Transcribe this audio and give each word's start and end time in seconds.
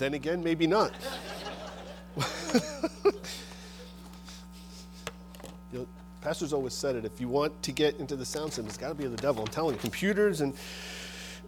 Then 0.00 0.14
again, 0.14 0.42
maybe 0.42 0.66
not. 0.66 0.94
you 5.70 5.80
know, 5.80 5.86
pastors 6.22 6.54
always 6.54 6.72
said 6.72 6.96
it 6.96 7.04
if 7.04 7.20
you 7.20 7.28
want 7.28 7.62
to 7.62 7.70
get 7.70 7.96
into 7.96 8.16
the 8.16 8.24
sound 8.24 8.48
system, 8.48 8.64
it's 8.66 8.78
got 8.78 8.88
to 8.88 8.94
be 8.94 9.06
the 9.06 9.18
devil. 9.18 9.42
I'm 9.42 9.50
telling 9.50 9.74
you, 9.74 9.80
computers 9.80 10.40
and. 10.40 10.54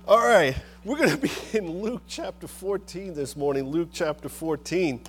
All 0.07 0.19
right, 0.19 0.55
we're 0.85 0.99
going 0.99 1.11
to 1.17 1.17
be 1.17 1.31
in 1.57 1.81
Luke 1.81 2.03
chapter 2.07 2.47
14 2.47 3.15
this 3.15 3.37
morning. 3.37 3.71
Luke 3.71 3.89
chapter 3.91 4.29
14. 4.29 5.01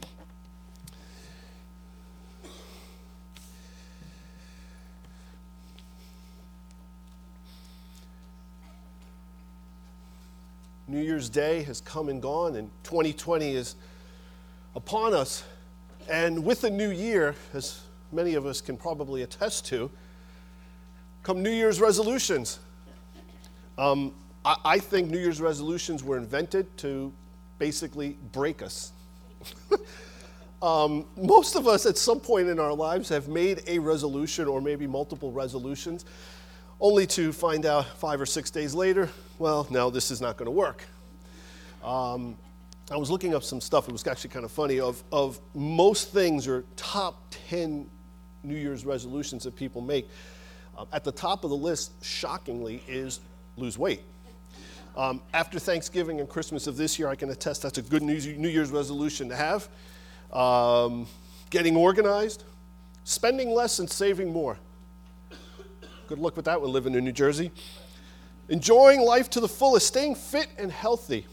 New 10.93 11.01
Year's 11.01 11.27
Day 11.27 11.63
has 11.63 11.81
come 11.81 12.07
and 12.07 12.21
gone, 12.21 12.55
and 12.55 12.69
2020 12.83 13.55
is 13.55 13.75
upon 14.75 15.15
us. 15.15 15.43
And 16.07 16.45
with 16.45 16.61
the 16.61 16.69
new 16.69 16.91
year, 16.91 17.33
as 17.55 17.81
many 18.11 18.35
of 18.35 18.45
us 18.45 18.61
can 18.61 18.77
probably 18.77 19.23
attest 19.23 19.65
to, 19.67 19.89
come 21.23 21.41
New 21.41 21.49
Year's 21.49 21.81
resolutions. 21.81 22.59
Um, 23.79 24.13
I, 24.45 24.55
I 24.63 24.79
think 24.79 25.09
New 25.09 25.17
Year's 25.17 25.41
resolutions 25.41 26.03
were 26.03 26.17
invented 26.17 26.77
to 26.77 27.11
basically 27.57 28.15
break 28.31 28.61
us. 28.61 28.91
um, 30.61 31.07
most 31.17 31.55
of 31.55 31.67
us, 31.67 31.87
at 31.87 31.97
some 31.97 32.19
point 32.19 32.49
in 32.49 32.59
our 32.59 32.73
lives, 32.73 33.09
have 33.09 33.27
made 33.27 33.63
a 33.65 33.79
resolution 33.79 34.47
or 34.47 34.61
maybe 34.61 34.85
multiple 34.85 35.31
resolutions 35.31 36.05
only 36.79 37.07
to 37.07 37.31
find 37.31 37.65
out 37.65 37.85
five 37.97 38.19
or 38.19 38.25
six 38.25 38.51
days 38.51 38.73
later, 38.73 39.09
well, 39.39 39.67
no, 39.69 39.89
this 39.89 40.11
is 40.11 40.21
not 40.21 40.37
going 40.37 40.47
to 40.47 40.51
work. 40.51 40.83
Um, 41.83 42.37
I 42.91 42.97
was 42.97 43.09
looking 43.09 43.33
up 43.33 43.43
some 43.43 43.61
stuff, 43.61 43.87
it 43.87 43.91
was 43.91 44.05
actually 44.05 44.31
kind 44.31 44.45
of 44.45 44.51
funny, 44.51 44.79
of, 44.79 45.03
of 45.11 45.39
most 45.53 46.11
things 46.11 46.47
or 46.47 46.65
top 46.75 47.33
10 47.49 47.89
New 48.43 48.55
Year's 48.55 48.85
resolutions 48.85 49.43
that 49.43 49.55
people 49.55 49.81
make. 49.81 50.09
Uh, 50.77 50.85
at 50.91 51.03
the 51.03 51.11
top 51.11 51.43
of 51.43 51.49
the 51.49 51.55
list, 51.55 51.91
shockingly, 52.03 52.83
is 52.87 53.19
lose 53.57 53.77
weight. 53.77 54.01
Um, 54.95 55.21
after 55.33 55.59
Thanksgiving 55.59 56.19
and 56.19 56.29
Christmas 56.29 56.67
of 56.67 56.77
this 56.77 56.99
year, 56.99 57.07
I 57.07 57.15
can 57.15 57.29
attest 57.29 57.63
that's 57.63 57.77
a 57.77 57.81
good 57.81 58.03
New 58.03 58.13
Year's 58.49 58.69
resolution 58.69 59.29
to 59.29 59.35
have. 59.35 59.69
Um, 60.31 61.07
getting 61.49 61.75
organized, 61.75 62.43
spending 63.03 63.51
less 63.51 63.79
and 63.79 63.89
saving 63.89 64.31
more. 64.31 64.57
Good 66.13 66.19
luck 66.19 66.35
with 66.35 66.45
that 66.45 66.61
one 66.61 66.71
living 66.71 66.93
in 66.93 67.03
New 67.03 67.11
Jersey. 67.11 67.49
Enjoying 68.47 69.01
life 69.01 69.31
to 69.31 69.39
the 69.39 69.47
fullest, 69.47 69.87
staying 69.87 70.13
fit 70.13 70.47
and 70.59 70.71
healthy, 70.71 71.25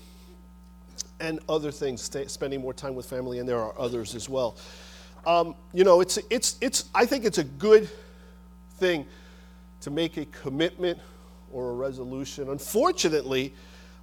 and 1.20 1.38
other 1.50 1.70
things, 1.70 2.00
stay, 2.00 2.26
spending 2.28 2.62
more 2.62 2.72
time 2.72 2.94
with 2.94 3.04
family, 3.04 3.40
and 3.40 3.46
there 3.46 3.58
are 3.58 3.78
others 3.78 4.14
as 4.14 4.26
well. 4.26 4.56
Um, 5.26 5.54
you 5.74 5.84
know, 5.84 6.00
it's, 6.00 6.18
it's, 6.30 6.56
it's, 6.62 6.88
I 6.94 7.04
think 7.04 7.26
it's 7.26 7.36
a 7.36 7.44
good 7.44 7.90
thing 8.76 9.04
to 9.82 9.90
make 9.90 10.16
a 10.16 10.24
commitment 10.24 10.98
or 11.52 11.72
a 11.72 11.74
resolution. 11.74 12.48
Unfortunately, 12.48 13.54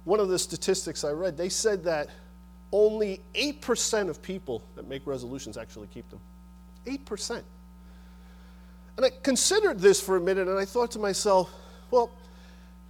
one 0.04 0.20
of 0.20 0.28
the 0.28 0.38
statistics 0.38 1.02
I 1.02 1.10
read, 1.10 1.36
they 1.36 1.48
said 1.48 1.82
that 1.82 2.08
only 2.70 3.20
8% 3.34 4.08
of 4.08 4.22
people 4.22 4.62
that 4.76 4.86
make 4.86 5.04
resolutions 5.08 5.58
actually 5.58 5.88
keep 5.88 6.08
them. 6.08 6.20
8%. 6.86 7.42
And 8.98 9.06
I 9.06 9.10
considered 9.22 9.78
this 9.78 10.00
for 10.00 10.16
a 10.16 10.20
minute 10.20 10.48
and 10.48 10.58
I 10.58 10.64
thought 10.64 10.90
to 10.90 10.98
myself, 10.98 11.54
well, 11.92 12.10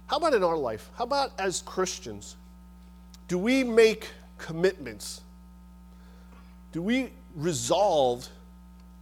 how 0.07 0.17
about 0.17 0.33
in 0.33 0.43
our 0.43 0.57
life? 0.57 0.89
How 0.95 1.03
about 1.03 1.39
as 1.39 1.61
Christians? 1.61 2.35
Do 3.27 3.37
we 3.37 3.63
make 3.63 4.09
commitments? 4.39 5.21
Do 6.71 6.81
we 6.81 7.11
resolve 7.35 8.27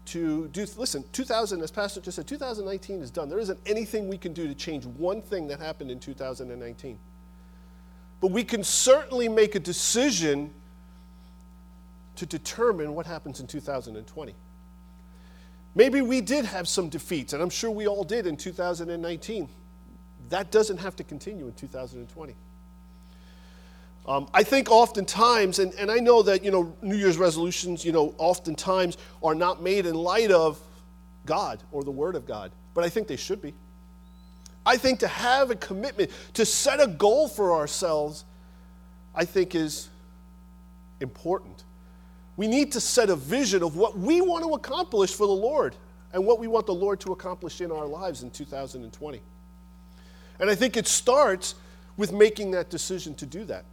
to 0.08 0.50
do, 0.50 0.66
listen, 0.76 1.06
2000, 1.14 1.62
as 1.62 1.72
Pastor 1.72 2.02
just 2.02 2.18
said, 2.18 2.28
2019 2.28 3.02
is 3.02 3.10
done. 3.10 3.30
There 3.30 3.40
isn't 3.40 3.60
anything 3.66 4.10
we 4.10 4.18
can 4.18 4.34
do 4.34 4.46
to 4.46 4.54
change 4.54 4.86
one 4.86 5.22
thing 5.22 5.48
that 5.48 5.62
happened 5.62 5.92
in 5.92 6.02
2019. 6.02 7.00
But 8.20 8.32
we 8.32 8.44
can 8.44 8.66
certainly 8.66 9.30
make 9.30 9.56
a 9.56 9.62
decision 9.62 10.54
to 12.18 12.26
determine 12.26 12.94
what 12.96 13.06
happens 13.06 13.40
in 13.40 13.48
2020. 13.48 14.36
Maybe 15.76 16.02
we 16.02 16.22
did 16.22 16.46
have 16.46 16.68
some 16.68 16.90
defeats, 16.90 17.34
and 17.34 17.42
I'm 17.42 17.50
sure 17.50 17.70
we 17.70 17.88
all 17.88 18.04
did 18.04 18.26
in 18.26 18.36
2019. 18.36 19.50
That 20.30 20.52
doesn't 20.52 20.78
have 20.78 20.96
to 20.96 21.04
continue 21.04 21.46
in 21.46 21.54
2020. 21.54 22.36
Um, 24.08 24.28
I 24.34 24.44
think 24.44 24.72
oftentimes, 24.72 25.60
and, 25.60 25.74
and 25.74 25.92
I 25.92 25.98
know 25.98 26.22
that 26.24 26.44
you 26.44 26.50
know 26.50 26.74
New 26.82 26.96
Year's 26.96 27.18
resolutions, 27.18 27.84
you 27.84 27.92
know, 27.92 28.16
oftentimes 28.18 28.98
are 29.22 29.36
not 29.36 29.62
made 29.62 29.86
in 29.86 29.96
light 29.96 30.32
of 30.32 30.60
God 31.26 31.62
or 31.72 31.84
the 31.84 31.92
Word 31.92 32.16
of 32.16 32.26
God, 32.26 32.52
but 32.74 32.84
I 32.84 32.90
think 32.90 33.08
they 33.08 33.18
should 33.18 33.42
be. 33.42 33.54
I 34.66 34.78
think 34.78 35.00
to 35.00 35.08
have 35.08 35.52
a 35.52 35.56
commitment, 35.56 36.12
to 36.34 36.46
set 36.46 36.82
a 36.82 36.88
goal 36.88 37.28
for 37.28 37.54
ourselves, 37.54 38.26
I 39.14 39.26
think 39.26 39.56
is 39.56 39.90
important. 41.00 41.64
We 42.38 42.48
need 42.48 42.72
to 42.74 42.80
set 42.80 43.10
a 43.10 43.16
vision 43.16 43.64
of 43.64 43.76
what 43.76 43.98
we 43.98 44.22
want 44.22 44.46
to 44.46 44.54
accomplish 44.54 45.14
for 45.14 45.28
the 45.28 45.34
Lord 45.34 45.76
and 46.14 46.26
what 46.26 46.40
we 46.40 46.48
want 46.48 46.68
the 46.68 46.74
Lord 46.74 47.00
to 47.02 47.12
accomplish 47.12 47.62
in 47.62 47.72
our 47.72 47.86
lives 47.86 48.24
in 48.24 48.30
2020. 48.30 49.22
And 50.40 50.50
I 50.50 50.56
think 50.56 50.78
it 50.78 50.88
starts 50.88 51.56
with 51.98 52.14
making 52.14 52.52
that 52.52 52.70
decision 52.70 53.16
to 53.16 53.26
do 53.26 53.44
that. 53.46 53.66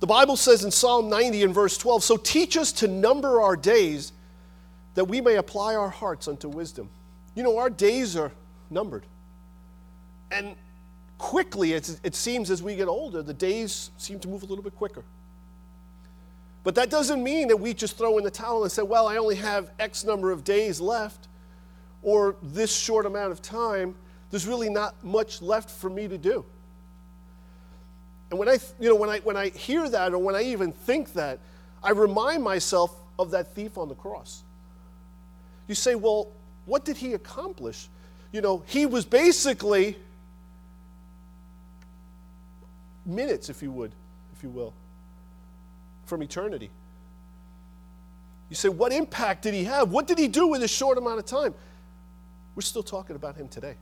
The 0.00 0.06
Bible 0.06 0.36
says 0.36 0.64
in 0.64 0.70
Psalm 0.70 1.08
90 1.08 1.44
and 1.44 1.54
verse 1.54 1.78
12 1.78 2.04
So 2.04 2.16
teach 2.16 2.56
us 2.56 2.72
to 2.72 2.88
number 2.88 3.40
our 3.40 3.56
days 3.56 4.12
that 4.94 5.04
we 5.04 5.20
may 5.20 5.36
apply 5.36 5.74
our 5.76 5.88
hearts 5.88 6.26
unto 6.26 6.48
wisdom. 6.48 6.90
You 7.34 7.42
know, 7.42 7.56
our 7.58 7.70
days 7.70 8.16
are 8.16 8.32
numbered. 8.68 9.04
And 10.30 10.56
quickly, 11.18 11.72
it 11.74 12.14
seems 12.14 12.50
as 12.50 12.62
we 12.62 12.74
get 12.74 12.88
older, 12.88 13.22
the 13.22 13.34
days 13.34 13.90
seem 13.96 14.18
to 14.20 14.28
move 14.28 14.42
a 14.42 14.46
little 14.46 14.64
bit 14.64 14.74
quicker. 14.74 15.04
But 16.66 16.74
that 16.74 16.90
doesn't 16.90 17.22
mean 17.22 17.46
that 17.46 17.58
we 17.58 17.72
just 17.74 17.96
throw 17.96 18.18
in 18.18 18.24
the 18.24 18.30
towel 18.32 18.64
and 18.64 18.72
say, 18.72 18.82
well, 18.82 19.06
I 19.06 19.18
only 19.18 19.36
have 19.36 19.70
X 19.78 20.02
number 20.02 20.32
of 20.32 20.42
days 20.42 20.80
left 20.80 21.28
or 22.02 22.34
this 22.42 22.76
short 22.76 23.06
amount 23.06 23.30
of 23.30 23.40
time. 23.40 23.94
There's 24.32 24.48
really 24.48 24.68
not 24.68 24.96
much 25.04 25.40
left 25.40 25.70
for 25.70 25.88
me 25.88 26.08
to 26.08 26.18
do. 26.18 26.44
And 28.30 28.40
when 28.40 28.48
I, 28.48 28.58
you 28.80 28.88
know, 28.88 28.96
when 28.96 29.08
I, 29.08 29.20
when 29.20 29.36
I 29.36 29.50
hear 29.50 29.88
that 29.88 30.12
or 30.12 30.18
when 30.18 30.34
I 30.34 30.42
even 30.42 30.72
think 30.72 31.12
that, 31.12 31.38
I 31.84 31.90
remind 31.92 32.42
myself 32.42 32.92
of 33.16 33.30
that 33.30 33.54
thief 33.54 33.78
on 33.78 33.88
the 33.88 33.94
cross. 33.94 34.42
You 35.68 35.76
say, 35.76 35.94
well, 35.94 36.32
what 36.64 36.84
did 36.84 36.96
he 36.96 37.12
accomplish? 37.12 37.86
You 38.32 38.40
know, 38.40 38.64
he 38.66 38.86
was 38.86 39.04
basically 39.04 39.96
minutes, 43.04 43.50
if 43.50 43.62
you 43.62 43.70
would, 43.70 43.92
if 44.36 44.42
you 44.42 44.48
will, 44.48 44.74
from 46.06 46.22
eternity. 46.22 46.70
You 48.48 48.56
say, 48.56 48.68
what 48.68 48.92
impact 48.92 49.42
did 49.42 49.54
he 49.54 49.64
have? 49.64 49.90
What 49.90 50.06
did 50.06 50.18
he 50.18 50.28
do 50.28 50.54
in 50.54 50.62
a 50.62 50.68
short 50.68 50.98
amount 50.98 51.18
of 51.18 51.26
time? 51.26 51.54
We're 52.54 52.62
still 52.62 52.82
talking 52.82 53.16
about 53.16 53.36
him 53.36 53.48
today. 53.48 53.74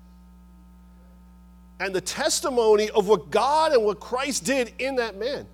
And 1.79 1.95
the 1.95 2.01
testimony 2.01 2.89
of 2.91 3.07
what 3.07 3.31
God 3.31 3.73
and 3.73 3.84
what 3.84 4.01
Christ 4.01 4.45
did 4.45 4.73
in 4.79 4.97
that 4.97 5.19
man. 5.19 5.47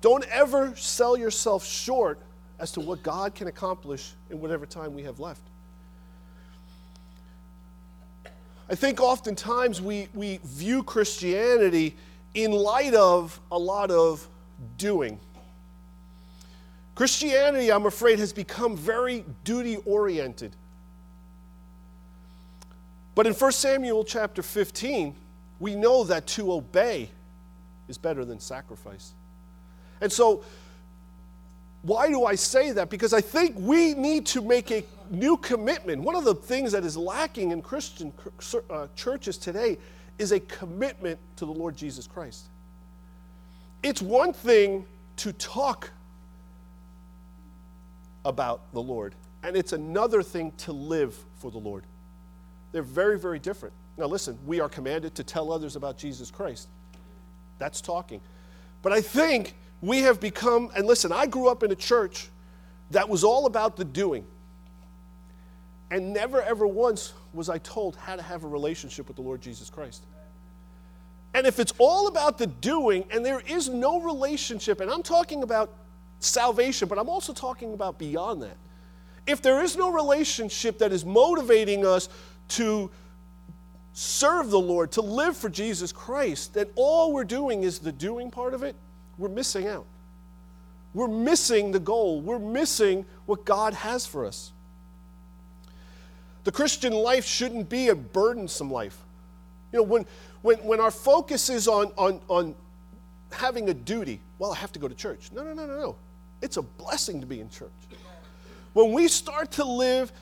Don't 0.00 0.24
ever 0.30 0.74
sell 0.76 1.16
yourself 1.16 1.64
short 1.64 2.18
as 2.58 2.72
to 2.72 2.80
what 2.80 3.02
God 3.02 3.34
can 3.34 3.48
accomplish 3.48 4.14
in 4.30 4.40
whatever 4.40 4.64
time 4.64 4.94
we 4.94 5.02
have 5.02 5.20
left. 5.20 5.42
I 8.68 8.74
think 8.74 9.00
oftentimes 9.00 9.80
we, 9.80 10.08
we 10.14 10.40
view 10.42 10.82
Christianity 10.82 11.96
in 12.34 12.50
light 12.50 12.94
of 12.94 13.38
a 13.52 13.58
lot 13.58 13.90
of 13.90 14.26
doing. 14.78 15.20
Christianity, 16.96 17.70
I'm 17.70 17.84
afraid, 17.84 18.18
has 18.18 18.32
become 18.32 18.74
very 18.74 19.22
duty 19.44 19.76
oriented. 19.84 20.56
But 23.14 23.26
in 23.26 23.34
1 23.34 23.52
Samuel 23.52 24.02
chapter 24.02 24.42
15, 24.42 25.14
we 25.60 25.74
know 25.74 26.04
that 26.04 26.26
to 26.28 26.52
obey 26.52 27.10
is 27.86 27.98
better 27.98 28.24
than 28.24 28.40
sacrifice. 28.40 29.12
And 30.00 30.10
so, 30.10 30.42
why 31.82 32.08
do 32.08 32.24
I 32.24 32.34
say 32.34 32.72
that? 32.72 32.88
Because 32.88 33.12
I 33.12 33.20
think 33.20 33.54
we 33.58 33.92
need 33.92 34.24
to 34.26 34.40
make 34.40 34.70
a 34.70 34.82
new 35.10 35.36
commitment. 35.36 36.02
One 36.02 36.16
of 36.16 36.24
the 36.24 36.34
things 36.34 36.72
that 36.72 36.82
is 36.82 36.96
lacking 36.96 37.50
in 37.50 37.60
Christian 37.60 38.10
uh, 38.70 38.86
churches 38.96 39.36
today 39.36 39.76
is 40.18 40.32
a 40.32 40.40
commitment 40.40 41.18
to 41.36 41.44
the 41.44 41.52
Lord 41.52 41.76
Jesus 41.76 42.06
Christ. 42.06 42.46
It's 43.82 44.00
one 44.00 44.32
thing 44.32 44.86
to 45.18 45.32
talk 45.34 45.90
about 48.26 48.72
the 48.72 48.82
Lord, 48.82 49.14
and 49.42 49.56
it's 49.56 49.72
another 49.72 50.22
thing 50.22 50.52
to 50.58 50.72
live 50.72 51.16
for 51.36 51.50
the 51.50 51.58
Lord. 51.58 51.84
They're 52.72 52.82
very, 52.82 53.18
very 53.18 53.38
different. 53.38 53.74
Now, 53.96 54.06
listen, 54.06 54.38
we 54.44 54.60
are 54.60 54.68
commanded 54.68 55.14
to 55.14 55.24
tell 55.24 55.52
others 55.52 55.76
about 55.76 55.96
Jesus 55.96 56.30
Christ. 56.30 56.68
That's 57.58 57.80
talking. 57.80 58.20
But 58.82 58.92
I 58.92 59.00
think 59.00 59.54
we 59.80 60.00
have 60.00 60.20
become, 60.20 60.70
and 60.76 60.86
listen, 60.86 61.12
I 61.12 61.26
grew 61.26 61.48
up 61.48 61.62
in 61.62 61.70
a 61.70 61.76
church 61.76 62.28
that 62.90 63.08
was 63.08 63.24
all 63.24 63.46
about 63.46 63.76
the 63.76 63.84
doing. 63.84 64.26
And 65.90 66.12
never, 66.12 66.42
ever 66.42 66.66
once 66.66 67.12
was 67.32 67.48
I 67.48 67.58
told 67.58 67.96
how 67.96 68.16
to 68.16 68.22
have 68.22 68.44
a 68.44 68.48
relationship 68.48 69.06
with 69.06 69.16
the 69.16 69.22
Lord 69.22 69.40
Jesus 69.40 69.70
Christ. 69.70 70.02
And 71.32 71.46
if 71.46 71.60
it's 71.60 71.72
all 71.78 72.08
about 72.08 72.38
the 72.38 72.46
doing 72.46 73.04
and 73.10 73.24
there 73.24 73.40
is 73.40 73.68
no 73.68 74.00
relationship, 74.00 74.80
and 74.80 74.90
I'm 74.90 75.02
talking 75.02 75.42
about 75.42 75.72
salvation, 76.20 76.88
but 76.88 76.98
I'm 76.98 77.08
also 77.08 77.32
talking 77.32 77.74
about 77.74 77.98
beyond 77.98 78.42
that. 78.42 78.56
If 79.26 79.42
there 79.42 79.62
is 79.62 79.76
no 79.76 79.90
relationship 79.90 80.78
that 80.78 80.92
is 80.92 81.04
motivating 81.04 81.84
us 81.84 82.08
to 82.48 82.90
serve 83.92 84.50
the 84.50 84.60
Lord, 84.60 84.92
to 84.92 85.00
live 85.00 85.36
for 85.36 85.48
Jesus 85.48 85.90
Christ, 85.90 86.54
then 86.54 86.66
all 86.76 87.12
we're 87.12 87.24
doing 87.24 87.62
is 87.62 87.78
the 87.78 87.92
doing 87.92 88.30
part 88.30 88.54
of 88.54 88.62
it, 88.62 88.76
we're 89.18 89.28
missing 89.28 89.66
out. 89.66 89.86
We're 90.94 91.08
missing 91.08 91.72
the 91.72 91.80
goal. 91.80 92.20
We're 92.20 92.38
missing 92.38 93.04
what 93.26 93.44
God 93.44 93.74
has 93.74 94.06
for 94.06 94.24
us. 94.24 94.52
The 96.44 96.52
Christian 96.52 96.92
life 96.92 97.26
shouldn't 97.26 97.68
be 97.68 97.88
a 97.88 97.94
burdensome 97.94 98.70
life. 98.70 98.98
You 99.72 99.80
know, 99.80 99.82
when, 99.82 100.06
when, 100.42 100.58
when 100.58 100.80
our 100.80 100.90
focus 100.90 101.50
is 101.50 101.66
on, 101.66 101.92
on, 101.98 102.20
on 102.28 102.54
having 103.32 103.68
a 103.68 103.74
duty, 103.74 104.20
well, 104.38 104.52
I 104.52 104.56
have 104.56 104.72
to 104.72 104.78
go 104.78 104.88
to 104.88 104.94
church. 104.94 105.30
No, 105.34 105.42
no, 105.42 105.52
no, 105.52 105.66
no, 105.66 105.78
no. 105.78 105.96
It's 106.46 106.58
a 106.58 106.62
blessing 106.62 107.20
to 107.20 107.26
be 107.26 107.40
in 107.40 107.50
church. 107.50 107.72
When 108.72 108.92
we 108.92 109.08
start 109.08 109.50
to 109.52 109.64
live 109.64 110.12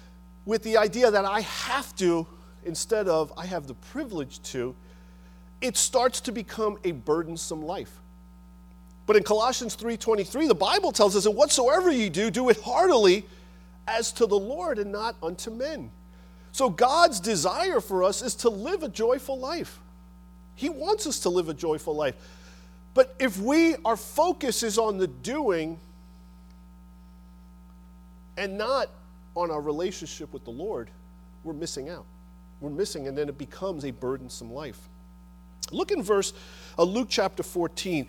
with 0.46 0.62
the 0.62 0.78
idea 0.78 1.10
that 1.10 1.26
I 1.26 1.42
have 1.42 1.94
to 1.96 2.26
instead 2.64 3.08
of 3.08 3.30
I 3.36 3.44
have 3.44 3.66
the 3.66 3.74
privilege 3.74 4.40
to, 4.44 4.74
it 5.60 5.76
starts 5.76 6.22
to 6.22 6.32
become 6.32 6.78
a 6.82 6.92
burdensome 6.92 7.60
life. 7.60 8.00
But 9.04 9.16
in 9.16 9.22
Colossians 9.22 9.76
3:23, 9.76 10.48
the 10.48 10.54
Bible 10.54 10.92
tells 10.92 11.14
us 11.14 11.24
that 11.24 11.32
whatsoever 11.32 11.90
you 11.90 12.08
do, 12.08 12.30
do 12.30 12.48
it 12.48 12.58
heartily 12.62 13.26
as 13.86 14.10
to 14.12 14.24
the 14.24 14.38
Lord 14.38 14.78
and 14.78 14.90
not 14.90 15.16
unto 15.22 15.50
men. 15.50 15.90
So 16.52 16.70
God's 16.70 17.20
desire 17.20 17.82
for 17.82 18.02
us 18.02 18.22
is 18.22 18.34
to 18.36 18.48
live 18.48 18.82
a 18.82 18.88
joyful 18.88 19.38
life. 19.38 19.78
He 20.54 20.70
wants 20.70 21.06
us 21.06 21.18
to 21.20 21.28
live 21.28 21.50
a 21.50 21.54
joyful 21.54 21.94
life. 21.94 22.14
But 22.94 23.14
if 23.18 23.38
we 23.38 23.76
our 23.84 23.98
focus 23.98 24.62
is 24.62 24.78
on 24.78 24.96
the 24.96 25.08
doing 25.08 25.80
and 28.36 28.56
not 28.58 28.90
on 29.34 29.50
our 29.50 29.60
relationship 29.60 30.32
with 30.32 30.44
the 30.44 30.50
Lord, 30.50 30.90
we're 31.42 31.52
missing 31.52 31.88
out. 31.88 32.06
We're 32.60 32.70
missing, 32.70 33.08
and 33.08 33.16
then 33.16 33.28
it 33.28 33.36
becomes 33.36 33.84
a 33.84 33.90
burdensome 33.90 34.52
life. 34.52 34.88
Look 35.70 35.90
in 35.90 36.02
verse 36.02 36.32
uh, 36.78 36.84
Luke 36.84 37.08
chapter 37.10 37.42
14. 37.42 38.06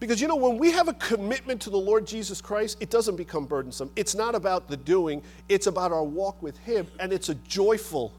Because 0.00 0.20
you 0.20 0.26
know, 0.26 0.36
when 0.36 0.58
we 0.58 0.72
have 0.72 0.88
a 0.88 0.94
commitment 0.94 1.60
to 1.62 1.70
the 1.70 1.78
Lord 1.78 2.06
Jesus 2.06 2.40
Christ, 2.40 2.78
it 2.80 2.90
doesn't 2.90 3.14
become 3.14 3.46
burdensome. 3.46 3.90
It's 3.94 4.14
not 4.14 4.34
about 4.34 4.68
the 4.68 4.76
doing, 4.76 5.22
it's 5.48 5.68
about 5.68 5.92
our 5.92 6.02
walk 6.02 6.42
with 6.42 6.58
Him, 6.58 6.88
and 6.98 7.12
it's 7.12 7.28
a 7.28 7.36
joyful, 7.36 8.12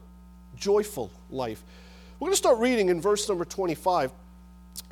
joyful 0.56 1.10
life. 1.30 1.62
We're 2.18 2.26
going 2.26 2.32
to 2.32 2.38
start 2.38 2.58
reading 2.58 2.88
in 2.88 3.00
verse 3.00 3.28
number 3.28 3.44
25. 3.44 4.12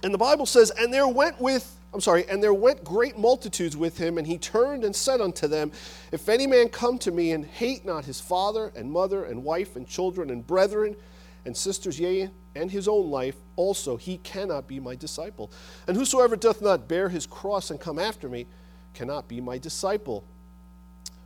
And 0.02 0.12
the 0.12 0.19
Bible 0.19 0.44
says, 0.44 0.70
And 0.78 0.93
there 0.93 1.08
went 1.08 1.40
with, 1.40 1.75
I'm 1.94 2.00
sorry, 2.00 2.25
and 2.29 2.43
there 2.43 2.55
went 2.55 2.85
great 2.85 3.19
multitudes 3.19 3.77
with 3.77 3.99
him, 3.99 4.17
and 4.17 4.27
he 4.27 4.39
turned 4.39 4.83
and 4.83 4.97
said 4.97 5.21
unto 5.21 5.47
them, 5.47 5.73
If 6.11 6.29
any 6.29 6.47
man 6.47 6.71
come 6.71 6.99
to 7.00 7.11
me 7.11 7.33
and 7.33 7.44
hate 7.44 7.85
not 7.85 8.06
his 8.06 8.19
father 8.19 8.73
and 8.75 8.91
mother 8.91 9.25
and 9.25 9.44
wife 9.44 9.77
and 9.77 9.87
children 9.87 10.31
and 10.31 10.47
brethren 10.47 10.97
and 11.44 11.55
sisters, 11.55 12.00
yea, 12.00 12.31
and 12.55 12.71
his 12.71 12.89
own 12.89 13.11
life 13.11 13.37
also, 13.56 13.97
he 13.97 14.19
cannot 14.19 14.67
be 14.67 14.81
my 14.81 14.94
disciple. 14.94 15.50
And 15.87 15.97
whosoever 15.97 16.35
doth 16.35 16.62
not 16.62 16.89
bear 16.89 17.11
his 17.11 17.27
cross 17.27 17.71
and 17.71 17.79
come 17.79 17.99
after 17.99 18.29
me 18.29 18.47
cannot 18.94 19.29
be 19.29 19.41
my 19.41 19.59
disciple. 19.59 20.25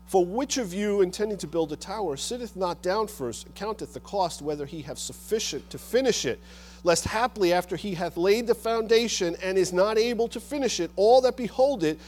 For 0.06 0.24
which 0.24 0.56
of 0.56 0.72
you, 0.72 1.00
intending 1.00 1.38
to 1.38 1.48
build 1.48 1.72
a 1.72 1.76
tower, 1.76 2.16
sitteth 2.16 2.56
not 2.56 2.80
down 2.80 3.08
first 3.08 3.46
and 3.46 3.54
counteth 3.54 3.92
the 3.92 4.00
cost 4.00 4.40
whether 4.40 4.66
he 4.66 4.82
have 4.82 4.98
sufficient 4.98 5.68
to 5.70 5.78
finish 5.78 6.24
it? 6.24 6.40
Lest 6.84 7.04
haply, 7.04 7.52
after 7.52 7.76
he 7.76 7.94
hath 7.94 8.16
laid 8.16 8.46
the 8.46 8.54
foundation 8.54 9.36
and 9.42 9.58
is 9.58 9.72
not 9.72 9.98
able 9.98 10.28
to 10.28 10.40
finish 10.40 10.80
it, 10.80 10.90
all 10.96 11.20
that 11.22 11.36
behold 11.36 11.82
it 11.84 11.98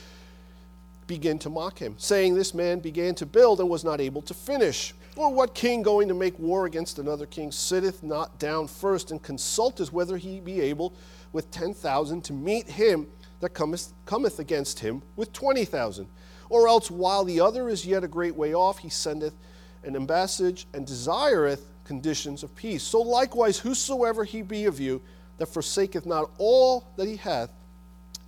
begin 1.07 1.39
to 1.41 1.51
mock 1.51 1.79
him, 1.79 1.95
saying, 1.99 2.35
This 2.35 2.55
man 2.55 2.79
began 2.79 3.15
to 3.17 3.27
build 3.27 3.61
and 3.61 3.69
was 3.69 3.83
not 3.83 4.01
able 4.01 4.23
to 4.23 4.35
finish. 4.35 4.95
Or 5.17 5.33
what 5.33 5.55
king 5.55 5.83
going 5.83 6.07
to 6.09 6.15
make 6.15 6.39
war 6.39 6.67
against 6.67 7.01
another 7.01 7.27
king 7.27 7.51
sitteth 7.51 8.05
not 8.05 8.39
down 8.39 8.69
first 8.69 9.11
and 9.11 9.21
consulteth 9.21 9.93
whether 9.93 10.17
he 10.17 10.39
be 10.39 10.61
able 10.61 10.95
with 11.33 11.51
ten 11.51 11.75
thousand 11.75 12.23
to 12.25 12.33
meet 12.33 12.69
him 12.69 13.09
that 13.41 13.51
cometh, 13.51 13.93
cometh 14.07 14.39
against 14.39 14.79
him 14.79 15.03
with 15.17 15.33
twenty 15.33 15.65
thousand? 15.65 16.07
Or 16.51 16.69
else, 16.69 16.91
while 16.91 17.25
the 17.25 17.41
other 17.41 17.69
is 17.69 17.85
yet 17.85 18.05
a 18.05 18.09
great 18.09 18.37
way 18.37 18.55
off, 18.55 18.79
he 18.79 18.89
sendeth 18.89 19.35
an 19.83 19.95
ambassage 19.95 20.67
and 20.73 20.87
desireth 20.87 21.69
conditions 21.89 22.43
of 22.43 22.55
peace. 22.55 22.83
So 22.83 23.01
likewise, 23.01 23.59
whosoever 23.59 24.23
he 24.23 24.43
be 24.43 24.67
of 24.67 24.79
you 24.79 25.01
that 25.39 25.47
forsaketh 25.47 26.05
not 26.05 26.31
all 26.37 26.87
that 26.97 27.09
he 27.09 27.17
hath, 27.17 27.51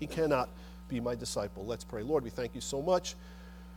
he 0.01 0.07
cannot 0.07 0.49
be 0.89 0.99
my 0.99 1.15
disciple. 1.15 1.67
Let's 1.67 1.85
pray. 1.85 2.03
Lord, 2.03 2.25
we 2.25 2.31
thank 2.31 2.55
you 2.55 2.63
so 2.63 2.81
much 2.81 3.17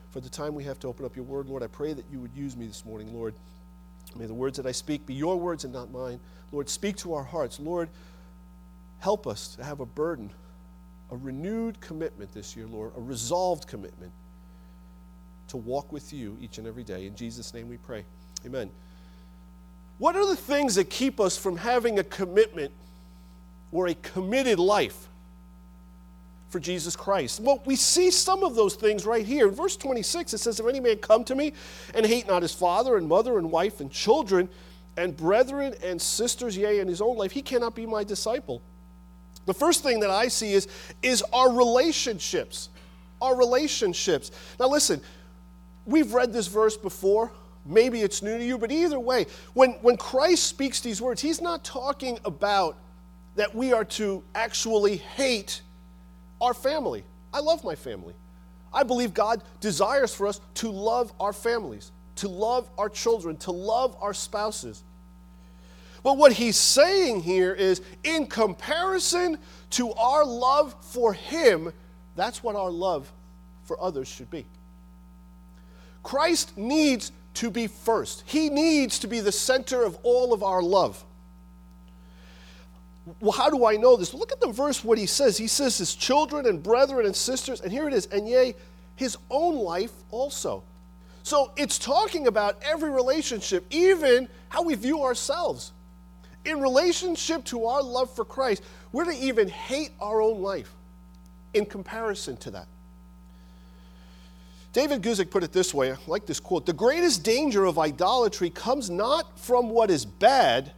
for 0.10 0.22
the 0.22 0.30
time 0.30 0.56
we 0.56 0.64
have 0.64 0.80
to 0.80 0.88
open 0.88 1.06
up 1.06 1.18
your 1.18 1.26
word. 1.26 1.48
Lord, 1.48 1.62
I 1.62 1.68
pray 1.68 1.92
that 1.92 2.06
you 2.10 2.22
would 2.22 2.34
use 2.34 2.56
me 2.56 2.66
this 2.66 2.86
morning, 2.86 3.14
Lord. 3.14 3.36
May 4.16 4.26
the 4.26 4.34
words 4.34 4.56
that 4.56 4.66
I 4.66 4.72
speak 4.72 5.06
be 5.06 5.16
your 5.16 5.36
words 5.36 5.66
and 5.66 5.74
not 5.74 5.92
mine. 5.92 6.20
Lord, 6.54 6.70
speak 6.70 6.96
to 6.98 7.14
our 7.14 7.24
hearts. 7.24 7.60
Lord, 7.60 7.90
help 9.00 9.28
us 9.28 9.56
to 9.58 9.66
have 9.66 9.82
a 9.82 9.86
burden, 9.86 10.32
a 11.12 11.18
renewed 11.18 11.82
commitment 11.82 12.32
this 12.34 12.56
year, 12.56 12.68
Lord, 12.68 12.94
a 12.96 13.02
resolved 13.02 13.68
commitment 13.68 14.14
to 15.50 15.58
walk 15.58 15.92
with 15.92 16.14
you 16.14 16.38
each 16.40 16.58
and 16.58 16.66
every 16.66 16.86
day. 16.86 17.06
In 17.06 17.18
Jesus' 17.18 17.54
name 17.54 17.68
we 17.68 17.78
pray. 17.78 18.06
Amen. 18.46 18.70
What 20.04 20.18
are 20.18 20.28
the 20.28 20.36
things 20.36 20.76
that 20.76 20.90
keep 20.90 21.22
us 21.22 21.38
from 21.38 21.56
having 21.56 21.98
a 21.98 22.04
commitment 22.04 22.74
or 23.72 23.88
a 23.88 23.94
committed 23.96 24.60
life? 24.60 25.08
for 26.50 26.60
Jesus 26.60 26.96
Christ. 26.96 27.40
Well, 27.40 27.64
we 27.66 27.76
see 27.76 28.12
some 28.12 28.44
of 28.44 28.54
those 28.54 28.76
things 28.76 29.08
right 29.08 29.26
here. 29.26 29.48
In 29.48 29.56
verse 29.56 29.76
26, 29.76 30.36
it 30.36 30.38
says, 30.38 30.60
If 30.60 30.68
any 30.68 30.80
man 30.80 30.98
come 30.98 31.24
to 31.24 31.34
me 31.34 31.54
and 31.96 32.06
hate 32.06 32.28
not 32.28 32.44
his 32.44 32.54
father 32.54 32.96
and 32.96 33.08
mother 33.08 33.40
and 33.40 33.50
wife 33.50 33.80
and 33.80 33.90
children 33.90 34.48
and 34.96 35.18
brethren 35.18 35.74
and 35.84 36.00
sisters, 36.00 36.56
yea, 36.56 36.80
and 36.80 36.88
his 36.88 37.02
own 37.02 37.18
life, 37.18 37.32
he 37.32 37.42
cannot 37.42 37.74
be 37.74 37.88
my 37.88 38.04
disciple. 38.04 38.62
The 39.48 39.54
first 39.56 39.82
thing 39.82 40.02
that 40.02 40.12
I 40.12 40.28
see 40.28 40.54
is, 40.54 40.68
is 41.02 41.24
our 41.34 41.52
relationships. 41.52 42.70
Our 43.20 43.36
relationships. 43.36 44.30
Now, 44.60 44.68
listen, 44.68 45.02
we've 45.88 46.14
read 46.14 46.32
this 46.32 46.46
verse 46.46 46.78
before. 46.78 47.32
Maybe 47.66 48.02
it's 48.02 48.22
new 48.22 48.38
to 48.38 48.44
you, 48.44 48.58
but 48.58 48.72
either 48.72 49.00
way, 49.00 49.26
when, 49.54 49.72
when 49.82 49.96
Christ 49.96 50.44
speaks 50.48 50.82
these 50.82 51.02
words, 51.02 51.22
he's 51.22 51.42
not 51.42 51.64
talking 51.64 52.20
about 52.26 52.78
that 53.36 53.56
we 53.56 53.74
are 53.74 53.86
to 53.86 54.24
actually 54.36 54.98
hate 54.98 55.62
our 56.42 56.54
family. 56.54 57.04
I 57.34 57.40
love 57.40 57.64
my 57.64 57.76
family. 57.76 58.14
I 58.74 58.84
believe 58.84 59.14
God 59.14 59.44
desires 59.62 60.14
for 60.14 60.28
us 60.28 60.42
to 60.56 60.70
love 60.70 61.14
our 61.20 61.32
families, 61.32 61.92
to 62.18 62.28
love 62.28 62.70
our 62.78 62.90
children, 62.90 63.38
to 63.38 63.52
love 63.52 63.96
our 64.02 64.14
spouses. 64.14 64.84
But 66.04 66.18
what 66.18 66.34
he's 66.34 66.58
saying 66.58 67.22
here 67.22 67.54
is 67.54 67.82
in 68.04 68.28
comparison 68.28 69.38
to 69.72 69.94
our 69.94 70.26
love 70.26 70.76
for 70.82 71.14
him, 71.14 71.72
that's 72.16 72.44
what 72.44 72.56
our 72.56 72.72
love 72.72 73.12
for 73.64 73.82
others 73.82 74.10
should 74.10 74.30
be. 74.30 74.46
Christ 76.04 76.58
needs 76.58 77.14
to 77.36 77.50
be 77.50 77.68
first, 77.68 78.24
he 78.26 78.50
needs 78.50 79.00
to 79.00 79.08
be 79.08 79.20
the 79.20 79.32
center 79.32 79.84
of 79.84 79.98
all 80.04 80.34
of 80.34 80.44
our 80.44 80.62
love. 80.62 81.04
Well, 83.20 83.32
how 83.32 83.50
do 83.50 83.66
I 83.66 83.76
know 83.76 83.98
this? 83.98 84.14
Look 84.14 84.32
at 84.32 84.40
the 84.40 84.52
verse, 84.52 84.84
what 84.84 84.98
he 84.98 85.06
says. 85.06 85.38
He 85.38 85.48
says, 85.48 85.78
his 85.78 85.94
children 85.94 86.46
and 86.46 86.64
brethren 86.64 87.06
and 87.06 87.16
sisters, 87.16 87.60
and 87.60 87.72
here 87.72 87.88
it 87.88 87.94
is, 87.94 88.06
and 88.08 88.28
yea, 88.28 88.56
his 88.96 89.18
own 89.30 89.56
life 89.56 89.92
also. 90.10 90.64
So 91.24 91.52
it's 91.58 91.80
talking 91.80 92.28
about 92.28 92.62
every 92.64 92.90
relationship, 92.90 93.66
even 93.70 94.30
how 94.50 94.62
we 94.64 94.76
view 94.76 95.04
ourselves. 95.04 95.72
In 96.46 96.60
relationship 96.60 97.46
to 97.46 97.66
our 97.66 97.82
love 97.82 98.14
for 98.14 98.26
Christ, 98.26 98.64
we're 98.92 99.06
to 99.06 99.16
even 99.16 99.48
hate 99.48 99.92
our 100.00 100.22
own 100.22 100.42
life 100.42 100.74
in 101.54 101.66
comparison 101.66 102.38
to 102.38 102.52
that. 102.52 102.68
David 104.74 105.04
Guzik 105.04 105.30
put 105.30 105.44
it 105.44 105.54
this 105.54 105.74
way 105.74 105.92
I 105.94 105.98
like 106.08 106.26
this 106.26 106.40
quote 106.40 106.66
The 106.66 106.74
greatest 106.74 107.24
danger 107.24 107.66
of 107.66 107.80
idolatry 107.80 108.50
comes 108.50 108.90
not 108.90 109.40
from 109.40 109.70
what 109.70 109.90
is 109.90 110.06
bad 110.06 110.74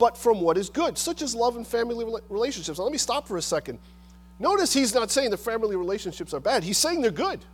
but 0.00 0.16
from 0.16 0.40
what 0.40 0.56
is 0.56 0.70
good, 0.70 0.96
such 0.96 1.20
as 1.20 1.34
love 1.34 1.56
and 1.56 1.66
family 1.66 2.06
relationships. 2.30 2.78
Now, 2.78 2.84
let 2.84 2.92
me 2.92 2.98
stop 2.98 3.28
for 3.28 3.36
a 3.36 3.42
second. 3.42 3.78
Notice 4.38 4.72
he's 4.72 4.94
not 4.94 5.10
saying 5.10 5.30
the 5.30 5.36
family 5.36 5.76
relationships 5.76 6.32
are 6.32 6.40
bad, 6.40 6.64
he's 6.64 6.78
saying 6.78 7.02
they're 7.02 7.10
good. 7.10 7.44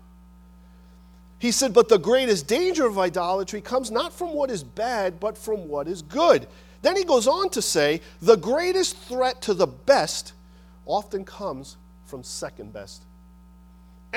He 1.38 1.50
said, 1.50 1.74
But 1.74 1.88
the 1.88 1.98
greatest 1.98 2.46
danger 2.46 2.86
of 2.86 2.98
idolatry 2.98 3.60
comes 3.60 3.90
not 3.90 4.12
from 4.12 4.32
what 4.32 4.50
is 4.50 4.62
bad, 4.62 5.18
but 5.18 5.36
from 5.36 5.68
what 5.68 5.88
is 5.88 6.00
good. 6.00 6.46
Then 6.82 6.96
he 6.96 7.04
goes 7.04 7.26
on 7.26 7.50
to 7.50 7.60
say, 7.60 8.00
The 8.22 8.36
greatest 8.36 8.96
threat 8.96 9.42
to 9.42 9.52
the 9.52 9.66
best 9.66 10.32
often 10.86 11.24
comes 11.24 11.76
from 12.06 12.22
second 12.22 12.72
best. 12.72 13.02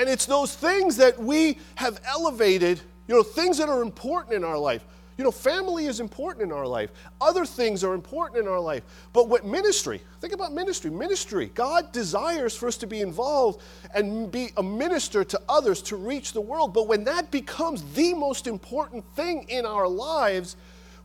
And 0.00 0.08
it's 0.08 0.24
those 0.24 0.54
things 0.54 0.96
that 0.96 1.18
we 1.18 1.58
have 1.74 2.00
elevated, 2.06 2.80
you 3.06 3.14
know, 3.14 3.22
things 3.22 3.58
that 3.58 3.68
are 3.68 3.82
important 3.82 4.34
in 4.34 4.44
our 4.44 4.56
life. 4.56 4.82
You 5.18 5.24
know, 5.24 5.30
family 5.30 5.84
is 5.84 6.00
important 6.00 6.42
in 6.42 6.52
our 6.52 6.66
life. 6.66 6.88
Other 7.20 7.44
things 7.44 7.84
are 7.84 7.92
important 7.92 8.40
in 8.40 8.48
our 8.48 8.60
life. 8.60 8.82
But 9.12 9.28
what 9.28 9.44
ministry, 9.44 10.00
think 10.22 10.32
about 10.32 10.54
ministry. 10.54 10.90
Ministry, 10.90 11.50
God 11.52 11.92
desires 11.92 12.56
for 12.56 12.66
us 12.66 12.78
to 12.78 12.86
be 12.86 13.02
involved 13.02 13.60
and 13.94 14.32
be 14.32 14.52
a 14.56 14.62
minister 14.62 15.22
to 15.22 15.40
others 15.50 15.82
to 15.82 15.96
reach 15.96 16.32
the 16.32 16.40
world. 16.40 16.72
But 16.72 16.88
when 16.88 17.04
that 17.04 17.30
becomes 17.30 17.82
the 17.92 18.14
most 18.14 18.46
important 18.46 19.04
thing 19.14 19.44
in 19.50 19.66
our 19.66 19.86
lives, 19.86 20.56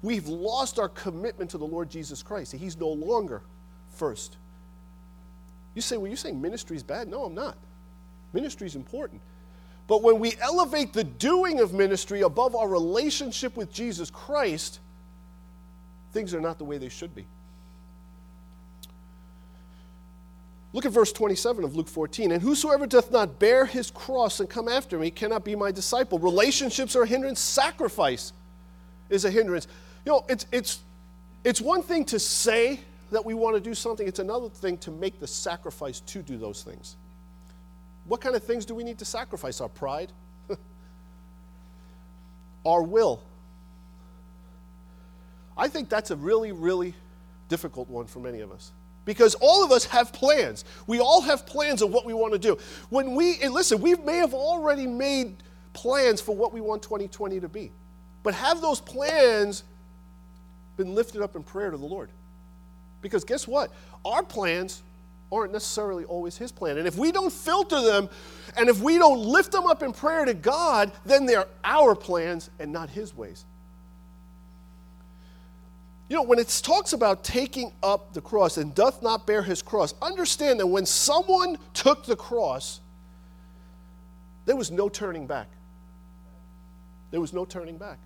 we've 0.03 0.29
lost 0.29 0.79
our 0.79 0.87
commitment 0.87 1.51
to 1.51 1.57
the 1.57 1.67
Lord 1.67 1.89
Jesus 1.89 2.23
Christ. 2.23 2.53
He's 2.53 2.77
no 2.77 2.87
longer 2.87 3.41
first. 3.89 4.37
You 5.73 5.81
say, 5.81 5.97
well, 5.97 6.07
you're 6.07 6.15
saying 6.15 6.41
ministry 6.41 6.77
is 6.77 6.83
bad? 6.83 7.09
No, 7.09 7.25
I'm 7.25 7.35
not. 7.35 7.57
Ministry 8.35 8.67
is 8.67 8.75
important. 8.75 9.21
But 9.87 10.03
when 10.03 10.19
we 10.19 10.35
elevate 10.41 10.91
the 10.93 11.05
doing 11.05 11.59
of 11.61 11.73
ministry 11.73 12.21
above 12.21 12.55
our 12.55 12.67
relationship 12.67 13.55
with 13.55 13.71
Jesus 13.71 14.09
Christ, 14.09 14.79
things 16.11 16.33
are 16.33 16.41
not 16.41 16.57
the 16.57 16.65
way 16.65 16.77
they 16.77 16.89
should 16.89 17.15
be. 17.15 17.25
Look 20.73 20.85
at 20.85 20.91
verse 20.91 21.13
27 21.13 21.63
of 21.63 21.77
Luke 21.77 21.87
14. 21.87 22.33
And 22.33 22.41
whosoever 22.41 22.85
doth 22.85 23.09
not 23.09 23.39
bear 23.39 23.65
his 23.65 23.89
cross 23.89 24.41
and 24.41 24.49
come 24.49 24.67
after 24.67 24.99
me 24.99 25.09
cannot 25.09 25.45
be 25.45 25.55
my 25.55 25.71
disciple. 25.71 26.19
Relationships 26.19 26.93
are 26.97 27.03
a 27.03 27.07
hindrance, 27.07 27.39
sacrifice 27.39 28.33
is 29.09 29.23
a 29.23 29.31
hindrance. 29.31 29.67
You 30.05 30.11
know, 30.11 30.25
it's, 30.27 30.45
it's, 30.51 30.81
it's 31.45 31.61
one 31.61 31.81
thing 31.81 32.03
to 32.05 32.19
say 32.19 32.81
that 33.11 33.23
we 33.23 33.33
want 33.33 33.55
to 33.55 33.61
do 33.61 33.73
something, 33.73 34.05
it's 34.05 34.19
another 34.19 34.49
thing 34.49 34.77
to 34.79 34.91
make 34.91 35.21
the 35.21 35.27
sacrifice 35.27 36.01
to 36.01 36.21
do 36.21 36.37
those 36.37 36.63
things. 36.63 36.97
What 38.05 38.21
kind 38.21 38.35
of 38.35 38.43
things 38.43 38.65
do 38.65 38.75
we 38.75 38.83
need 38.83 38.99
to 38.99 39.05
sacrifice? 39.05 39.61
Our 39.61 39.69
pride, 39.69 40.11
our 42.65 42.83
will. 42.83 43.21
I 45.57 45.67
think 45.67 45.89
that's 45.89 46.11
a 46.11 46.15
really, 46.15 46.51
really 46.51 46.93
difficult 47.47 47.89
one 47.89 48.05
for 48.05 48.19
many 48.19 48.41
of 48.41 48.51
us. 48.51 48.71
Because 49.05 49.35
all 49.35 49.63
of 49.63 49.71
us 49.71 49.85
have 49.85 50.11
plans. 50.11 50.65
We 50.87 50.99
all 50.99 51.21
have 51.21 51.45
plans 51.45 51.81
of 51.81 51.91
what 51.91 52.05
we 52.05 52.13
want 52.13 52.33
to 52.33 52.39
do. 52.39 52.57
When 52.89 53.15
we, 53.15 53.47
listen, 53.47 53.79
we 53.79 53.95
may 53.95 54.17
have 54.17 54.33
already 54.33 54.87
made 54.87 55.37
plans 55.73 56.19
for 56.21 56.35
what 56.35 56.53
we 56.53 56.61
want 56.61 56.81
2020 56.81 57.39
to 57.39 57.47
be. 57.47 57.71
But 58.23 58.33
have 58.33 58.61
those 58.61 58.81
plans 58.81 59.63
been 60.77 60.95
lifted 60.95 61.21
up 61.21 61.35
in 61.35 61.43
prayer 61.43 61.69
to 61.69 61.77
the 61.77 61.85
Lord? 61.85 62.09
Because 63.01 63.23
guess 63.23 63.47
what? 63.47 63.71
Our 64.03 64.23
plans 64.23 64.81
aren't 65.35 65.51
necessarily 65.51 66.05
always 66.05 66.37
His 66.37 66.51
plan. 66.51 66.77
And 66.77 66.87
if 66.87 66.97
we 66.97 67.11
don't 67.11 67.31
filter 67.31 67.81
them 67.81 68.09
and 68.57 68.69
if 68.69 68.81
we 68.81 68.97
don't 68.97 69.19
lift 69.19 69.51
them 69.51 69.65
up 69.65 69.83
in 69.83 69.91
prayer 69.91 70.25
to 70.25 70.33
God, 70.33 70.91
then 71.05 71.25
they're 71.25 71.47
our 71.63 71.95
plans 71.95 72.49
and 72.59 72.71
not 72.71 72.89
His 72.89 73.15
ways. 73.15 73.45
You 76.07 76.15
know, 76.17 76.23
when 76.23 76.37
it 76.37 76.47
talks 76.63 76.93
about 76.93 77.23
taking 77.23 77.71
up 77.81 78.13
the 78.13 78.21
cross 78.21 78.57
and 78.57 78.75
doth 78.75 79.01
not 79.01 79.25
bear 79.25 79.41
his 79.41 79.63
cross, 79.63 79.95
understand 80.01 80.59
that 80.59 80.67
when 80.67 80.85
someone 80.85 81.57
took 81.73 82.05
the 82.05 82.15
cross, 82.15 82.79
there 84.45 84.55
was 84.55 84.69
no 84.69 84.87
turning 84.87 85.25
back. 85.25 85.47
There 87.09 87.19
was 87.19 87.33
no 87.33 87.43
turning 87.43 87.77
back. 87.77 87.97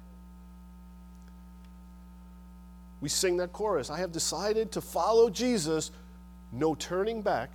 We 3.02 3.10
sing 3.10 3.38
that 3.38 3.54
chorus 3.54 3.90
I 3.90 3.98
have 3.98 4.12
decided 4.12 4.72
to 4.74 4.82
follow 4.82 5.30
Jesus 5.30 5.92
no 6.52 6.76
turning 6.76 7.22
back, 7.22 7.52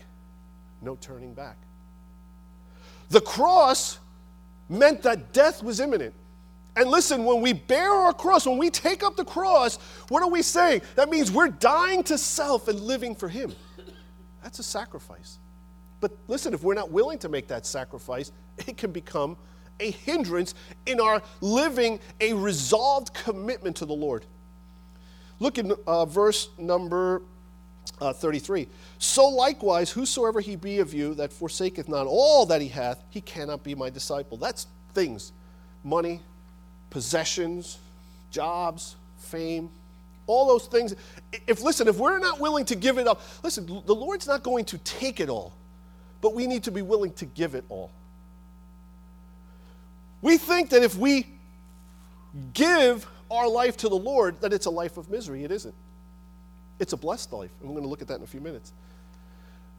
no 0.82 0.96
turning 0.96 1.34
back. 1.34 1.56
The 3.10 3.20
cross 3.20 3.98
meant 4.68 5.02
that 5.02 5.32
death 5.32 5.62
was 5.62 5.80
imminent. 5.80 6.14
And 6.76 6.90
listen, 6.90 7.24
when 7.24 7.40
we 7.40 7.52
bear 7.52 7.90
our 7.90 8.12
cross, 8.12 8.46
when 8.46 8.58
we 8.58 8.70
take 8.70 9.02
up 9.02 9.16
the 9.16 9.24
cross, 9.24 9.76
what 10.08 10.22
are 10.22 10.28
we 10.28 10.42
saying? 10.42 10.82
That 10.96 11.08
means 11.08 11.30
we're 11.30 11.48
dying 11.48 12.02
to 12.04 12.18
self 12.18 12.66
and 12.66 12.80
living 12.80 13.14
for 13.14 13.28
Him. 13.28 13.54
That's 14.42 14.58
a 14.58 14.64
sacrifice. 14.64 15.38
But 16.00 16.12
listen, 16.26 16.52
if 16.52 16.62
we're 16.62 16.74
not 16.74 16.90
willing 16.90 17.18
to 17.20 17.28
make 17.28 17.48
that 17.48 17.64
sacrifice, 17.64 18.32
it 18.66 18.76
can 18.76 18.90
become 18.90 19.36
a 19.80 19.90
hindrance 19.90 20.54
in 20.86 21.00
our 21.00 21.22
living 21.40 22.00
a 22.20 22.32
resolved 22.32 23.14
commitment 23.14 23.76
to 23.76 23.86
the 23.86 23.94
Lord. 23.94 24.26
Look 25.40 25.58
at 25.58 25.66
uh, 25.86 26.06
verse 26.06 26.48
number 26.58 27.22
uh, 28.00 28.12
33. 28.12 28.68
So 28.98 29.26
likewise, 29.26 29.90
whosoever 29.90 30.40
he 30.40 30.56
be 30.56 30.78
of 30.78 30.92
you 30.92 31.14
that 31.14 31.32
forsaketh 31.32 31.88
not 31.88 32.06
all 32.06 32.46
that 32.46 32.60
he 32.60 32.68
hath, 32.68 33.02
he 33.10 33.20
cannot 33.20 33.62
be 33.62 33.74
my 33.74 33.90
disciple. 33.90 34.36
That's 34.36 34.66
things 34.92 35.32
money, 35.82 36.20
possessions, 36.90 37.78
jobs, 38.30 38.96
fame, 39.18 39.68
all 40.26 40.46
those 40.46 40.66
things. 40.66 40.94
If, 41.46 41.60
listen, 41.60 41.88
if 41.88 41.96
we're 41.96 42.18
not 42.18 42.40
willing 42.40 42.64
to 42.66 42.74
give 42.74 42.98
it 42.98 43.06
up, 43.06 43.20
listen, 43.42 43.66
the 43.66 43.94
Lord's 43.94 44.26
not 44.26 44.42
going 44.42 44.64
to 44.66 44.78
take 44.78 45.20
it 45.20 45.28
all, 45.28 45.52
but 46.20 46.34
we 46.34 46.46
need 46.46 46.64
to 46.64 46.70
be 46.70 46.82
willing 46.82 47.12
to 47.14 47.26
give 47.26 47.54
it 47.54 47.64
all. 47.68 47.90
We 50.22 50.38
think 50.38 50.70
that 50.70 50.82
if 50.82 50.96
we 50.96 51.26
give 52.54 53.06
our 53.30 53.46
life 53.46 53.76
to 53.78 53.88
the 53.88 53.96
Lord, 53.96 54.40
that 54.40 54.52
it's 54.52 54.66
a 54.66 54.70
life 54.70 54.96
of 54.96 55.10
misery. 55.10 55.44
It 55.44 55.50
isn't. 55.50 55.74
It's 56.78 56.92
a 56.92 56.96
blessed 56.96 57.32
life, 57.32 57.50
and 57.60 57.68
we're 57.68 57.74
going 57.74 57.84
to 57.84 57.88
look 57.88 58.02
at 58.02 58.08
that 58.08 58.18
in 58.18 58.22
a 58.22 58.26
few 58.26 58.40
minutes. 58.40 58.72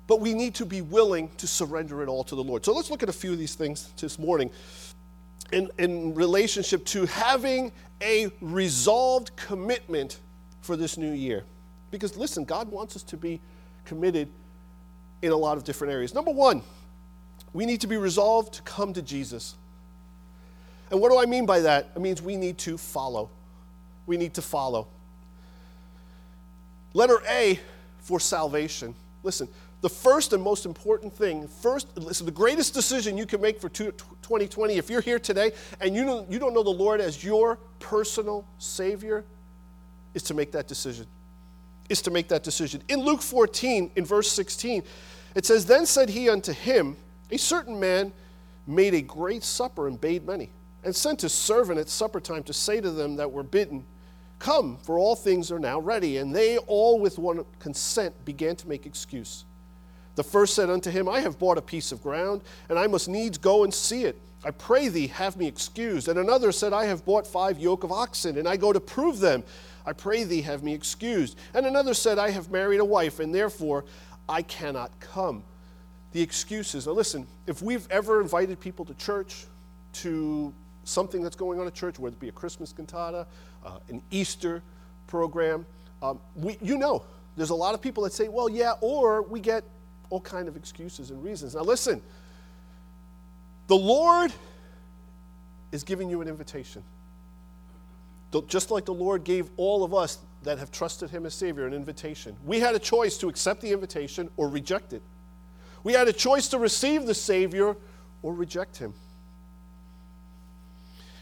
But 0.08 0.22
we 0.22 0.34
need 0.34 0.54
to 0.56 0.66
be 0.66 0.82
willing 0.82 1.30
to 1.38 1.48
surrender 1.48 2.04
it 2.04 2.10
all 2.10 2.24
to 2.25 2.36
the 2.36 2.44
Lord. 2.44 2.64
So 2.64 2.74
let's 2.74 2.92
look 2.92 3.04
at 3.04 3.10
a 3.10 3.14
few 3.14 3.34
of 3.34 3.40
these 3.40 3.56
things 3.56 3.92
this 4.00 4.20
morning 4.20 4.52
in, 5.52 5.70
in 5.78 6.14
relationship 6.14 6.86
to 6.86 7.06
having 7.06 7.72
a 8.02 8.30
resolved 8.42 9.36
commitment 9.36 10.20
for 10.62 10.75
this 10.75 10.98
new 10.98 11.12
year. 11.12 11.44
Because 11.92 12.18
listen, 12.18 12.46
God 12.46 12.70
wants 12.70 12.96
us 12.96 13.04
to 13.04 13.18
be 13.18 13.42
committed 13.86 14.28
in 15.22 15.32
a 15.32 15.36
lot 15.36 15.58
of 15.58 15.64
different 15.64 15.94
areas. 15.94 16.14
Number 16.14 16.32
one, 16.32 16.62
we 17.54 17.66
need 17.66 17.82
to 17.82 17.88
be 17.88 17.98
resolved 17.98 18.54
to 18.56 18.62
come 18.64 18.94
to 18.94 19.02
Jesus. 19.02 19.56
And 20.92 21.00
what 21.00 21.12
do 21.12 21.20
I 21.20 21.25
mean 21.25 21.46
by 21.46 21.62
that? 21.62 21.90
It 21.96 22.02
means 22.02 22.22
we 22.22 22.36
need 22.36 22.58
to 22.60 22.78
follow. 22.78 23.30
We 24.06 24.18
need 24.18 24.34
to 24.36 24.42
follow. 24.42 24.88
Letter 26.96 27.22
A 27.28 27.60
for 28.00 28.22
salvation. 28.22 28.96
Listen, 29.22 29.50
the 29.82 29.90
first 29.90 30.32
and 30.32 30.42
most 30.42 30.66
important 30.66 31.14
thing, 31.14 31.46
first, 31.46 31.90
listen, 31.98 32.25
the 32.25 32.32
greatest 32.32 32.74
decision 32.74 33.18
you 33.18 33.25
can 33.25 33.42
make 33.42 33.60
for 33.60 33.68
2020, 33.68 34.75
if 34.75 34.90
you're 34.90 35.02
here 35.02 35.20
today 35.20 35.52
and 35.82 35.94
you 35.94 36.06
don't, 36.06 36.32
you 36.32 36.40
don't 36.40 36.54
know 36.54 36.64
the 36.64 36.70
Lord 36.70 37.02
as 37.02 37.22
your 37.22 37.58
personal 37.80 38.48
Savior, 38.60 39.25
is 40.14 40.24
to 40.24 40.34
make 40.34 40.54
that 40.54 40.70
decision. 40.70 41.06
Is 41.90 42.02
to 42.04 42.12
make 42.12 42.30
that 42.30 42.44
decision. 42.44 42.82
In 42.88 43.02
Luke 43.02 43.22
14, 43.22 43.92
in 43.98 44.06
verse 44.06 44.32
16, 44.32 44.82
it 45.36 45.46
says, 45.46 45.66
Then 45.66 45.86
said 45.86 46.08
he 46.08 46.30
unto 46.30 46.54
him, 46.54 46.96
A 47.30 47.38
certain 47.38 47.78
man 47.78 48.14
made 48.68 48.94
a 48.94 49.02
great 49.02 49.44
supper 49.44 49.90
and 49.90 50.00
bade 50.00 50.25
many, 50.25 50.50
and 50.86 50.96
sent 50.96 51.22
his 51.22 51.34
servant 51.34 51.78
at 51.78 51.90
supper 51.90 52.22
time 52.22 52.44
to 52.44 52.54
say 52.54 52.80
to 52.80 52.90
them 52.90 53.18
that 53.18 53.30
were 53.30 53.44
bidden, 53.44 53.84
Come, 54.39 54.77
for 54.77 55.00
all 55.00 55.15
things 55.15 55.51
are 55.51 55.60
now 55.60 55.80
ready. 55.80 56.18
And 56.18 56.36
they 56.36 56.58
all 56.58 57.00
with 57.00 57.18
one 57.18 57.46
consent 57.60 58.25
began 58.25 58.56
to 58.58 58.68
make 58.68 58.86
excuse. 58.86 59.46
The 60.15 60.24
first 60.24 60.56
said 60.56 60.70
unto 60.70 60.89
him, 60.89 61.10
I 61.10 61.20
have 61.20 61.38
bought 61.38 61.58
a 61.58 61.62
piece 61.62 61.92
of 61.92 62.01
ground, 62.01 62.42
and 62.70 62.80
I 62.80 62.88
must 62.88 63.10
needs 63.10 63.38
go 63.38 63.63
and 63.63 63.74
see 63.74 64.04
it. 64.04 64.20
I 64.46 64.51
pray 64.51 64.89
thee, 64.89 65.08
have 65.08 65.38
me 65.38 65.48
excused. 65.48 66.08
And 66.08 66.20
another 66.20 66.51
said, 66.51 66.72
I 66.72 66.86
have 66.86 67.04
bought 67.04 67.25
five 67.25 67.60
yoke 67.60 67.84
of 67.84 67.92
oxen, 67.92 68.38
and 68.38 68.48
I 68.48 68.58
go 68.58 68.72
to 68.72 68.80
prove 68.80 69.20
them. 69.20 69.44
I 69.86 69.94
pray 69.94 70.24
thee, 70.24 70.42
have 70.42 70.63
me 70.63 70.74
excused. 70.74 71.38
And 71.54 71.65
another 71.65 71.94
said, 71.94 72.18
I 72.18 72.30
have 72.30 72.51
married 72.51 72.80
a 72.80 72.86
wife, 72.86 73.20
and 73.20 73.34
therefore 73.34 73.86
I 74.30 74.42
cannot 74.42 74.98
come. 75.00 75.44
The 76.12 76.22
excuses. 76.22 76.88
Now, 76.88 76.94
listen, 76.94 77.27
if 77.46 77.62
we've 77.62 77.88
ever 77.92 78.22
invited 78.22 78.60
people 78.60 78.86
to 78.86 78.94
church, 78.94 79.48
to 79.94 80.54
something 80.84 81.22
that's 81.22 81.36
going 81.36 81.60
on 81.60 81.68
at 81.68 81.74
church, 81.74 82.00
whether 82.00 82.15
it 82.15 82.20
be 82.20 82.30
a 82.30 82.34
Christmas 82.34 82.72
cantata, 82.72 83.27
uh, 83.65 83.79
an 83.89 84.01
Easter 84.12 84.62
program. 85.07 85.65
Um, 86.01 86.19
we, 86.36 86.57
you 86.62 86.77
know, 86.77 87.03
there's 87.36 87.50
a 87.50 87.55
lot 87.55 87.74
of 87.74 87.81
people 87.81 88.03
that 88.03 88.13
say, 88.13 88.27
well, 88.27 88.48
yeah, 88.48 88.74
or 88.81 89.24
we 89.24 89.39
get 89.39 89.63
all 90.10 90.22
kind 90.22 90.48
of 90.48 90.55
excuses 90.55 91.12
and 91.12 91.24
reasons. 91.24 91.55
Now, 91.55 91.62
listen, 91.62 92.01
the 93.67 93.75
Lord 93.75 94.31
is 95.72 95.84
giving 95.84 96.10
you 96.10 96.22
an 96.22 96.27
invitation. 96.27 96.84
Just 98.48 98.69
like 98.69 98.84
the 98.84 98.93
Lord 98.93 99.24
gave 99.24 99.50
all 99.55 99.86
of 99.86 99.93
us 99.93 100.19
that 100.43 100.60
have 100.60 100.69
trusted 100.69 101.10
Him 101.10 101.25
as 101.25 101.34
Savior 101.34 101.65
an 101.65 101.74
invitation. 101.74 102.36
We 102.45 102.60
had 102.60 102.75
a 102.75 102.79
choice 102.79 103.17
to 103.19 103.29
accept 103.29 103.62
the 103.62 103.72
invitation 103.72 104.29
or 104.36 104.50
reject 104.50 104.91
it. 104.91 105.01
We 105.84 105.93
had 105.93 106.07
a 106.10 106.13
choice 106.13 106.50
to 106.50 106.60
receive 106.60 107.05
the 107.05 107.13
Savior 107.13 107.77
or 108.22 108.34
reject 108.34 108.77
Him. 108.77 108.93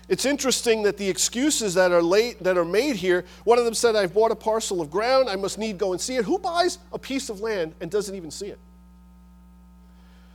It's 0.09 0.25
interesting 0.25 0.83
that 0.83 0.97
the 0.97 1.09
excuses 1.09 1.73
that 1.75 1.91
are 1.91 2.01
late 2.01 2.43
that 2.43 2.57
are 2.57 2.65
made 2.65 2.97
here, 2.97 3.23
one 3.45 3.57
of 3.57 3.65
them 3.65 3.73
said, 3.73 3.95
I've 3.95 4.13
bought 4.13 4.31
a 4.31 4.35
parcel 4.35 4.81
of 4.81 4.91
ground, 4.91 5.29
I 5.29 5.37
must 5.37 5.57
need 5.57 5.77
go 5.77 5.93
and 5.93 6.01
see 6.01 6.17
it. 6.17 6.25
Who 6.25 6.39
buys 6.39 6.77
a 6.91 6.99
piece 6.99 7.29
of 7.29 7.39
land 7.39 7.73
and 7.79 7.89
doesn't 7.89 8.13
even 8.13 8.29
see 8.29 8.47
it? 8.47 8.59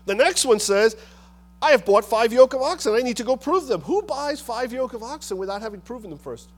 The 0.06 0.14
next 0.14 0.46
one 0.46 0.58
says, 0.58 0.96
I 1.60 1.72
have 1.72 1.84
bought 1.84 2.04
five 2.04 2.32
yoke 2.32 2.54
of 2.54 2.62
oxen. 2.62 2.94
I 2.94 3.00
need 3.00 3.18
to 3.18 3.24
go 3.24 3.36
prove 3.36 3.66
them. 3.66 3.82
Who 3.82 4.02
buys 4.02 4.40
five 4.40 4.72
yoke 4.72 4.94
of 4.94 5.02
oxen 5.02 5.36
without 5.36 5.60
having 5.60 5.80
proven 5.80 6.08
them 6.08 6.18
first? 6.18 6.48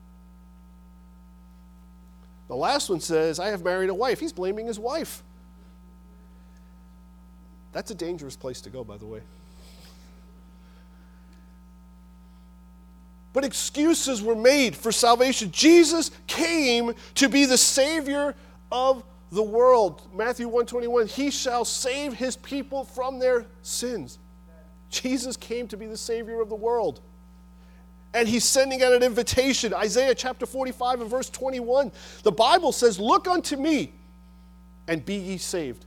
The 2.47 2.55
last 2.55 2.89
one 2.89 2.99
says, 2.99 3.39
I 3.39 3.47
have 3.47 3.63
married 3.63 3.89
a 3.89 3.93
wife. 3.93 4.19
He's 4.19 4.33
blaming 4.33 4.67
his 4.67 4.79
wife. 4.79 5.23
That's 7.73 7.91
a 7.91 7.95
dangerous 7.95 8.35
place 8.35 8.61
to 8.61 8.69
go, 8.69 8.83
by 8.83 8.97
the 8.97 9.05
way. 9.05 9.21
But 13.33 13.45
excuses 13.45 14.21
were 14.21 14.35
made 14.35 14.75
for 14.75 14.91
salvation. 14.91 15.51
Jesus 15.51 16.11
came 16.27 16.93
to 17.15 17.29
be 17.29 17.45
the 17.45 17.57
Savior 17.57 18.35
of 18.71 19.03
the 19.31 19.43
world. 19.43 20.07
Matthew 20.13 20.47
121, 20.47 21.07
he 21.07 21.31
shall 21.31 21.63
save 21.63 22.13
his 22.13 22.35
people 22.35 22.83
from 22.83 23.19
their 23.19 23.45
sins. 23.61 24.19
Jesus 24.89 25.37
came 25.37 25.67
to 25.69 25.77
be 25.77 25.85
the 25.85 25.97
Savior 25.97 26.41
of 26.41 26.49
the 26.49 26.55
world. 26.55 26.99
And 28.13 28.27
he's 28.27 28.43
sending 28.43 28.83
out 28.83 28.91
an 28.91 29.03
invitation. 29.03 29.73
Isaiah 29.73 30.13
chapter 30.13 30.45
45 30.45 31.01
and 31.01 31.09
verse 31.09 31.29
21. 31.29 31.93
The 32.23 32.31
Bible 32.31 32.73
says, 32.73 32.99
Look 32.99 33.29
unto 33.29 33.55
me 33.55 33.93
and 34.89 35.05
be 35.05 35.15
ye 35.15 35.37
saved. 35.37 35.85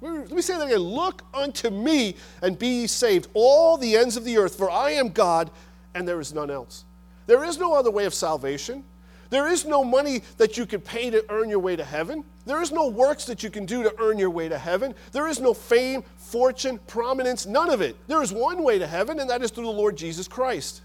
Let 0.00 0.32
me 0.32 0.42
say 0.42 0.58
that 0.58 0.66
again. 0.66 0.78
Look 0.78 1.22
unto 1.32 1.70
me 1.70 2.16
and 2.42 2.58
be 2.58 2.80
ye 2.80 2.86
saved, 2.88 3.28
all 3.32 3.76
the 3.76 3.96
ends 3.96 4.16
of 4.16 4.24
the 4.24 4.36
earth, 4.38 4.56
for 4.56 4.68
I 4.68 4.90
am 4.90 5.10
God 5.10 5.50
and 5.96 6.06
there 6.06 6.20
is 6.20 6.34
none 6.34 6.50
else. 6.50 6.84
There 7.26 7.42
is 7.42 7.58
no 7.58 7.74
other 7.74 7.90
way 7.90 8.04
of 8.04 8.14
salvation. 8.14 8.84
There 9.30 9.48
is 9.48 9.64
no 9.64 9.82
money 9.82 10.22
that 10.36 10.56
you 10.56 10.66
can 10.66 10.80
pay 10.80 11.10
to 11.10 11.24
earn 11.30 11.50
your 11.50 11.58
way 11.58 11.74
to 11.74 11.82
heaven. 11.82 12.22
There 12.44 12.62
is 12.62 12.70
no 12.70 12.86
works 12.86 13.24
that 13.24 13.42
you 13.42 13.50
can 13.50 13.66
do 13.66 13.82
to 13.82 13.92
earn 13.98 14.18
your 14.18 14.30
way 14.30 14.48
to 14.48 14.58
heaven. 14.58 14.94
There 15.10 15.26
is 15.26 15.40
no 15.40 15.52
fame, 15.52 16.04
fortune, 16.16 16.78
prominence, 16.86 17.46
none 17.46 17.70
of 17.70 17.80
it. 17.80 17.96
There 18.06 18.22
is 18.22 18.32
one 18.32 18.62
way 18.62 18.78
to 18.78 18.86
heaven, 18.86 19.18
and 19.18 19.28
that 19.30 19.42
is 19.42 19.50
through 19.50 19.64
the 19.64 19.70
Lord 19.70 19.96
Jesus 19.96 20.28
Christ. 20.28 20.82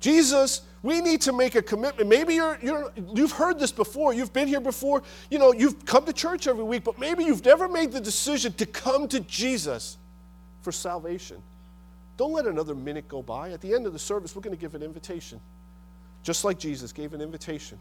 Jesus, 0.00 0.62
we 0.82 1.00
need 1.00 1.20
to 1.22 1.32
make 1.32 1.56
a 1.56 1.62
commitment. 1.62 2.08
Maybe 2.08 2.34
you're, 2.34 2.58
you're, 2.62 2.92
you've 3.14 3.32
heard 3.32 3.58
this 3.58 3.72
before. 3.72 4.14
You've 4.14 4.32
been 4.32 4.48
here 4.48 4.60
before. 4.60 5.02
You 5.30 5.38
know, 5.38 5.52
you've 5.52 5.84
come 5.84 6.06
to 6.06 6.12
church 6.12 6.46
every 6.46 6.64
week, 6.64 6.84
but 6.84 6.98
maybe 6.98 7.24
you've 7.24 7.44
never 7.44 7.68
made 7.68 7.90
the 7.92 8.00
decision 8.00 8.52
to 8.54 8.66
come 8.66 9.08
to 9.08 9.20
Jesus 9.20 9.98
for 10.62 10.72
salvation. 10.72 11.42
Don't 12.16 12.32
let 12.32 12.46
another 12.46 12.74
minute 12.74 13.08
go 13.08 13.22
by. 13.22 13.50
At 13.50 13.60
the 13.60 13.74
end 13.74 13.86
of 13.86 13.92
the 13.92 13.98
service, 13.98 14.36
we're 14.36 14.42
going 14.42 14.56
to 14.56 14.60
give 14.60 14.74
an 14.74 14.82
invitation, 14.82 15.40
just 16.22 16.44
like 16.44 16.58
Jesus 16.58 16.92
gave 16.92 17.12
an 17.12 17.20
invitation. 17.20 17.78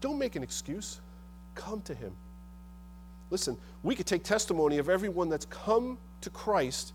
Don't 0.00 0.18
make 0.18 0.36
an 0.36 0.42
excuse. 0.42 1.00
Come 1.54 1.82
to 1.82 1.94
Him. 1.94 2.12
Listen, 3.30 3.56
we 3.82 3.94
could 3.94 4.06
take 4.06 4.22
testimony 4.22 4.78
of 4.78 4.88
everyone 4.88 5.28
that's 5.28 5.46
come 5.46 5.98
to 6.22 6.30
Christ, 6.30 6.92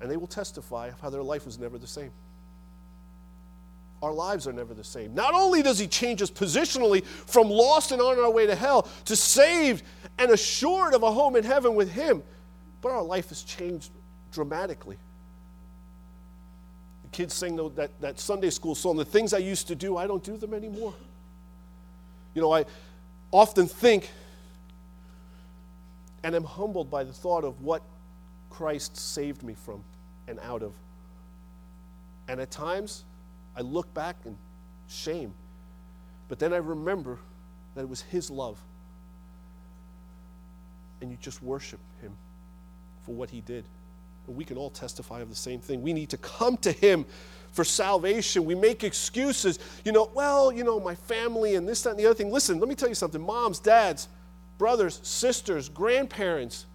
and 0.00 0.10
they 0.10 0.16
will 0.16 0.26
testify 0.26 0.88
of 0.88 1.00
how 1.00 1.10
their 1.10 1.22
life 1.22 1.44
was 1.44 1.58
never 1.58 1.78
the 1.78 1.86
same. 1.86 2.10
Our 4.00 4.12
lives 4.12 4.46
are 4.46 4.52
never 4.52 4.74
the 4.74 4.84
same. 4.84 5.14
Not 5.14 5.34
only 5.34 5.60
does 5.62 5.78
He 5.78 5.88
change 5.88 6.22
us 6.22 6.30
positionally 6.30 7.04
from 7.04 7.50
lost 7.50 7.90
and 7.90 8.00
on 8.00 8.18
our 8.18 8.30
way 8.30 8.46
to 8.46 8.54
hell 8.54 8.88
to 9.06 9.16
saved 9.16 9.82
and 10.18 10.30
assured 10.30 10.94
of 10.94 11.02
a 11.02 11.10
home 11.10 11.34
in 11.34 11.42
heaven 11.42 11.74
with 11.74 11.90
Him, 11.90 12.22
but 12.80 12.92
our 12.92 13.02
life 13.02 13.30
has 13.30 13.42
changed 13.42 13.90
dramatically. 14.38 14.96
The 17.02 17.08
kids 17.08 17.34
sing 17.34 17.56
that, 17.74 17.90
that 18.00 18.20
Sunday 18.20 18.50
school 18.50 18.76
song, 18.76 18.96
the 18.96 19.04
things 19.04 19.34
I 19.34 19.38
used 19.38 19.66
to 19.66 19.74
do, 19.74 19.96
I 19.96 20.06
don't 20.06 20.22
do 20.22 20.36
them 20.36 20.54
anymore. 20.54 20.94
You 22.34 22.42
know, 22.42 22.52
I 22.52 22.64
often 23.32 23.66
think 23.66 24.08
and 26.22 26.36
am 26.36 26.44
humbled 26.44 26.88
by 26.88 27.02
the 27.02 27.12
thought 27.12 27.42
of 27.42 27.60
what 27.62 27.82
Christ 28.48 28.96
saved 28.96 29.42
me 29.42 29.54
from 29.54 29.82
and 30.28 30.38
out 30.38 30.62
of. 30.62 30.72
And 32.28 32.40
at 32.40 32.52
times, 32.52 33.02
I 33.56 33.62
look 33.62 33.92
back 33.92 34.14
in 34.24 34.36
shame. 34.88 35.34
But 36.28 36.38
then 36.38 36.52
I 36.52 36.58
remember 36.58 37.18
that 37.74 37.80
it 37.80 37.88
was 37.88 38.02
His 38.02 38.30
love. 38.30 38.56
And 41.00 41.10
you 41.10 41.18
just 41.20 41.42
worship 41.42 41.80
Him 42.00 42.12
for 43.02 43.16
what 43.16 43.30
He 43.30 43.40
did 43.40 43.64
we 44.32 44.44
can 44.44 44.56
all 44.56 44.70
testify 44.70 45.20
of 45.20 45.28
the 45.28 45.36
same 45.36 45.60
thing. 45.60 45.82
We 45.82 45.92
need 45.92 46.10
to 46.10 46.16
come 46.18 46.56
to 46.58 46.72
Him 46.72 47.04
for 47.52 47.64
salvation. 47.64 48.44
We 48.44 48.54
make 48.54 48.84
excuses. 48.84 49.58
You 49.84 49.92
know, 49.92 50.10
well, 50.14 50.52
you 50.52 50.64
know, 50.64 50.78
my 50.78 50.94
family 50.94 51.54
and 51.54 51.68
this, 51.68 51.82
that, 51.82 51.90
and 51.90 51.98
the 51.98 52.06
other 52.06 52.14
thing. 52.14 52.30
Listen, 52.30 52.58
let 52.58 52.68
me 52.68 52.74
tell 52.74 52.88
you 52.88 52.94
something 52.94 53.20
moms, 53.20 53.58
dads, 53.58 54.08
brothers, 54.58 55.00
sisters, 55.02 55.68
grandparents. 55.68 56.66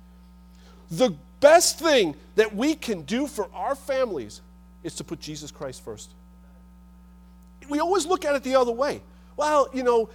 The 0.92 1.16
best 1.40 1.80
thing 1.80 2.16
that 2.36 2.56
we 2.56 2.76
can 2.76 3.02
do 3.04 3.28
for 3.28 3.50
our 3.54 3.76
families 3.76 4.42
is 4.84 4.96
to 4.96 5.04
put 5.04 5.20
Jesus 5.20 5.52
Christ 5.52 5.84
first. 5.84 6.12
We 7.70 7.80
always 7.80 8.06
look 8.06 8.26
at 8.26 8.36
it 8.36 8.44
the 8.44 8.56
other 8.56 8.72
way. 8.72 9.02
Well, 9.38 9.70
you 9.74 9.84
know, 9.84 10.10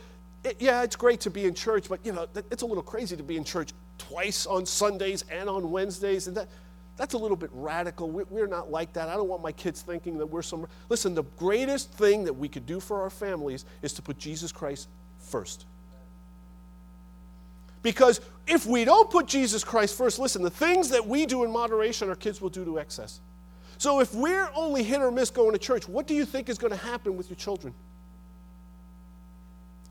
it, 0.44 0.57
yeah, 0.61 0.83
it's 0.83 0.96
great 0.96 1.20
to 1.20 1.31
be 1.31 1.44
in 1.44 1.55
church, 1.55 1.88
but, 1.88 2.05
you 2.05 2.12
know, 2.12 2.27
it's 2.51 2.62
a 2.62 2.66
little 2.66 2.83
crazy 2.83 3.16
to 3.16 3.22
be 3.22 3.37
in 3.37 3.44
church 3.44 3.70
twice 3.96 4.46
on 4.46 4.64
Sundays 4.66 5.24
and 5.31 5.48
on 5.48 5.70
Wednesdays. 5.70 6.29
And 6.29 6.37
that, 6.37 6.48
that's 6.98 7.14
a 7.14 7.18
little 7.18 7.37
bit 7.37 7.50
radical. 7.52 8.11
We're 8.11 8.48
not 8.48 8.72
like 8.72 8.92
that. 8.94 9.08
I 9.08 9.14
don't 9.14 9.28
want 9.28 9.40
my 9.40 9.52
kids 9.52 9.82
thinking 9.82 10.18
that 10.18 10.26
we're 10.26 10.42
some. 10.42 10.66
Listen, 10.88 11.14
the 11.14 11.22
greatest 11.38 11.92
thing 11.92 12.24
that 12.24 12.32
we 12.32 12.48
could 12.48 12.66
do 12.66 12.80
for 12.80 13.00
our 13.00 13.08
families 13.08 13.64
is 13.82 13.92
to 13.94 14.02
put 14.02 14.18
Jesus 14.18 14.50
Christ 14.50 14.88
first. 15.20 15.64
Because 17.82 18.20
if 18.48 18.66
we 18.66 18.84
don't 18.84 19.08
put 19.08 19.26
Jesus 19.26 19.62
Christ 19.62 19.96
first, 19.96 20.18
listen, 20.18 20.42
the 20.42 20.50
things 20.50 20.88
that 20.90 21.06
we 21.06 21.24
do 21.24 21.44
in 21.44 21.52
moderation, 21.52 22.08
our 22.08 22.16
kids 22.16 22.40
will 22.40 22.48
do 22.48 22.64
to 22.64 22.78
excess. 22.78 23.20
So 23.78 24.00
if 24.00 24.12
we're 24.12 24.50
only 24.56 24.82
hit 24.82 25.00
or 25.00 25.12
miss 25.12 25.30
going 25.30 25.52
to 25.52 25.58
church, 25.58 25.88
what 25.88 26.08
do 26.08 26.14
you 26.14 26.24
think 26.24 26.48
is 26.48 26.58
going 26.58 26.72
to 26.72 26.78
happen 26.78 27.16
with 27.16 27.30
your 27.30 27.37
children? 27.37 27.72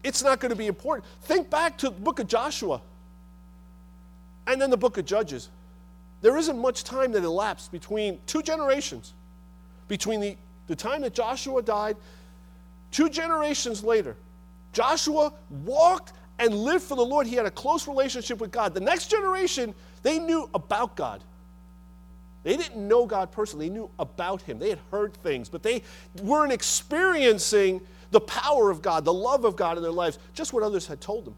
It's 0.03 0.21
not 0.21 0.41
going 0.41 0.49
to 0.49 0.57
be 0.57 0.67
important. 0.67 1.05
Think 1.21 1.49
back 1.49 1.77
to 1.77 1.89
the 1.89 1.99
book 2.01 2.19
of 2.19 2.27
Joshua 2.27 2.81
and 4.45 4.61
then 4.61 4.69
the 4.69 4.77
book 4.77 4.97
of 4.97 5.05
Judges. 5.05 5.47
There 6.21 6.37
isn't 6.37 6.57
much 6.57 6.83
time 6.83 7.11
that 7.11 7.23
elapsed 7.23 7.71
between 7.71 8.19
two 8.25 8.41
generations, 8.41 9.13
between 9.87 10.19
the, 10.19 10.37
the 10.67 10.75
time 10.75 11.01
that 11.01 11.13
Joshua 11.13 11.61
died, 11.61 11.95
two 12.91 13.09
generations 13.09 13.83
later. 13.83 14.15
Joshua 14.73 15.33
walked 15.63 16.13
and 16.39 16.53
lived 16.53 16.83
for 16.83 16.95
the 16.95 17.05
Lord. 17.05 17.27
He 17.27 17.35
had 17.35 17.45
a 17.45 17.51
close 17.51 17.87
relationship 17.87 18.39
with 18.39 18.51
God. 18.51 18.73
The 18.73 18.79
next 18.79 19.09
generation, 19.09 19.73
they 20.03 20.19
knew 20.19 20.49
about 20.53 20.95
God. 20.95 21.23
They 22.43 22.55
didn't 22.55 22.87
know 22.87 23.05
God 23.05 23.31
personally, 23.31 23.67
they 23.67 23.73
knew 23.73 23.89
about 23.99 24.41
Him. 24.41 24.57
They 24.57 24.69
had 24.69 24.79
heard 24.91 25.13
things, 25.15 25.49
but 25.49 25.63
they 25.63 25.83
weren't 26.23 26.53
experiencing 26.53 27.81
the 28.11 28.21
power 28.21 28.69
of 28.69 28.81
God, 28.81 29.03
the 29.03 29.13
love 29.13 29.43
of 29.43 29.55
God 29.55 29.77
in 29.77 29.83
their 29.83 29.91
lives, 29.91 30.17
just 30.33 30.53
what 30.53 30.63
others 30.63 30.87
had 30.87 31.01
told 31.01 31.25
them. 31.25 31.35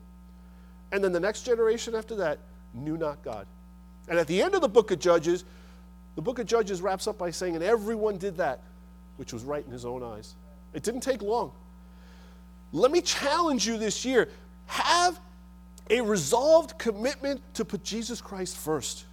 And 0.92 1.04
then 1.04 1.12
the 1.12 1.20
next 1.20 1.44
generation 1.44 1.96
after 1.96 2.16
that 2.18 2.40
knew 2.74 2.98
not 2.98 3.24
God. 3.24 3.48
And 4.10 4.18
at 4.18 4.28
the 4.28 4.42
end 4.42 4.56
of 4.56 4.62
the 4.62 4.70
book 4.70 4.92
of 4.92 5.00
Judges, 5.00 5.46
the 6.16 6.22
book 6.22 6.40
of 6.40 6.48
Judges 6.48 6.82
wraps 6.82 7.08
up 7.08 7.18
by 7.18 7.32
saying, 7.32 7.56
and 7.56 7.64
everyone 7.64 8.18
did 8.18 8.36
that 8.38 8.62
which 9.18 9.34
was 9.34 9.44
right 9.44 9.66
in 9.66 9.72
his 9.72 9.86
own 9.86 10.02
eyes. 10.02 10.36
It 10.74 10.84
didn't 10.84 11.02
take 11.02 11.22
long. 11.22 11.52
Let 12.72 12.92
me 12.92 13.02
challenge 13.02 13.68
you 13.68 13.78
this 13.78 14.06
year 14.06 14.30
have 14.66 15.20
a 15.90 16.02
resolved 16.02 16.78
commitment 16.78 17.42
to 17.56 17.66
put 17.66 17.84
Jesus 17.84 18.22
Christ 18.22 18.58
first 18.58 19.06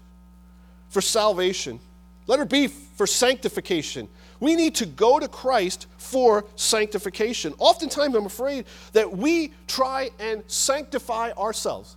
for 0.88 1.00
salvation. 1.00 1.80
Let 2.26 2.40
it 2.40 2.50
be 2.50 2.66
for 2.66 3.06
sanctification. 3.06 4.08
We 4.40 4.54
need 4.54 4.74
to 4.76 4.86
go 4.86 5.18
to 5.18 5.28
Christ 5.28 5.86
for 5.96 6.44
sanctification. 6.56 7.54
Oftentimes, 7.58 8.14
I'm 8.14 8.26
afraid 8.26 8.66
that 8.92 9.16
we 9.16 9.54
try 9.66 10.10
and 10.20 10.42
sanctify 10.46 11.32
ourselves. 11.32 11.96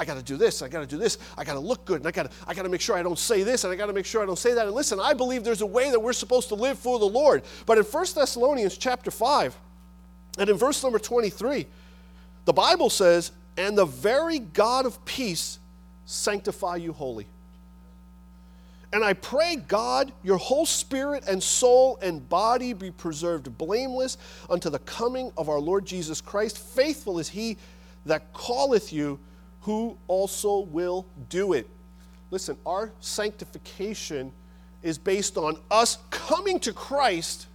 I 0.00 0.06
got 0.06 0.16
to 0.16 0.22
do 0.22 0.38
this, 0.38 0.62
I 0.62 0.68
got 0.68 0.80
to 0.80 0.86
do 0.86 0.96
this, 0.96 1.18
I 1.36 1.44
got 1.44 1.52
to 1.52 1.60
look 1.60 1.84
good, 1.84 1.98
and 1.98 2.06
I 2.06 2.10
got 2.10 2.32
I 2.46 2.54
got 2.54 2.62
to 2.62 2.70
make 2.70 2.80
sure 2.80 2.96
I 2.96 3.02
don't 3.02 3.18
say 3.18 3.42
this, 3.42 3.64
and 3.64 3.72
I 3.72 3.76
got 3.76 3.86
to 3.86 3.92
make 3.92 4.06
sure 4.06 4.22
I 4.22 4.26
don't 4.26 4.38
say 4.38 4.54
that. 4.54 4.66
And 4.66 4.74
listen, 4.74 4.98
I 4.98 5.12
believe 5.12 5.44
there's 5.44 5.60
a 5.60 5.66
way 5.66 5.90
that 5.90 6.00
we're 6.00 6.14
supposed 6.14 6.48
to 6.48 6.54
live 6.54 6.78
for 6.78 6.98
the 6.98 7.04
Lord. 7.04 7.42
But 7.66 7.76
in 7.76 7.84
1 7.84 8.06
Thessalonians 8.14 8.78
chapter 8.78 9.10
5, 9.10 9.54
and 10.38 10.48
in 10.48 10.56
verse 10.56 10.82
number 10.82 10.98
23, 10.98 11.66
the 12.46 12.52
Bible 12.54 12.88
says, 12.88 13.30
"And 13.58 13.76
the 13.76 13.84
very 13.84 14.38
God 14.38 14.86
of 14.86 15.04
peace 15.04 15.58
sanctify 16.06 16.76
you 16.76 16.94
wholly." 16.94 17.26
And 18.94 19.04
I 19.04 19.12
pray, 19.12 19.56
God, 19.56 20.12
your 20.22 20.38
whole 20.38 20.64
spirit 20.64 21.24
and 21.28 21.42
soul 21.42 21.98
and 22.00 22.26
body 22.26 22.72
be 22.72 22.90
preserved 22.90 23.58
blameless 23.58 24.16
unto 24.48 24.70
the 24.70 24.80
coming 24.80 25.30
of 25.36 25.50
our 25.50 25.60
Lord 25.60 25.84
Jesus 25.84 26.22
Christ. 26.22 26.56
Faithful 26.56 27.18
is 27.18 27.28
he 27.28 27.58
that 28.06 28.32
calleth 28.32 28.94
you 28.94 29.20
who 29.60 29.96
also 30.08 30.60
will 30.60 31.06
do 31.28 31.52
it. 31.52 31.68
Listen, 32.30 32.56
our 32.64 32.92
sanctification 33.00 34.32
is 34.82 34.98
based 34.98 35.36
on 35.36 35.56
us 35.70 35.98
coming 36.10 36.58
to 36.60 36.72
Christ, 36.72 37.46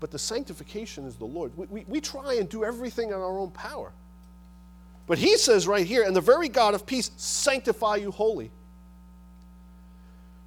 but 0.00 0.10
the 0.10 0.18
sanctification 0.18 1.06
is 1.06 1.16
the 1.16 1.24
Lord. 1.24 1.56
We, 1.56 1.66
we, 1.66 1.84
we 1.88 2.00
try 2.00 2.34
and 2.34 2.48
do 2.48 2.64
everything 2.64 3.08
in 3.08 3.14
our 3.14 3.38
own 3.38 3.50
power. 3.50 3.92
But 5.06 5.18
he 5.18 5.38
says 5.38 5.66
right 5.66 5.86
here, 5.86 6.02
and 6.02 6.14
the 6.14 6.20
very 6.20 6.48
God 6.48 6.74
of 6.74 6.84
peace 6.84 7.10
sanctify 7.16 7.96
you 7.96 8.10
wholly. 8.10 8.50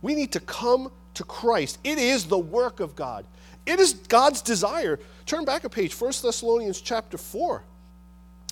We 0.01 0.15
need 0.15 0.31
to 0.33 0.39
come 0.41 0.91
to 1.15 1.23
Christ. 1.23 1.79
It 1.83 1.97
is 1.97 2.25
the 2.25 2.37
work 2.37 2.79
of 2.79 2.95
God. 2.95 3.25
It 3.65 3.79
is 3.79 3.93
God's 3.93 4.41
desire. 4.41 4.99
Turn 5.25 5.45
back 5.45 5.63
a 5.63 5.69
page, 5.69 5.99
1 5.99 6.11
Thessalonians 6.23 6.81
chapter 6.81 7.17
4. 7.17 7.63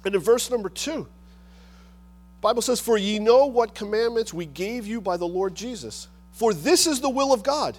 And 0.05 0.15
in 0.15 0.21
verse 0.21 0.49
number 0.49 0.69
2, 0.69 1.07
Bible 2.41 2.61
says, 2.61 2.79
For 2.79 2.97
ye 2.97 3.19
know 3.19 3.45
what 3.45 3.75
commandments 3.75 4.33
we 4.33 4.45
gave 4.45 4.85
you 4.85 5.01
by 5.01 5.17
the 5.17 5.27
Lord 5.27 5.55
Jesus. 5.55 6.07
For 6.31 6.53
this 6.53 6.85
is 6.85 7.01
the 7.01 7.09
will 7.09 7.33
of 7.33 7.43
God, 7.43 7.77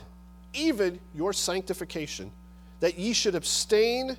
even 0.53 0.99
your 1.15 1.33
sanctification, 1.33 2.33
that 2.81 2.99
ye 2.99 3.13
should 3.13 3.35
abstain 3.35 4.17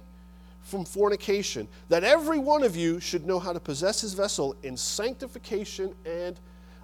from 0.62 0.86
fornication, 0.86 1.68
that 1.90 2.04
every 2.04 2.40
one 2.40 2.64
of 2.64 2.76
you 2.76 3.00
should 3.00 3.26
know 3.26 3.40
how 3.40 3.52
to 3.52 3.60
possess 3.60 4.02
his 4.02 4.14
vessel 4.14 4.56
in 4.64 4.78
sanctification 4.78 5.94
and 6.06 6.40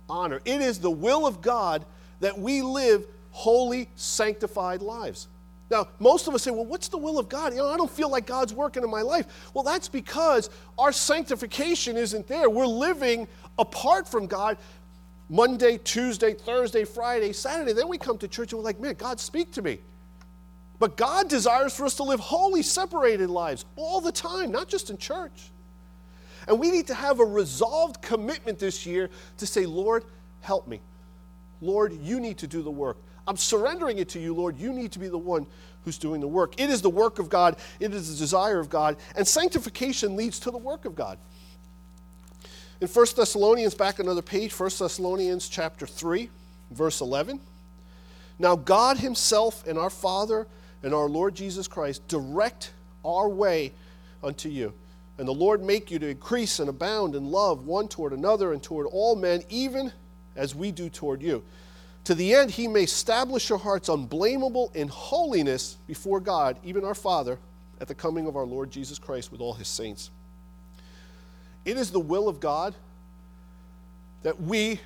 honor. 0.09 0.41
It 0.43 0.59
is 0.61 0.79
the 0.79 0.91
will 0.91 1.25
of 1.25 1.41
God 1.41 1.85
that 2.19 2.37
we 2.37 2.61
live 2.61 3.05
holy, 3.31 3.89
sanctified 3.95 4.81
lives. 4.81 5.27
Now, 5.71 5.87
most 5.99 6.27
of 6.27 6.35
us 6.35 6.43
say, 6.43 6.51
well, 6.51 6.65
what's 6.65 6.89
the 6.89 6.97
will 6.97 7.17
of 7.17 7.27
God? 7.27 7.53
You 7.53 7.59
know, 7.59 7.69
I 7.69 7.77
don't 7.77 7.89
feel 7.89 8.09
like 8.09 8.27
God's 8.27 8.53
working 8.53 8.83
in 8.83 8.89
my 8.89 9.01
life. 9.01 9.49
Well, 9.53 9.63
that's 9.63 9.87
because 9.87 10.49
our 10.77 10.91
sanctification 10.91 11.97
isn't 11.97 12.27
there. 12.27 12.49
We're 12.49 12.67
living 12.67 13.27
apart 13.57 14.07
from 14.07 14.27
God 14.27 14.57
Monday, 15.27 15.79
Tuesday, 15.79 16.35
Thursday, 16.35 16.83
Friday, 16.83 17.33
Saturday. 17.33 17.73
Then 17.73 17.87
we 17.87 17.97
come 17.97 18.17
to 18.19 18.27
church 18.27 18.51
and 18.53 18.59
we're 18.59 18.65
like, 18.65 18.79
man, 18.79 18.93
God, 18.93 19.19
speak 19.19 19.51
to 19.53 19.61
me. 19.63 19.79
But 20.77 20.97
God 20.97 21.29
desires 21.29 21.75
for 21.75 21.85
us 21.85 21.95
to 21.95 22.03
live 22.03 22.19
holy, 22.19 22.61
separated 22.61 23.29
lives 23.29 23.65
all 23.75 24.01
the 24.01 24.11
time, 24.11 24.51
not 24.51 24.67
just 24.67 24.89
in 24.89 24.97
church. 24.97 25.49
And 26.47 26.59
we 26.59 26.69
need 26.69 26.85
to 26.87 26.93
have 26.93 27.19
a 27.19 27.25
resolved 27.25 28.01
commitment 28.03 28.59
this 28.59 28.85
year 28.85 29.09
to 29.37 29.47
say, 29.47 29.65
Lord, 29.65 30.03
help 30.41 30.67
me. 30.67 30.81
Lord, 31.59 31.93
you 31.93 32.19
need 32.19 32.37
to 32.39 32.47
do 32.47 32.61
the 32.61 32.69
work. 32.69 32.97
I'm 33.27 33.37
surrendering 33.37 33.97
it 33.97 34.09
to 34.09 34.19
you, 34.19 34.33
Lord. 34.33 34.57
You 34.57 34.71
need 34.71 34.91
to 34.93 34.99
be 34.99 35.07
the 35.07 35.17
one 35.17 35.45
who's 35.83 35.97
doing 35.97 36.21
the 36.21 36.27
work. 36.27 36.59
It 36.59 36.69
is 36.69 36.81
the 36.81 36.89
work 36.89 37.19
of 37.19 37.29
God, 37.29 37.55
it 37.79 37.93
is 37.93 38.11
the 38.11 38.17
desire 38.17 38.59
of 38.59 38.69
God, 38.69 38.97
and 39.15 39.27
sanctification 39.27 40.15
leads 40.15 40.39
to 40.41 40.51
the 40.51 40.57
work 40.57 40.85
of 40.85 40.95
God. 40.95 41.17
In 42.81 42.87
1 42.87 43.05
Thessalonians, 43.15 43.73
back 43.73 43.99
another 43.99 44.21
page, 44.21 44.57
1 44.57 44.69
Thessalonians 44.77 45.47
chapter 45.47 45.87
3, 45.87 46.29
verse 46.71 47.01
11. 47.01 47.39
Now 48.37 48.55
God 48.55 48.97
Himself 48.97 49.65
and 49.65 49.77
our 49.77 49.89
Father 49.89 50.45
and 50.83 50.93
our 50.93 51.07
Lord 51.07 51.35
Jesus 51.35 51.67
Christ 51.67 52.05
direct 52.07 52.71
our 53.05 53.29
way 53.29 53.71
unto 54.21 54.49
you. 54.49 54.73
And 55.17 55.27
the 55.27 55.33
Lord 55.33 55.63
make 55.63 55.89
you 55.89 55.99
to 55.99 56.09
increase 56.09 56.59
and 56.59 56.67
abound 56.67 57.15
in 57.15 57.31
love 57.31 57.65
one 57.65 57.87
toward 57.87 58.11
another 58.11 58.51
and 58.51 58.61
toward 58.61 58.87
all 58.87 59.15
men, 59.15 59.43
even 59.49 59.93
as 60.35 60.53
we 60.53 60.71
do 60.71 60.89
toward 60.89 61.21
you 61.21 61.41
to 62.05 62.15
the 62.15 62.33
end 62.33 62.51
he 62.51 62.67
may 62.67 62.83
establish 62.83 63.49
your 63.49 63.57
hearts 63.57 63.89
unblameable 63.89 64.71
in 64.73 64.87
holiness 64.87 65.77
before 65.87 66.19
God, 66.19 66.57
even 66.63 66.85
our 66.85 66.95
Father, 66.95 67.39
at 67.81 67.87
the 67.87 67.95
coming 67.95 68.27
of 68.27 68.35
our 68.35 68.45
Lord 68.45 68.71
Jesus 68.71 68.97
Christ 68.97 69.31
with 69.31 69.41
all 69.41 69.53
his 69.53 69.67
saints. 69.67 70.11
It 71.65 71.77
is 71.77 71.91
the 71.91 71.99
will 71.99 72.29
of 72.29 72.39
God 72.39 72.75
that 74.21 74.39
we 74.39 74.79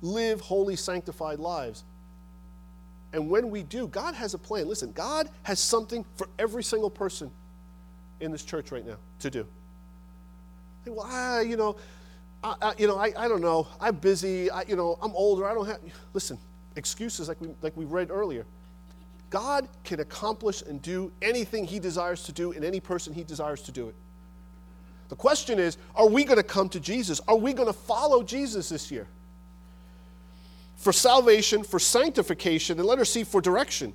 live 0.00 0.40
holy, 0.40 0.76
sanctified 0.76 1.38
lives. 1.38 1.84
And 3.12 3.28
when 3.28 3.50
we 3.50 3.64
do, 3.64 3.88
God 3.88 4.14
has 4.14 4.34
a 4.34 4.38
plan. 4.38 4.68
Listen, 4.68 4.92
God 4.92 5.28
has 5.42 5.58
something 5.58 6.04
for 6.14 6.28
every 6.38 6.62
single 6.62 6.90
person 6.90 7.30
in 8.20 8.30
this 8.30 8.44
church 8.44 8.70
right 8.70 8.86
now 8.86 8.96
to 9.18 9.30
do. 9.30 9.46
Well, 10.86 11.06
ah, 11.08 11.40
you 11.40 11.56
know, 11.56 11.76
I, 12.42 12.74
you 12.78 12.86
know, 12.86 12.96
I, 12.96 13.12
I 13.16 13.28
don't 13.28 13.42
know. 13.42 13.68
I'm 13.80 13.96
busy. 13.96 14.50
I, 14.50 14.62
you 14.62 14.76
know, 14.76 14.98
I'm 15.02 15.12
older. 15.14 15.46
I 15.46 15.52
don't 15.52 15.66
have. 15.66 15.80
Listen, 16.14 16.38
excuses 16.76 17.28
like 17.28 17.40
we, 17.40 17.48
like 17.62 17.76
we 17.76 17.84
read 17.84 18.10
earlier. 18.10 18.46
God 19.28 19.68
can 19.84 20.00
accomplish 20.00 20.62
and 20.62 20.82
do 20.82 21.12
anything 21.22 21.64
He 21.64 21.78
desires 21.78 22.24
to 22.24 22.32
do 22.32 22.52
in 22.52 22.64
any 22.64 22.80
person 22.80 23.12
He 23.12 23.24
desires 23.24 23.62
to 23.62 23.72
do 23.72 23.88
it. 23.88 23.94
The 25.08 25.16
question 25.16 25.58
is 25.58 25.76
are 25.94 26.08
we 26.08 26.24
going 26.24 26.38
to 26.38 26.42
come 26.42 26.68
to 26.70 26.80
Jesus? 26.80 27.20
Are 27.28 27.36
we 27.36 27.52
going 27.52 27.68
to 27.68 27.78
follow 27.78 28.22
Jesus 28.22 28.70
this 28.70 28.90
year? 28.90 29.06
For 30.76 30.92
salvation, 30.92 31.62
for 31.62 31.78
sanctification, 31.78 32.78
and 32.78 32.88
let 32.88 32.98
her 32.98 33.04
see 33.04 33.22
for 33.22 33.40
direction. 33.40 33.92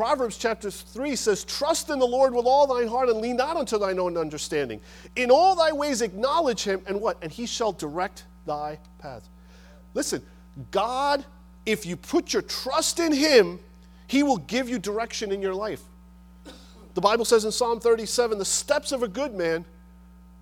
Proverbs 0.00 0.38
chapter 0.38 0.70
3 0.70 1.14
says, 1.14 1.44
Trust 1.44 1.90
in 1.90 1.98
the 1.98 2.06
Lord 2.06 2.34
with 2.34 2.46
all 2.46 2.66
thine 2.66 2.88
heart 2.88 3.10
and 3.10 3.20
lean 3.20 3.36
not 3.36 3.58
unto 3.58 3.76
thine 3.76 3.98
own 3.98 4.16
understanding. 4.16 4.80
In 5.14 5.30
all 5.30 5.54
thy 5.54 5.72
ways 5.72 6.00
acknowledge 6.00 6.64
him, 6.64 6.80
and 6.86 7.02
what? 7.02 7.18
And 7.20 7.30
he 7.30 7.44
shall 7.44 7.72
direct 7.72 8.24
thy 8.46 8.78
path. 8.98 9.28
Listen, 9.92 10.22
God, 10.70 11.22
if 11.66 11.84
you 11.84 11.96
put 11.96 12.32
your 12.32 12.40
trust 12.40 12.98
in 12.98 13.12
him, 13.12 13.58
he 14.06 14.22
will 14.22 14.38
give 14.38 14.70
you 14.70 14.78
direction 14.78 15.32
in 15.32 15.42
your 15.42 15.52
life. 15.52 15.82
The 16.94 17.02
Bible 17.02 17.26
says 17.26 17.44
in 17.44 17.52
Psalm 17.52 17.78
37 17.78 18.38
the 18.38 18.44
steps 18.46 18.92
of 18.92 19.02
a 19.02 19.08
good 19.08 19.34
man 19.34 19.66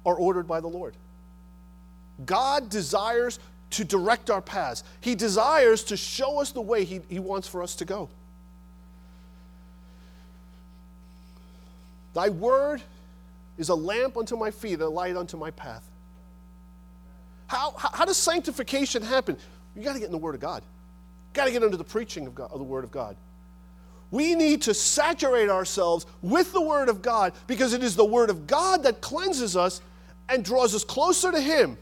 are 0.06 0.14
ordered 0.14 0.46
by 0.46 0.60
the 0.60 0.68
Lord. 0.68 0.94
God 2.24 2.68
desires 2.70 3.40
to 3.70 3.84
direct 3.84 4.30
our 4.30 4.40
paths, 4.40 4.84
He 5.00 5.16
desires 5.16 5.82
to 5.82 5.96
show 5.96 6.40
us 6.40 6.52
the 6.52 6.60
way 6.60 6.84
He, 6.84 7.00
he 7.08 7.18
wants 7.18 7.48
for 7.48 7.60
us 7.60 7.74
to 7.74 7.84
go. 7.84 8.08
Thy 12.14 12.28
word 12.28 12.82
is 13.58 13.68
a 13.68 13.74
lamp 13.74 14.16
unto 14.16 14.36
my 14.36 14.50
feet 14.50 14.80
a 14.80 14.88
light 14.88 15.16
unto 15.16 15.36
my 15.36 15.50
path. 15.50 15.88
How, 17.48 17.72
how, 17.76 17.90
how 17.92 18.04
does 18.04 18.16
sanctification 18.16 19.02
happen? 19.02 19.36
You 19.74 19.82
got 19.82 19.94
to 19.94 19.98
get 19.98 20.06
in 20.06 20.12
the 20.12 20.18
Word 20.18 20.34
of 20.34 20.40
God. 20.40 20.62
Got 21.32 21.46
to 21.46 21.50
get 21.50 21.62
under 21.62 21.76
the 21.76 21.84
preaching 21.84 22.26
of, 22.26 22.34
God, 22.34 22.50
of 22.52 22.58
the 22.58 22.64
Word 22.64 22.84
of 22.84 22.90
God. 22.90 23.16
We 24.10 24.34
need 24.34 24.62
to 24.62 24.74
saturate 24.74 25.50
ourselves 25.50 26.06
with 26.22 26.52
the 26.52 26.60
Word 26.60 26.88
of 26.88 27.02
God 27.02 27.32
because 27.46 27.72
it 27.72 27.82
is 27.82 27.96
the 27.96 28.04
Word 28.04 28.30
of 28.30 28.46
God 28.46 28.82
that 28.84 29.00
cleanses 29.00 29.56
us 29.56 29.80
and 30.28 30.44
draws 30.44 30.74
us 30.74 30.84
closer 30.84 31.32
to 31.32 31.40
Him. 31.40 31.76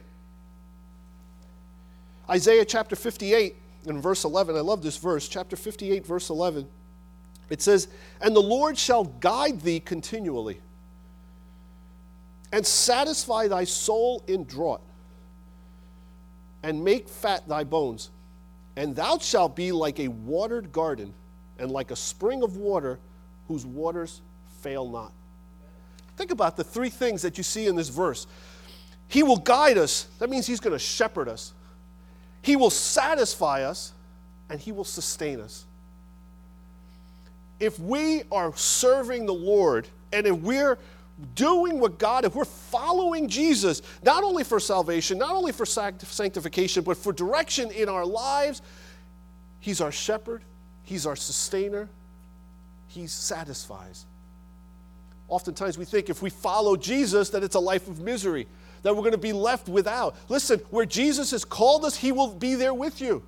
Isaiah 2.29 2.65
chapter 2.65 2.97
58 2.97 3.57
and 3.87 4.03
verse 4.03 4.25
11, 4.25 4.57
I 4.57 4.61
love 4.61 4.83
this 4.83 4.97
verse, 4.97 5.29
chapter 5.29 5.57
58, 5.57 6.05
verse 6.05 6.31
11. 6.31 6.67
It 7.48 7.62
says, 7.62 7.88
And 8.20 8.35
the 8.35 8.42
Lord 8.42 8.76
shall 8.76 9.04
guide 9.04 9.61
thee 9.61 9.80
continually, 9.80 10.61
and 12.52 12.66
satisfy 12.66 13.48
thy 13.48 13.64
soul 13.64 14.22
in 14.26 14.44
drought, 14.44 14.80
and 16.62 16.85
make 16.85 17.09
fat 17.09 17.48
thy 17.48 17.64
bones. 17.64 18.11
And 18.76 18.94
thou 18.94 19.18
shalt 19.18 19.56
be 19.56 19.72
like 19.72 20.00
a 20.00 20.09
watered 20.09 20.72
garden, 20.72 21.14
and 21.59 21.70
like 21.70 21.90
a 21.90 21.96
spring 21.96 22.42
of 22.42 22.56
water 22.56 22.98
whose 23.48 23.64
waters 23.64 24.20
fail 24.61 24.88
not. 24.88 25.12
Think 26.16 26.30
about 26.30 26.56
the 26.56 26.64
three 26.64 26.90
things 26.90 27.22
that 27.22 27.38
you 27.38 27.44
see 27.44 27.66
in 27.66 27.76
this 27.76 27.88
verse. 27.88 28.26
He 29.09 29.22
will 29.22 29.37
guide 29.37 29.78
us, 29.78 30.09
that 30.18 30.28
means 30.28 30.46
He's 30.46 30.61
going 30.61 30.72
to 30.72 30.78
shepherd 30.78 31.28
us. 31.28 31.52
He 32.42 32.56
will 32.56 32.70
satisfy 32.70 33.62
us, 33.62 33.92
and 34.50 34.61
He 34.61 34.72
will 34.72 34.85
sustain 34.85 35.40
us 35.40 35.64
if 37.59 37.79
we 37.79 38.23
are 38.31 38.55
serving 38.57 39.27
the 39.27 39.35
Lord 39.35 39.88
and 40.12 40.27
if 40.27 40.37
we're 40.37 40.79
doing 41.35 41.81
what 41.81 41.99
God, 41.99 42.25
if 42.25 42.35
we're 42.35 42.45
following 42.45 43.29
Jesus, 43.29 43.81
not 44.03 44.23
only 44.23 44.45
for 44.45 44.61
salvation, 44.61 45.19
not 45.19 45.35
only 45.35 45.53
for 45.53 45.64
sanctification, 45.64 46.85
but 46.85 46.97
for 46.97 47.12
direction 47.12 47.71
in 47.71 47.88
our 47.88 48.05
lives, 48.05 48.62
He's 49.61 49.81
our 49.81 49.92
shepherd, 49.92 50.42
He's 50.83 51.07
our 51.07 51.16
sustainer, 51.16 51.88
He 52.88 53.07
satisfies. 53.07 54.05
Oftentimes 55.29 55.79
we 55.79 55.85
think 55.85 56.11
if 56.11 56.23
we 56.23 56.31
follow 56.31 56.77
Jesus, 56.77 57.31
that 57.31 57.42
it's 57.42 57.57
a 57.57 57.61
life 57.61 57.88
of 57.88 58.01
misery, 58.01 58.47
that 58.83 58.95
we're 58.95 59.01
going 59.01 59.12
to 59.12 59.19
be 59.19 59.33
left 59.33 59.69
without. 59.69 60.14
Listen, 60.29 60.61
where 60.71 60.87
Jesus 60.87 61.31
has 61.31 61.45
called 61.45 61.85
us, 61.85 61.97
He 61.97 62.12
will 62.12 62.35
be 62.35 62.55
there 62.55 62.75
with 62.75 63.01
you. 63.01 63.23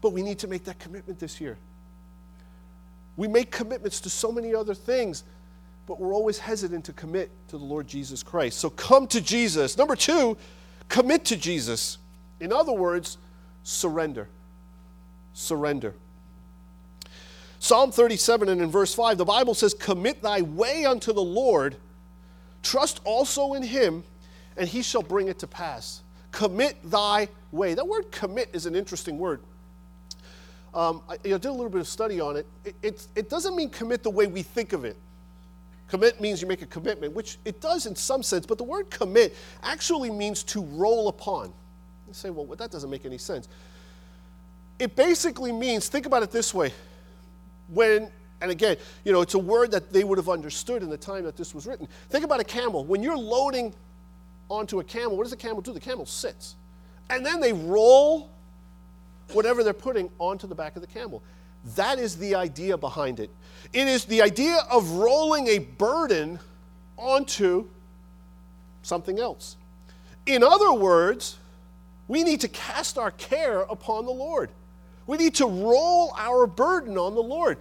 But 0.00 0.12
we 0.12 0.22
need 0.22 0.40
to 0.40 0.48
make 0.48 0.64
that 0.64 0.80
commitment 0.80 1.20
this 1.20 1.40
year. 1.40 1.56
We 3.16 3.28
make 3.28 3.50
commitments 3.50 4.00
to 4.00 4.10
so 4.10 4.32
many 4.32 4.54
other 4.54 4.74
things, 4.74 5.24
but 5.86 6.00
we're 6.00 6.14
always 6.14 6.38
hesitant 6.38 6.84
to 6.86 6.92
commit 6.92 7.30
to 7.48 7.58
the 7.58 7.64
Lord 7.64 7.86
Jesus 7.86 8.22
Christ. 8.22 8.58
So 8.58 8.70
come 8.70 9.06
to 9.08 9.20
Jesus. 9.20 9.76
Number 9.76 9.96
two, 9.96 10.36
commit 10.88 11.24
to 11.26 11.36
Jesus. 11.36 11.98
In 12.40 12.52
other 12.52 12.72
words, 12.72 13.18
surrender. 13.62 14.28
Surrender. 15.34 15.94
Psalm 17.58 17.92
37 17.92 18.48
and 18.48 18.60
in 18.60 18.70
verse 18.70 18.94
5, 18.94 19.18
the 19.18 19.24
Bible 19.24 19.54
says, 19.54 19.72
Commit 19.72 20.20
thy 20.20 20.42
way 20.42 20.84
unto 20.84 21.12
the 21.12 21.22
Lord, 21.22 21.76
trust 22.62 23.00
also 23.04 23.52
in 23.52 23.62
him, 23.62 24.02
and 24.56 24.68
he 24.68 24.82
shall 24.82 25.02
bring 25.02 25.28
it 25.28 25.38
to 25.38 25.46
pass. 25.46 26.02
Commit 26.32 26.76
thy 26.90 27.28
way. 27.52 27.74
That 27.74 27.86
word 27.86 28.10
commit 28.10 28.48
is 28.52 28.66
an 28.66 28.74
interesting 28.74 29.18
word. 29.18 29.42
Um, 30.74 31.02
I, 31.08 31.16
did 31.18 31.44
a 31.44 31.52
little 31.52 31.68
bit 31.68 31.80
of 31.80 31.88
study 31.88 32.20
on 32.20 32.36
it. 32.36 32.46
It, 32.64 32.74
it. 32.82 33.06
it 33.14 33.30
doesn't 33.30 33.54
mean 33.54 33.68
commit 33.70 34.02
the 34.02 34.10
way 34.10 34.26
we 34.26 34.42
think 34.42 34.72
of 34.72 34.84
it. 34.84 34.96
Commit 35.88 36.22
means 36.22 36.40
you 36.40 36.48
make 36.48 36.62
a 36.62 36.66
commitment, 36.66 37.12
which 37.12 37.36
it 37.44 37.60
does 37.60 37.84
in 37.84 37.94
some 37.94 38.22
sense, 38.22 38.46
but 38.46 38.56
the 38.56 38.64
word 38.64 38.88
commit 38.88 39.36
actually 39.62 40.08
means 40.08 40.42
to 40.44 40.62
roll 40.62 41.08
upon. 41.08 41.52
You 42.08 42.14
say, 42.14 42.30
well, 42.30 42.46
that 42.56 42.70
doesn't 42.70 42.88
make 42.88 43.04
any 43.04 43.18
sense. 43.18 43.46
It 44.78 44.96
basically 44.96 45.52
means, 45.52 45.90
think 45.90 46.06
about 46.06 46.22
it 46.22 46.30
this 46.30 46.54
way. 46.54 46.72
When, 47.68 48.10
and 48.40 48.50
again, 48.50 48.78
you 49.04 49.12
know, 49.12 49.20
it's 49.20 49.34
a 49.34 49.38
word 49.38 49.70
that 49.72 49.92
they 49.92 50.02
would 50.02 50.16
have 50.16 50.30
understood 50.30 50.82
in 50.82 50.88
the 50.88 50.96
time 50.96 51.24
that 51.24 51.36
this 51.36 51.54
was 51.54 51.66
written. 51.66 51.86
Think 52.08 52.24
about 52.24 52.40
a 52.40 52.44
camel. 52.44 52.86
When 52.86 53.02
you're 53.02 53.16
loading 53.16 53.74
onto 54.48 54.80
a 54.80 54.84
camel, 54.84 55.18
what 55.18 55.24
does 55.24 55.32
a 55.34 55.36
camel 55.36 55.60
do? 55.60 55.74
The 55.74 55.80
camel 55.80 56.06
sits. 56.06 56.56
And 57.10 57.24
then 57.24 57.38
they 57.38 57.52
roll 57.52 58.30
whatever 59.34 59.62
they're 59.64 59.72
putting 59.72 60.10
onto 60.18 60.46
the 60.46 60.54
back 60.54 60.76
of 60.76 60.82
the 60.82 60.88
camel. 60.88 61.22
That 61.76 61.98
is 61.98 62.16
the 62.16 62.34
idea 62.34 62.76
behind 62.76 63.20
it. 63.20 63.30
It 63.72 63.86
is 63.86 64.04
the 64.04 64.22
idea 64.22 64.58
of 64.70 64.90
rolling 64.90 65.48
a 65.48 65.58
burden 65.58 66.38
onto 66.96 67.68
something 68.82 69.18
else. 69.18 69.56
In 70.26 70.42
other 70.42 70.72
words, 70.72 71.38
we 72.08 72.24
need 72.24 72.40
to 72.40 72.48
cast 72.48 72.98
our 72.98 73.12
care 73.12 73.60
upon 73.62 74.06
the 74.06 74.12
Lord. 74.12 74.50
We 75.06 75.16
need 75.16 75.34
to 75.36 75.46
roll 75.46 76.14
our 76.16 76.46
burden 76.46 76.98
on 76.98 77.14
the 77.14 77.22
Lord. 77.22 77.58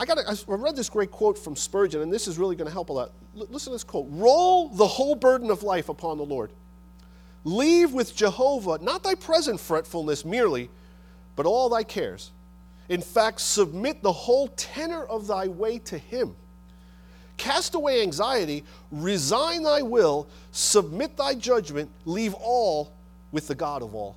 I 0.00 0.04
got 0.04 0.18
I 0.18 0.34
read 0.46 0.76
this 0.76 0.88
great 0.88 1.10
quote 1.10 1.38
from 1.38 1.54
Spurgeon, 1.56 2.02
and 2.02 2.12
this 2.12 2.26
is 2.26 2.36
really 2.36 2.56
going 2.56 2.66
to 2.66 2.72
help 2.72 2.88
a 2.88 2.92
lot. 2.92 3.12
L- 3.38 3.46
listen 3.50 3.70
to 3.70 3.74
this 3.74 3.84
quote 3.84 4.06
Roll 4.10 4.68
the 4.68 4.86
whole 4.86 5.14
burden 5.14 5.50
of 5.50 5.62
life 5.62 5.88
upon 5.88 6.18
the 6.18 6.24
Lord. 6.24 6.50
Leave 7.44 7.92
with 7.92 8.16
Jehovah 8.16 8.78
not 8.80 9.02
thy 9.02 9.14
present 9.14 9.60
fretfulness 9.60 10.24
merely, 10.24 10.70
but 11.36 11.46
all 11.46 11.68
thy 11.68 11.82
cares. 11.82 12.30
In 12.88 13.00
fact, 13.00 13.40
submit 13.40 14.02
the 14.02 14.12
whole 14.12 14.48
tenor 14.48 15.04
of 15.04 15.26
thy 15.26 15.48
way 15.48 15.78
to 15.80 15.98
him. 15.98 16.34
Cast 17.36 17.74
away 17.74 18.02
anxiety, 18.02 18.64
resign 18.90 19.62
thy 19.62 19.82
will, 19.82 20.28
submit 20.52 21.16
thy 21.16 21.34
judgment, 21.34 21.90
leave 22.04 22.34
all 22.34 22.92
with 23.32 23.48
the 23.48 23.54
God 23.54 23.82
of 23.82 23.94
all. 23.94 24.16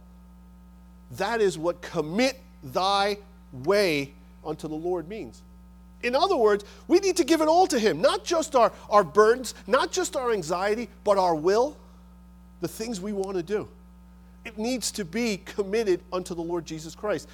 That 1.11 1.41
is 1.41 1.57
what 1.57 1.81
commit 1.81 2.39
thy 2.63 3.17
way 3.51 4.13
unto 4.45 4.67
the 4.67 4.75
Lord 4.75 5.07
means. 5.07 5.41
In 6.03 6.15
other 6.15 6.35
words, 6.35 6.63
we 6.87 6.99
need 6.99 7.17
to 7.17 7.23
give 7.23 7.41
it 7.41 7.47
all 7.47 7.65
to 7.67 7.79
Him, 7.79 8.01
not 8.01 8.23
just 8.23 8.55
our, 8.55 8.71
our 8.89 9.03
burdens, 9.03 9.55
not 9.65 9.91
just 9.91 10.15
our 10.15 10.31
anxiety, 10.31 10.89
but 11.03 11.17
our 11.17 11.33
will, 11.33 11.75
the 12.61 12.67
things 12.67 12.99
we 12.99 13.13
want 13.13 13.37
to 13.37 13.43
do. 13.43 13.67
It 14.45 14.57
needs 14.57 14.91
to 14.91 15.05
be 15.05 15.37
committed 15.37 16.01
unto 16.11 16.33
the 16.33 16.41
Lord 16.41 16.65
Jesus 16.65 16.95
Christ. 16.95 17.27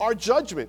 Our 0.00 0.14
judgment. 0.14 0.68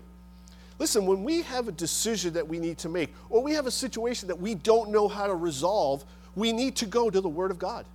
Listen, 0.80 1.06
when 1.08 1.24
we 1.24 1.42
have 1.42 1.68
a 1.68 1.72
decision 1.72 2.34
that 2.34 2.48
we 2.48 2.60
need 2.60 2.78
to 2.80 2.90
make, 2.90 3.14
or 3.30 3.42
we 3.42 3.54
have 3.54 3.66
a 3.66 3.72
situation 3.72 4.28
that 4.28 4.40
we 4.40 4.54
don't 4.54 4.92
know 4.92 5.08
how 5.08 5.26
to 5.26 5.34
resolve, 5.34 6.06
we 6.36 6.52
need 6.52 6.76
to 6.76 6.86
go 6.86 7.10
to 7.10 7.20
the 7.20 7.30
Word 7.30 7.50
of 7.50 7.58
God. 7.58 7.86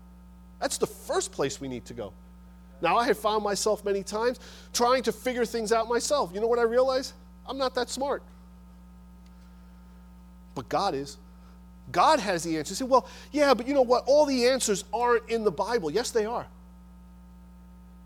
That's 0.61 0.79
the 0.79 0.87
first 0.87 1.31
place 1.31 1.61
we 1.61 1.69
need 1.69 1.85
to 1.87 1.95
go. 1.95 2.13
Now, 2.81 2.97
I 2.97 3.07
have 3.07 3.19
found 3.19 3.45
myself 3.45 3.85
many 3.85 4.03
times 4.03 4.41
trying 4.73 5.05
to 5.05 5.13
figure 5.13 5.45
things 5.45 5.73
out 5.73 5.89
myself. 5.89 6.33
You 6.35 6.41
know 6.41 6.49
what 6.49 6.59
I 6.59 6.63
realize? 6.63 7.13
I'm 7.47 7.57
not 7.57 7.75
that 7.77 7.89
smart. 7.89 8.25
But 10.57 10.69
God 10.69 10.95
is. 10.95 11.17
God 11.93 12.19
has 12.21 12.43
the 12.43 12.59
answers. 12.59 12.81
You 12.81 12.87
say, 12.87 12.91
well, 12.91 13.07
yeah, 13.31 13.55
but 13.55 13.69
you 13.69 13.75
know 13.75 13.83
what? 13.83 14.05
All 14.07 14.27
the 14.27 14.49
answers 14.49 14.85
aren't 14.93 15.29
in 15.29 15.45
the 15.45 15.53
Bible. 15.53 15.91
Yes, 15.91 16.11
they 16.11 16.25
are. 16.25 16.47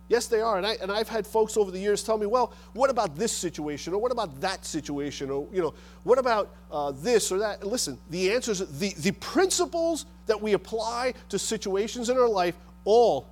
Yes, 0.09 0.29
they 0.29 0.41
are. 0.41 0.57
And, 0.57 0.67
I, 0.67 0.77
and 0.81 0.93
I've 0.93 1.09
had 1.09 1.27
folks 1.27 1.57
over 1.57 1.71
the 1.71 1.81
years 1.81 2.05
tell 2.05 2.17
me, 2.17 2.27
well, 2.27 2.53
what 2.75 2.91
about 2.91 3.17
this 3.17 3.33
situation? 3.33 3.93
Or 3.93 3.99
what 3.99 4.13
about 4.13 4.41
that 4.41 4.65
situation? 4.65 5.31
Or, 5.31 5.49
you 5.53 5.61
know, 5.61 5.75
what 6.05 6.19
about 6.19 6.55
uh, 6.71 6.93
this 6.93 7.33
or 7.33 7.39
that? 7.39 7.67
listen, 7.67 7.99
the 8.11 8.33
answers, 8.33 8.61
the, 8.79 8.95
the 8.99 9.13
principles 9.13 10.07
that 10.27 10.41
we 10.41 10.53
apply 10.53 11.15
to 11.31 11.39
situations 11.39 12.09
in 12.09 12.17
our 12.17 12.29
life, 12.29 12.55
all 12.85 13.29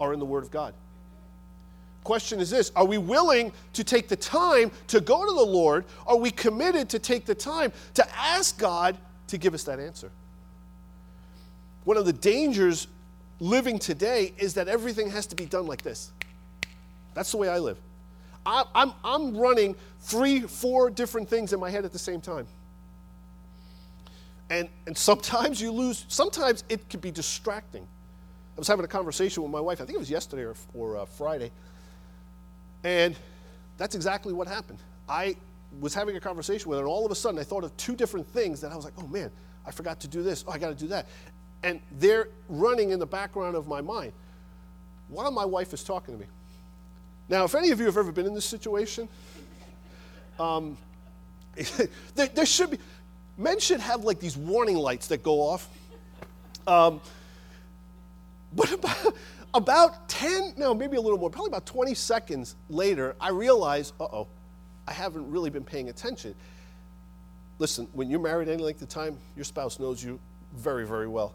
are 0.00 0.14
in 0.14 0.18
the 0.18 0.24
Word 0.24 0.44
of 0.44 0.50
God. 0.50 0.72
Question 2.02 2.40
is 2.40 2.50
this 2.50 2.70
Are 2.76 2.84
we 2.84 2.98
willing 2.98 3.52
to 3.74 3.84
take 3.84 4.08
the 4.08 4.16
time 4.16 4.70
to 4.86 5.00
go 5.00 5.26
to 5.26 5.34
the 5.34 5.44
Lord? 5.44 5.84
Are 6.06 6.16
we 6.16 6.30
committed 6.30 6.88
to 6.90 6.98
take 6.98 7.26
the 7.26 7.34
time 7.34 7.72
to 7.94 8.16
ask 8.16 8.56
God 8.58 8.96
to 9.28 9.38
give 9.38 9.54
us 9.54 9.64
that 9.64 9.80
answer? 9.80 10.10
One 11.84 11.96
of 11.96 12.04
the 12.04 12.12
dangers 12.12 12.88
living 13.38 13.78
today 13.78 14.32
is 14.38 14.54
that 14.54 14.68
everything 14.68 15.10
has 15.10 15.26
to 15.28 15.36
be 15.36 15.46
done 15.46 15.66
like 15.66 15.82
this. 15.82 16.10
That's 17.14 17.30
the 17.30 17.36
way 17.36 17.48
I 17.48 17.58
live. 17.58 17.78
I, 18.44 18.64
I'm, 18.74 18.92
I'm 19.04 19.36
running 19.36 19.74
three, 20.00 20.40
four 20.40 20.90
different 20.90 21.28
things 21.28 21.52
in 21.52 21.60
my 21.60 21.70
head 21.70 21.84
at 21.84 21.92
the 21.92 21.98
same 21.98 22.20
time. 22.20 22.46
And, 24.50 24.68
and 24.86 24.96
sometimes 24.96 25.60
you 25.60 25.72
lose, 25.72 26.04
sometimes 26.08 26.62
it 26.68 26.88
can 26.88 27.00
be 27.00 27.10
distracting. 27.10 27.82
I 27.82 28.58
was 28.58 28.68
having 28.68 28.84
a 28.84 28.88
conversation 28.88 29.42
with 29.42 29.52
my 29.52 29.60
wife, 29.60 29.80
I 29.80 29.84
think 29.84 29.96
it 29.96 29.98
was 29.98 30.10
yesterday 30.10 30.44
or, 30.44 30.54
or 30.72 30.96
uh, 30.98 31.04
Friday, 31.04 31.50
and 32.84 33.16
that's 33.76 33.94
exactly 33.94 34.32
what 34.32 34.46
happened. 34.46 34.78
I 35.08 35.36
was 35.80 35.94
having 35.94 36.16
a 36.16 36.20
conversation 36.20 36.68
with 36.68 36.78
her, 36.78 36.84
and 36.84 36.90
all 36.90 37.04
of 37.04 37.12
a 37.12 37.14
sudden 37.14 37.38
I 37.38 37.44
thought 37.44 37.64
of 37.64 37.76
two 37.76 37.96
different 37.96 38.26
things 38.26 38.60
that 38.60 38.72
I 38.72 38.76
was 38.76 38.84
like, 38.84 38.94
oh 38.98 39.06
man, 39.06 39.30
I 39.66 39.70
forgot 39.70 40.00
to 40.00 40.08
do 40.08 40.22
this. 40.22 40.44
Oh, 40.46 40.52
I 40.52 40.58
got 40.58 40.68
to 40.68 40.74
do 40.74 40.88
that. 40.88 41.06
And 41.62 41.80
they're 41.92 42.28
running 42.48 42.90
in 42.90 42.98
the 42.98 43.06
background 43.06 43.56
of 43.56 43.66
my 43.66 43.80
mind 43.80 44.12
while 45.08 45.30
my 45.30 45.44
wife 45.44 45.72
is 45.72 45.82
talking 45.82 46.14
to 46.14 46.20
me. 46.20 46.26
Now, 47.28 47.44
if 47.44 47.54
any 47.54 47.70
of 47.70 47.80
you 47.80 47.86
have 47.86 47.96
ever 47.96 48.12
been 48.12 48.26
in 48.26 48.34
this 48.34 48.44
situation, 48.44 49.08
um, 50.38 50.76
there, 52.14 52.26
there, 52.26 52.46
should 52.46 52.70
be, 52.70 52.78
men 53.36 53.58
should 53.58 53.80
have 53.80 54.04
like 54.04 54.20
these 54.20 54.36
warning 54.36 54.76
lights 54.76 55.08
that 55.08 55.22
go 55.22 55.40
off. 55.40 55.68
Um, 56.66 57.00
but 58.52 58.72
about, 58.72 59.16
about 59.54 60.08
10, 60.08 60.54
no, 60.56 60.74
maybe 60.74 60.96
a 60.96 61.00
little 61.00 61.18
more, 61.18 61.30
probably 61.30 61.48
about 61.48 61.66
20 61.66 61.94
seconds 61.94 62.56
later, 62.68 63.16
I 63.20 63.30
realized, 63.30 63.94
uh 64.00 64.04
oh, 64.04 64.28
I 64.86 64.92
haven't 64.92 65.30
really 65.30 65.50
been 65.50 65.64
paying 65.64 65.88
attention. 65.88 66.34
Listen, 67.58 67.88
when 67.92 68.10
you're 68.10 68.20
married 68.20 68.48
any 68.48 68.62
length 68.62 68.82
of 68.82 68.88
time, 68.88 69.18
your 69.34 69.44
spouse 69.44 69.78
knows 69.78 70.02
you 70.02 70.20
very, 70.54 70.86
very 70.86 71.08
well. 71.08 71.34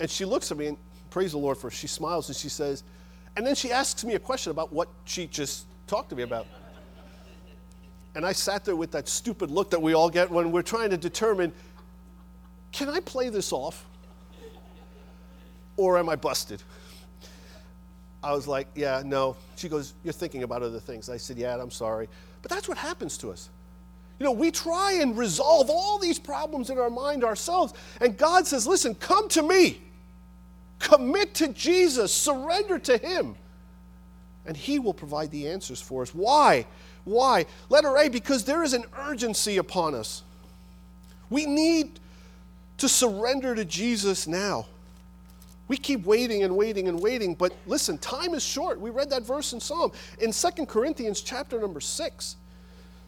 And 0.00 0.10
she 0.10 0.24
looks 0.24 0.50
at 0.50 0.58
me 0.58 0.66
and 0.68 0.76
praise 1.10 1.32
the 1.32 1.38
Lord 1.38 1.58
for 1.58 1.70
she 1.70 1.86
smiles 1.86 2.28
and 2.28 2.36
she 2.36 2.48
says, 2.48 2.82
and 3.36 3.46
then 3.46 3.54
she 3.54 3.70
asks 3.70 4.04
me 4.04 4.14
a 4.14 4.18
question 4.18 4.50
about 4.50 4.72
what 4.72 4.88
she 5.04 5.26
just 5.26 5.66
talked 5.86 6.10
to 6.10 6.16
me 6.16 6.22
about. 6.22 6.46
And 8.14 8.26
I 8.26 8.32
sat 8.32 8.64
there 8.64 8.74
with 8.74 8.90
that 8.92 9.08
stupid 9.08 9.50
look 9.50 9.70
that 9.70 9.80
we 9.80 9.94
all 9.94 10.10
get 10.10 10.30
when 10.30 10.50
we're 10.50 10.62
trying 10.62 10.90
to 10.90 10.96
determine 10.96 11.52
can 12.72 12.88
I 12.88 13.00
play 13.00 13.30
this 13.30 13.52
off? 13.52 13.84
Or 15.76 15.98
am 15.98 16.08
I 16.08 16.16
busted? 16.16 16.62
I 18.22 18.32
was 18.32 18.46
like, 18.46 18.68
yeah, 18.74 19.02
no. 19.04 19.36
She 19.56 19.68
goes, 19.68 19.94
you're 20.04 20.12
thinking 20.12 20.42
about 20.42 20.62
other 20.62 20.78
things. 20.78 21.08
I 21.08 21.16
said, 21.16 21.38
yeah, 21.38 21.56
I'm 21.60 21.70
sorry. 21.70 22.08
But 22.42 22.50
that's 22.50 22.68
what 22.68 22.78
happens 22.78 23.18
to 23.18 23.30
us. 23.30 23.48
You 24.18 24.24
know, 24.24 24.32
we 24.32 24.50
try 24.50 24.98
and 25.00 25.16
resolve 25.16 25.70
all 25.70 25.98
these 25.98 26.18
problems 26.18 26.70
in 26.70 26.78
our 26.78 26.90
mind 26.90 27.24
ourselves. 27.24 27.72
And 28.00 28.16
God 28.16 28.46
says, 28.46 28.66
listen, 28.66 28.94
come 28.94 29.28
to 29.30 29.42
me. 29.42 29.80
Commit 30.78 31.34
to 31.34 31.48
Jesus, 31.48 32.12
surrender 32.12 32.78
to 32.78 32.96
Him, 32.96 33.36
and 34.46 34.56
He 34.56 34.78
will 34.78 34.94
provide 34.94 35.30
the 35.30 35.46
answers 35.48 35.80
for 35.80 36.00
us. 36.00 36.14
Why? 36.14 36.66
Why? 37.04 37.44
Letter 37.68 37.96
A, 37.98 38.08
because 38.08 38.44
there 38.44 38.62
is 38.62 38.72
an 38.72 38.84
urgency 38.98 39.58
upon 39.58 39.94
us. 39.94 40.22
We 41.28 41.44
need 41.44 42.00
to 42.78 42.88
surrender 42.88 43.54
to 43.54 43.64
Jesus 43.66 44.26
now. 44.26 44.66
We 45.70 45.76
keep 45.76 46.04
waiting 46.04 46.42
and 46.42 46.56
waiting 46.56 46.88
and 46.88 46.98
waiting, 46.98 47.36
but 47.36 47.52
listen, 47.64 47.96
time 47.98 48.34
is 48.34 48.42
short. 48.42 48.80
We 48.80 48.90
read 48.90 49.08
that 49.10 49.22
verse 49.22 49.52
in 49.52 49.60
Psalm. 49.60 49.92
In 50.18 50.32
Second 50.32 50.66
Corinthians 50.66 51.20
chapter 51.20 51.60
number 51.60 51.78
6, 51.78 52.36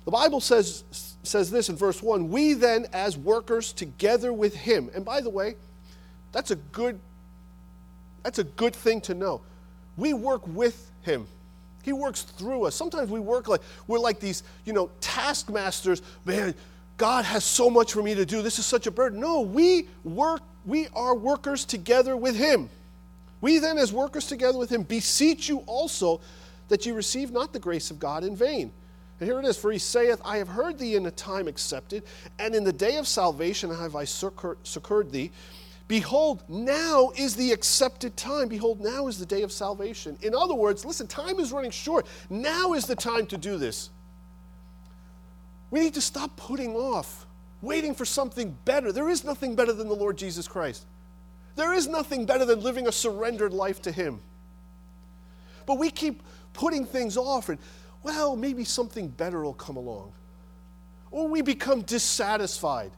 the 0.05 0.11
Bible 0.13 0.41
says, 0.41 0.85
says 1.25 1.51
this 1.51 1.71
in 1.71 1.75
verse 1.75 2.01
1 2.01 2.31
We 2.31 2.53
then, 2.53 2.87
as 2.93 3.19
workers 3.19 3.73
together 3.73 4.33
with 4.33 4.55
him, 4.55 4.91
and 4.95 5.05
by 5.05 5.21
the 5.21 5.29
way, 5.29 5.57
that's 6.31 6.53
a 6.53 6.55
good 6.55 7.01
that's 8.23 8.39
a 8.39 8.45
good 8.45 8.77
thing 8.77 9.01
to 9.01 9.15
know. 9.15 9.41
We 9.97 10.15
work 10.15 10.47
with 10.47 10.89
him. 11.03 11.27
He 11.83 11.93
works 11.93 12.23
through 12.23 12.67
us. 12.67 12.77
Sometimes 12.77 13.11
we 13.11 13.19
work 13.19 13.49
like 13.49 13.63
we're 13.89 13.99
like 13.99 14.21
these, 14.21 14.45
you 14.67 14.73
know, 14.73 14.89
taskmasters. 15.01 16.01
Man, 16.25 16.55
God 16.97 17.25
has 17.25 17.45
so 17.45 17.69
much 17.69 17.93
for 17.93 18.05
me 18.05 18.15
to 18.15 18.25
do. 18.25 18.41
This 18.41 18.61
is 18.61 18.67
such 18.67 18.87
a 18.87 18.93
burden. 18.93 19.19
No, 19.19 19.41
we 19.41 19.89
work, 20.05 20.43
we 20.65 20.89
are 20.95 21.15
workers 21.15 21.65
together 21.65 22.17
with 22.17 22.37
him. 22.37 22.69
We 23.41 23.59
then, 23.59 23.79
as 23.79 23.93
workers 23.93 24.27
together 24.27 24.59
with 24.59 24.71
him, 24.71 24.83
beseech 24.83 25.49
you 25.49 25.59
also 25.67 26.21
that 26.69 26.87
you 26.87 26.95
receive 26.95 27.33
not 27.33 27.53
the 27.53 27.59
grace 27.59 27.91
of 27.91 27.99
God 27.99 28.25
in 28.25 28.37
vain. 28.37 28.73
And 29.19 29.29
here 29.29 29.39
it 29.39 29.45
is, 29.45 29.57
for 29.57 29.71
he 29.71 29.79
saith, 29.79 30.21
I 30.25 30.39
have 30.39 30.49
heard 30.49 30.79
thee 30.79 30.95
in 30.95 31.07
a 31.07 31.11
time 31.11 31.49
accepted, 31.49 32.05
and 32.39 32.55
in 32.55 32.65
the 32.65 32.73
day 32.73 32.97
of 32.97 33.07
salvation 33.07 33.75
have 33.75 33.95
I 33.95 34.05
succored 34.05 35.13
thee. 35.13 35.33
Behold, 35.89 36.43
now 36.49 37.11
is 37.17 37.37
the 37.37 37.53
accepted 37.53 38.17
time. 38.17 38.49
Behold, 38.49 38.81
now 38.81 39.09
is 39.09 39.19
the 39.19 39.27
day 39.27 39.43
of 39.43 39.53
salvation. 39.53 40.17
In 40.23 40.35
other 40.35 40.55
words, 40.55 40.85
listen, 40.85 41.07
time 41.07 41.39
is 41.39 41.53
running 41.53 41.71
short. 41.71 42.07
Now 42.31 42.73
is 42.73 42.87
the 42.87 42.97
time 42.97 43.27
to 43.27 43.37
do 43.37 43.59
this. 43.59 43.91
We 45.71 45.81
need 45.81 45.95
to 45.95 46.01
stop 46.01 46.35
putting 46.37 46.75
off 46.75 47.27
waiting 47.63 47.95
for 47.95 48.05
something 48.05 48.57
better. 48.65 48.93
There 48.93 49.09
is 49.09 49.25
nothing 49.25 49.55
better 49.55 49.73
than 49.73 49.89
the 49.89 49.95
Lord 49.95 50.19
Jesus 50.19 50.47
Christ. 50.47 50.85
There 51.55 51.73
is 51.73 51.87
nothing 51.87 52.27
better 52.27 52.45
than 52.45 52.61
living 52.61 52.89
a 52.89 52.93
surrendered 52.93 53.55
life 53.55 53.81
to 53.83 53.93
Him. 53.93 54.21
But 55.65 55.79
we 55.79 55.91
keep 55.91 56.23
putting 56.53 56.85
things 56.85 57.17
off, 57.17 57.49
and 57.49 57.59
well, 58.03 58.37
maybe 58.37 58.65
something 58.65 59.09
better 59.09 59.43
will 59.43 59.55
come 59.55 59.77
along. 59.77 60.13
Or 61.11 61.29
we 61.29 61.41
become 61.41 61.83
dissatisfied. 61.83 62.91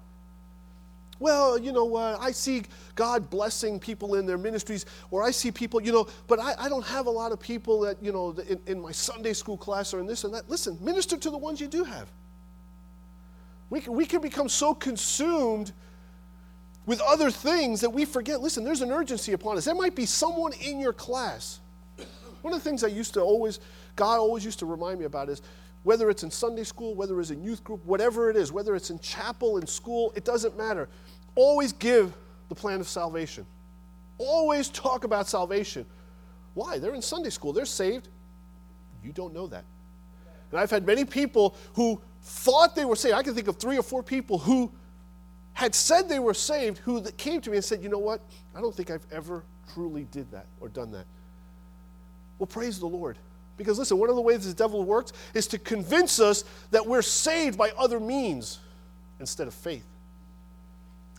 Well, 1.19 1.59
you 1.59 1.73
know? 1.73 1.97
I 1.97 2.33
see 2.33 2.63
God 2.95 3.29
blessing 3.31 3.79
people 3.79 4.15
in 4.17 4.27
their 4.27 4.39
ministries, 4.39 4.87
or 5.11 5.23
I 5.23 5.31
see 5.31 5.51
people, 5.51 5.83
you 5.83 5.93
know, 5.93 6.07
but 6.27 6.39
I, 6.39 6.55
I 6.59 6.69
don't 6.69 6.85
have 6.87 7.07
a 7.07 7.11
lot 7.11 7.33
of 7.33 7.41
people 7.41 7.81
that, 7.81 8.03
you 8.03 8.13
know, 8.13 8.31
in, 8.49 8.61
in 8.67 8.81
my 8.81 8.93
Sunday 8.93 9.33
school 9.33 9.57
class 9.57 9.93
or 9.95 10.01
in 10.01 10.07
this 10.07 10.25
and 10.25 10.33
that. 10.35 10.49
Listen, 10.49 10.79
minister 10.81 11.17
to 11.17 11.31
the 11.31 11.39
ones 11.39 11.61
you 11.61 11.69
do 11.69 11.85
have. 11.85 12.09
We 13.75 13.81
can, 13.81 13.93
we 13.95 14.07
can 14.07 14.21
become 14.21 14.49
so 14.49 14.73
consumed 14.73 15.73
with 16.87 17.01
other 17.01 17.29
things 17.29 17.81
that 17.81 17.91
we 17.91 18.05
forget. 18.05 18.41
Listen, 18.41 18.63
there's 18.63 18.83
an 18.83 18.93
urgency 18.93 19.33
upon 19.33 19.57
us. 19.57 19.65
There 19.65 19.75
might 19.75 19.97
be 19.97 20.07
someone 20.07 20.53
in 20.53 20.79
your 20.79 20.93
class. 20.93 21.59
One 22.43 22.55
of 22.55 22.63
the 22.63 22.71
things 22.71 22.85
I 22.85 22.87
used 22.87 23.15
to 23.15 23.21
always, 23.21 23.59
God 23.97 24.21
always 24.21 24.45
used 24.45 24.61
to 24.61 24.67
remind 24.67 25.01
me 25.01 25.07
about 25.07 25.29
is 25.29 25.43
whether 25.83 26.09
it's 26.09 26.23
in 26.23 26.31
Sunday 26.31 26.63
school, 26.63 26.95
whether 26.95 27.21
it's 27.21 27.31
in 27.31 27.43
youth 27.43 27.65
group, 27.65 27.85
whatever 27.85 28.31
it 28.31 28.37
is, 28.37 28.53
whether 28.53 28.77
it's 28.77 28.91
in 28.91 29.01
chapel, 29.01 29.59
in 29.59 29.67
school, 29.67 30.13
it 30.15 30.25
doesn't 30.25 30.57
matter. 30.57 30.89
Always 31.35 31.73
give 31.73 32.13
the 32.51 32.55
plan 32.55 32.79
of 32.79 32.87
salvation. 32.87 33.45
Always 34.19 34.69
talk 34.69 35.03
about 35.03 35.27
salvation. 35.27 35.85
Why? 36.55 36.79
They're 36.79 36.95
in 36.95 37.03
Sunday 37.03 37.31
school, 37.31 37.53
they're 37.53 37.67
saved. 37.67 38.07
You 39.03 39.11
don't 39.11 39.35
know 39.35 39.49
that. 39.49 39.65
And 40.53 40.61
I've 40.61 40.71
had 40.71 40.87
many 40.87 41.05
people 41.05 41.57
who 41.73 42.01
thought 42.25 42.75
they 42.75 42.85
were 42.85 42.97
saved. 42.97 43.15
I 43.15 43.23
can 43.23 43.35
think 43.35 43.49
of 43.49 43.57
three 43.57 43.79
or 43.79 43.83
four 43.83 44.03
people 44.03 44.39
who 44.39 44.73
had 45.53 45.75
said 45.75 46.09
they 46.09 46.19
were 46.19 46.35
saved 46.35 46.79
who 46.79 47.03
came 47.13 47.41
to 47.43 47.51
me 47.51 47.57
and 47.57 47.65
said, 47.65 47.83
You 47.83 47.89
know 47.89 47.99
what? 47.99 48.21
I 48.55 48.61
don't 48.61 48.75
think 48.75 48.91
I've 48.91 49.07
ever 49.13 49.45
truly 49.73 50.05
did 50.11 50.31
that 50.33 50.47
or 50.61 50.69
done 50.69 50.91
that. 50.93 51.05
Well, 52.39 52.47
praise 52.47 52.81
the 52.81 52.87
Lord. 52.87 53.19
Because 53.57 53.79
listen, 53.79 53.99
one 53.99 54.11
of 54.11 54.17
the 54.17 54.23
ways 54.23 54.47
the 54.47 54.55
devil 54.55 54.83
works 54.83 55.13
is 55.35 55.47
to 55.49 55.59
convince 55.59 56.19
us 56.19 56.45
that 56.73 56.85
we're 56.85 57.03
saved 57.03 57.57
by 57.57 57.71
other 57.79 58.01
means 58.01 58.59
instead 59.21 59.47
of 59.47 59.55
faith. 59.55 59.87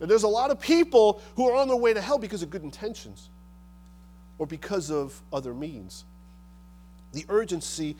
And 0.00 0.10
there's 0.10 0.24
a 0.24 0.28
lot 0.28 0.50
of 0.50 0.60
people 0.60 1.22
who 1.36 1.48
are 1.48 1.56
on 1.56 1.68
their 1.68 1.76
way 1.76 1.94
to 1.94 2.00
hell 2.00 2.18
because 2.18 2.42
of 2.42 2.50
good 2.50 2.62
intentions 2.62 3.30
or 4.38 4.46
because 4.46 4.90
of 4.90 5.18
other 5.32 5.54
means. 5.54 6.04
The 7.12 7.24
urgency 7.30 7.96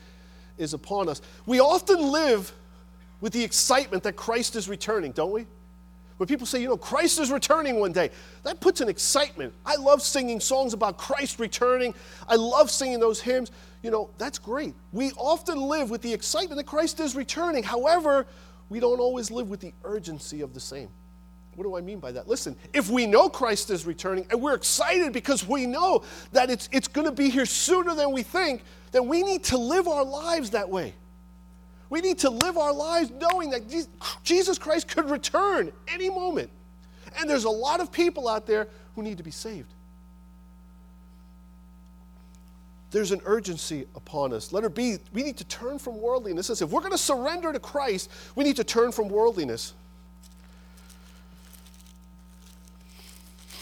is 0.59 0.73
upon 0.73 1.09
us. 1.09 1.21
We 1.47 1.59
often 1.59 2.11
live 2.11 2.53
with 3.21 3.33
the 3.33 3.43
excitement 3.43 4.03
that 4.03 4.15
Christ 4.15 4.55
is 4.55 4.69
returning, 4.69 5.11
don't 5.11 5.31
we? 5.31 5.45
When 6.17 6.27
people 6.27 6.47
say, 6.47 6.61
you 6.61 6.67
know, 6.67 6.77
Christ 6.77 7.19
is 7.19 7.31
returning 7.31 7.79
one 7.79 7.91
day, 7.91 8.09
that 8.43 8.59
puts 8.59 8.81
an 8.81 8.89
excitement. 8.89 9.53
I 9.65 9.75
love 9.75 10.01
singing 10.01 10.39
songs 10.39 10.73
about 10.73 10.97
Christ 10.97 11.39
returning. 11.39 11.93
I 12.27 12.35
love 12.35 12.71
singing 12.71 12.99
those 12.99 13.21
hymns. 13.21 13.51
You 13.83 13.91
know, 13.91 14.09
that's 14.17 14.39
great. 14.39 14.73
We 14.91 15.11
often 15.11 15.59
live 15.61 15.91
with 15.91 16.01
the 16.01 16.11
excitement 16.11 16.57
that 16.57 16.65
Christ 16.65 16.99
is 16.99 17.15
returning. 17.15 17.61
However, 17.61 18.25
we 18.69 18.79
don't 18.79 18.99
always 18.99 19.29
live 19.29 19.49
with 19.49 19.59
the 19.59 19.73
urgency 19.83 20.41
of 20.41 20.55
the 20.55 20.59
same. 20.59 20.89
What 21.55 21.63
do 21.63 21.75
I 21.75 21.81
mean 21.81 21.99
by 21.99 22.11
that? 22.11 22.27
Listen, 22.27 22.55
if 22.73 22.89
we 22.89 23.07
know 23.07 23.29
Christ 23.29 23.69
is 23.69 23.85
returning 23.85 24.27
and 24.29 24.41
we're 24.41 24.53
excited 24.53 25.13
because 25.13 25.47
we 25.47 25.65
know 25.65 26.03
that 26.31 26.49
it's, 26.49 26.69
it's 26.71 26.87
going 26.87 27.05
to 27.05 27.11
be 27.11 27.29
here 27.29 27.47
sooner 27.47 27.95
than 27.95 28.11
we 28.11 28.21
think, 28.21 28.63
then 28.91 29.07
we 29.07 29.23
need 29.23 29.43
to 29.45 29.57
live 29.57 29.87
our 29.87 30.03
lives 30.03 30.51
that 30.51 30.69
way. 30.69 30.93
We 31.89 32.01
need 32.01 32.19
to 32.19 32.29
live 32.29 32.57
our 32.57 32.73
lives 32.73 33.11
knowing 33.11 33.49
that 33.51 33.63
Jesus 34.23 34.57
Christ 34.57 34.87
could 34.87 35.09
return 35.09 35.71
any 35.87 36.09
moment. 36.09 36.49
And 37.19 37.29
there's 37.29 37.45
a 37.45 37.49
lot 37.49 37.79
of 37.79 37.91
people 37.91 38.27
out 38.27 38.45
there 38.45 38.67
who 38.95 39.03
need 39.03 39.17
to 39.17 39.23
be 39.23 39.31
saved. 39.31 39.73
There's 42.91 43.11
an 43.11 43.21
urgency 43.25 43.85
upon 43.95 44.33
us. 44.33 44.53
Letter 44.53 44.69
B. 44.69 44.97
We 45.13 45.23
need 45.23 45.37
to 45.37 45.43
turn 45.45 45.77
from 45.77 45.99
worldliness. 45.99 46.49
If 46.49 46.69
we're 46.69 46.79
going 46.79 46.91
to 46.91 46.97
surrender 46.97 47.51
to 47.51 47.59
Christ, 47.59 48.09
we 48.35 48.43
need 48.43 48.55
to 48.57 48.63
turn 48.63 48.91
from 48.91 49.09
worldliness. 49.09 49.73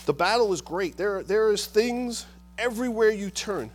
The 0.06 0.14
battle 0.14 0.54
is 0.54 0.62
great. 0.62 0.98
There, 0.98 1.24
there 1.24 1.52
is 1.52 1.66
things 1.66 2.28
everywhere 2.58 3.10
you 3.10 3.32
turn 3.32 3.72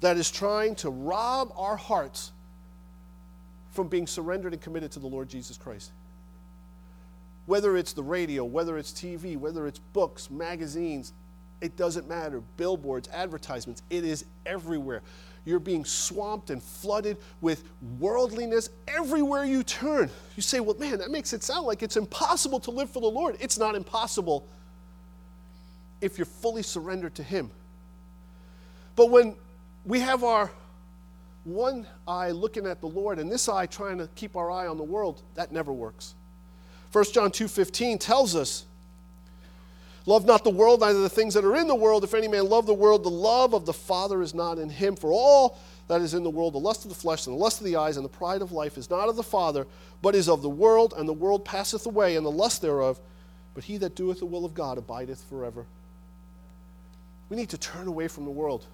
that 0.00 0.16
is 0.16 0.30
trying 0.30 0.74
to 0.76 0.90
rob 0.90 1.52
our 1.56 1.76
hearts 1.76 2.32
from 3.72 3.88
being 3.88 4.06
surrendered 4.06 4.52
and 4.52 4.62
committed 4.62 4.92
to 4.92 5.00
the 5.00 5.06
Lord 5.06 5.28
Jesus 5.28 5.56
Christ. 5.56 5.90
Whether 7.46 7.76
it's 7.76 7.92
the 7.92 8.02
radio, 8.02 8.44
whether 8.44 8.78
it's 8.78 8.92
TV, 8.92 9.36
whether 9.36 9.66
it's 9.66 9.80
books, 9.80 10.30
magazines, 10.30 11.12
it 11.60 11.76
doesn't 11.76 12.08
matter. 12.08 12.42
Billboards, 12.56 13.08
advertisements, 13.12 13.82
it 13.90 14.04
is 14.04 14.24
everywhere. 14.46 15.02
You're 15.44 15.58
being 15.58 15.84
swamped 15.84 16.50
and 16.50 16.62
flooded 16.62 17.16
with 17.40 17.64
worldliness 17.98 18.68
everywhere 18.86 19.44
you 19.44 19.64
turn. 19.64 20.08
You 20.36 20.42
say, 20.42 20.60
well, 20.60 20.76
man, 20.78 20.98
that 20.98 21.10
makes 21.10 21.32
it 21.32 21.42
sound 21.42 21.66
like 21.66 21.82
it's 21.82 21.96
impossible 21.96 22.60
to 22.60 22.70
live 22.70 22.90
for 22.90 23.00
the 23.00 23.08
Lord. 23.08 23.36
It's 23.40 23.58
not 23.58 23.74
impossible 23.74 24.46
if 26.00 26.18
you're 26.18 26.26
fully 26.26 26.62
surrendered 26.62 27.14
to 27.16 27.22
Him. 27.22 27.50
But 28.94 29.10
when 29.10 29.34
we 29.84 30.00
have 30.00 30.22
our 30.22 30.50
one 31.44 31.86
eye 32.06 32.30
looking 32.30 32.66
at 32.66 32.80
the 32.80 32.88
Lord 32.88 33.18
and 33.18 33.30
this 33.30 33.48
eye 33.48 33.66
trying 33.66 33.98
to 33.98 34.08
keep 34.14 34.36
our 34.36 34.50
eye 34.50 34.66
on 34.66 34.76
the 34.76 34.84
world, 34.84 35.22
that 35.34 35.52
never 35.52 35.72
works. 35.72 36.14
1 36.92 37.04
John 37.12 37.30
2:15 37.30 37.98
tells 37.98 38.36
us, 38.36 38.66
Love 40.04 40.24
not 40.24 40.42
the 40.42 40.50
world, 40.50 40.80
neither 40.80 41.00
the 41.00 41.08
things 41.08 41.34
that 41.34 41.44
are 41.44 41.56
in 41.56 41.68
the 41.68 41.74
world. 41.74 42.02
If 42.02 42.14
any 42.14 42.26
man 42.26 42.48
love 42.48 42.66
the 42.66 42.74
world, 42.74 43.04
the 43.04 43.10
love 43.10 43.54
of 43.54 43.66
the 43.66 43.72
Father 43.72 44.20
is 44.20 44.34
not 44.34 44.58
in 44.58 44.68
him. 44.68 44.96
For 44.96 45.12
all 45.12 45.58
that 45.86 46.00
is 46.00 46.14
in 46.14 46.24
the 46.24 46.30
world, 46.30 46.54
the 46.54 46.58
lust 46.58 46.84
of 46.84 46.88
the 46.88 46.94
flesh 46.96 47.26
and 47.26 47.36
the 47.36 47.40
lust 47.40 47.60
of 47.60 47.66
the 47.66 47.76
eyes 47.76 47.96
and 47.96 48.04
the 48.04 48.10
pride 48.10 48.42
of 48.42 48.50
life 48.50 48.76
is 48.76 48.90
not 48.90 49.08
of 49.08 49.14
the 49.14 49.22
Father, 49.22 49.66
but 50.00 50.16
is 50.16 50.28
of 50.28 50.42
the 50.42 50.50
world, 50.50 50.94
and 50.96 51.08
the 51.08 51.12
world 51.12 51.44
passeth 51.44 51.86
away, 51.86 52.16
and 52.16 52.26
the 52.26 52.30
lust 52.30 52.62
thereof. 52.62 52.98
But 53.54 53.64
he 53.64 53.76
that 53.78 53.94
doeth 53.94 54.18
the 54.18 54.26
will 54.26 54.44
of 54.44 54.54
God 54.54 54.76
abideth 54.76 55.22
forever. 55.28 55.66
We 57.28 57.36
need 57.36 57.50
to 57.50 57.58
turn 57.58 57.86
away 57.86 58.08
from 58.08 58.24
the 58.24 58.30
world. 58.30 58.66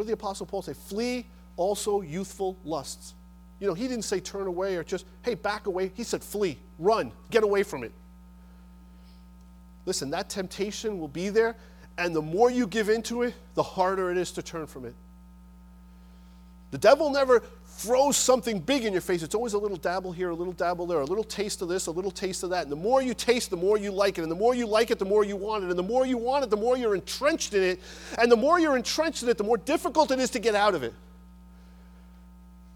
What 0.00 0.06
did 0.06 0.16
the 0.16 0.24
Apostle 0.24 0.46
Paul 0.46 0.62
say? 0.62 0.72
Flee 0.72 1.26
also 1.58 2.00
youthful 2.00 2.56
lusts. 2.64 3.12
You 3.58 3.66
know, 3.66 3.74
he 3.74 3.86
didn't 3.86 4.06
say 4.06 4.18
turn 4.18 4.46
away 4.46 4.76
or 4.76 4.82
just, 4.82 5.04
hey, 5.22 5.34
back 5.34 5.66
away. 5.66 5.92
He 5.94 6.04
said 6.04 6.24
flee, 6.24 6.56
run, 6.78 7.12
get 7.30 7.44
away 7.44 7.62
from 7.62 7.84
it. 7.84 7.92
Listen, 9.84 10.08
that 10.08 10.30
temptation 10.30 10.98
will 10.98 11.06
be 11.06 11.28
there, 11.28 11.54
and 11.98 12.16
the 12.16 12.22
more 12.22 12.50
you 12.50 12.66
give 12.66 12.88
into 12.88 13.24
it, 13.24 13.34
the 13.52 13.62
harder 13.62 14.10
it 14.10 14.16
is 14.16 14.32
to 14.32 14.42
turn 14.42 14.66
from 14.66 14.86
it. 14.86 14.94
The 16.70 16.78
devil 16.78 17.10
never 17.10 17.42
throws 17.80 18.16
something 18.16 18.60
big 18.60 18.84
in 18.84 18.92
your 18.92 19.00
face. 19.00 19.22
It's 19.22 19.34
always 19.34 19.54
a 19.54 19.58
little 19.58 19.76
dabble 19.76 20.12
here, 20.12 20.28
a 20.30 20.34
little 20.34 20.52
dabble 20.52 20.86
there, 20.86 21.00
a 21.00 21.04
little 21.04 21.24
taste 21.24 21.62
of 21.62 21.68
this, 21.68 21.86
a 21.86 21.90
little 21.90 22.10
taste 22.10 22.42
of 22.42 22.50
that. 22.50 22.64
And 22.64 22.70
the 22.70 22.76
more 22.76 23.00
you 23.00 23.14
taste, 23.14 23.48
the 23.48 23.56
more 23.56 23.78
you 23.78 23.90
like 23.90 24.18
it. 24.18 24.22
And 24.22 24.30
the 24.30 24.36
more 24.36 24.54
you 24.54 24.66
like 24.66 24.90
it, 24.90 24.98
the 24.98 25.06
more 25.06 25.24
you 25.24 25.34
want 25.34 25.64
it. 25.64 25.70
And 25.70 25.78
the 25.78 25.82
more 25.82 26.04
you 26.04 26.18
want 26.18 26.44
it, 26.44 26.50
the 26.50 26.58
more 26.58 26.76
you're 26.76 26.94
entrenched 26.94 27.54
in 27.54 27.62
it. 27.62 27.80
And 28.18 28.30
the 28.30 28.36
more 28.36 28.60
you're 28.60 28.76
entrenched 28.76 29.22
in 29.22 29.30
it, 29.30 29.38
the 29.38 29.44
more 29.44 29.56
difficult 29.56 30.10
it 30.10 30.18
is 30.18 30.28
to 30.30 30.38
get 30.38 30.54
out 30.54 30.74
of 30.74 30.82
it. 30.82 30.92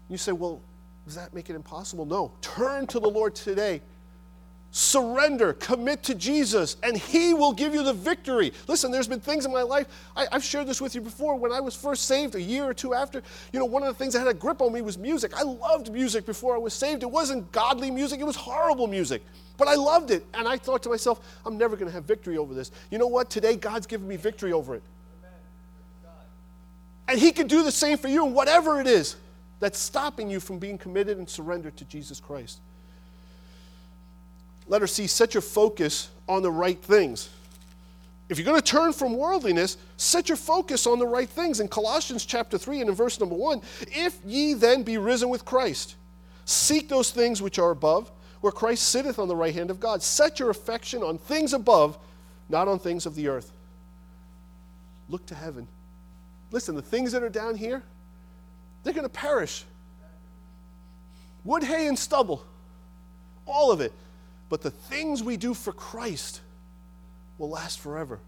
You 0.09 0.17
say, 0.17 0.31
well, 0.31 0.59
does 1.05 1.15
that 1.15 1.35
make 1.35 1.51
it 1.51 1.55
impossible? 1.55 2.05
No. 2.05 2.31
Turn 2.41 2.87
to 2.87 2.99
the 2.99 3.09
Lord 3.09 3.35
today 3.35 3.81
surrender, 4.75 5.53
commit 5.53 6.03
to 6.03 6.13
Jesus, 6.13 6.75
and 6.83 6.97
He 6.97 7.33
will 7.33 7.53
give 7.53 7.73
you 7.73 7.81
the 7.81 7.93
victory. 7.93 8.51
Listen, 8.67 8.91
there's 8.91 9.07
been 9.07 9.21
things 9.21 9.45
in 9.45 9.53
my 9.53 9.61
life, 9.61 9.87
I, 10.17 10.27
have 10.33 10.43
shared 10.43 10.67
this 10.67 10.81
with 10.81 10.93
you 10.93 10.99
before. 10.99 11.37
When 11.37 11.53
I 11.53 11.61
was 11.61 11.73
first 11.73 12.07
saved, 12.07 12.35
a 12.35 12.41
year 12.41 12.65
or 12.65 12.73
two 12.73 12.93
after, 12.93 13.23
you 13.53 13.59
know, 13.59 13.65
one 13.65 13.83
of 13.83 13.87
the 13.87 13.93
things 13.97 14.11
that 14.13 14.19
had 14.19 14.27
a 14.27 14.33
grip 14.33 14.61
on 14.61 14.73
me 14.73 14.81
was 14.81 14.97
music. 14.97 15.31
I 15.33 15.43
loved 15.43 15.93
music 15.93 16.25
before 16.25 16.55
I 16.55 16.57
was 16.57 16.73
saved. 16.73 17.03
It 17.03 17.09
wasn't 17.09 17.49
godly 17.53 17.89
music, 17.89 18.19
it 18.19 18.25
was 18.25 18.35
horrible 18.35 18.87
music. 18.87 19.23
But 19.55 19.69
I 19.69 19.75
loved 19.75 20.11
it. 20.11 20.25
And 20.33 20.45
I 20.45 20.57
thought 20.57 20.83
to 20.83 20.89
myself, 20.89 21.21
I'm 21.45 21.57
never 21.57 21.77
going 21.77 21.87
to 21.87 21.93
have 21.93 22.03
victory 22.03 22.37
over 22.37 22.53
this. 22.53 22.71
You 22.91 22.97
know 22.97 23.07
what? 23.07 23.29
Today, 23.29 23.55
God's 23.55 23.87
given 23.87 24.09
me 24.09 24.17
victory 24.17 24.51
over 24.51 24.75
it. 24.75 24.83
And 27.07 27.17
He 27.17 27.31
can 27.31 27.47
do 27.47 27.63
the 27.63 27.71
same 27.71 27.97
for 27.97 28.09
you, 28.09 28.25
and 28.25 28.35
whatever 28.35 28.81
it 28.81 28.87
is 28.87 29.15
that's 29.61 29.79
stopping 29.79 30.29
you 30.29 30.41
from 30.41 30.59
being 30.59 30.77
committed 30.77 31.17
and 31.17 31.29
surrendered 31.29 31.77
to 31.77 31.85
Jesus 31.85 32.19
Christ. 32.19 32.59
Letter 34.67 34.87
C, 34.87 35.07
set 35.07 35.33
your 35.33 35.41
focus 35.41 36.09
on 36.27 36.41
the 36.41 36.51
right 36.51 36.81
things. 36.81 37.29
If 38.27 38.39
you're 38.39 38.45
going 38.45 38.59
to 38.59 38.65
turn 38.65 38.91
from 38.91 39.15
worldliness, 39.15 39.77
set 39.97 40.29
your 40.29 40.37
focus 40.37 40.87
on 40.87 40.97
the 40.97 41.05
right 41.05 41.29
things. 41.29 41.59
In 41.59 41.67
Colossians 41.67 42.25
chapter 42.25 42.57
3 42.57 42.81
and 42.81 42.89
in 42.89 42.95
verse 42.95 43.19
number 43.19 43.35
1, 43.35 43.61
if 43.87 44.17
ye 44.25 44.53
then 44.53 44.81
be 44.81 44.97
risen 44.97 45.29
with 45.29 45.45
Christ, 45.45 45.95
seek 46.45 46.89
those 46.89 47.11
things 47.11 47.41
which 47.41 47.59
are 47.59 47.69
above, 47.69 48.11
where 48.41 48.51
Christ 48.51 48.89
sitteth 48.89 49.19
on 49.19 49.27
the 49.27 49.35
right 49.35 49.53
hand 49.53 49.69
of 49.69 49.79
God. 49.79 50.01
Set 50.01 50.39
your 50.39 50.49
affection 50.49 51.03
on 51.03 51.19
things 51.19 51.53
above, 51.53 51.99
not 52.49 52.67
on 52.67 52.79
things 52.79 53.05
of 53.05 53.13
the 53.13 53.27
earth. 53.27 53.51
Look 55.07 55.25
to 55.27 55.35
heaven. 55.35 55.67
Listen, 56.49 56.73
the 56.73 56.81
things 56.81 57.11
that 57.11 57.21
are 57.21 57.29
down 57.29 57.55
here, 57.55 57.83
they're 58.83 58.93
going 58.93 59.05
to 59.05 59.09
perish. 59.09 59.65
Wood, 61.43 61.63
hay, 61.63 61.87
and 61.87 61.97
stubble. 61.97 62.43
all 63.45 63.71
of 63.71 63.81
it. 63.81 63.93
But 64.49 64.61
the 64.61 64.71
things 64.71 65.23
we 65.23 65.37
do 65.37 65.53
for 65.53 65.73
Christ 65.73 66.41
will 67.37 67.49
last 67.49 67.79
forever. 67.79 68.19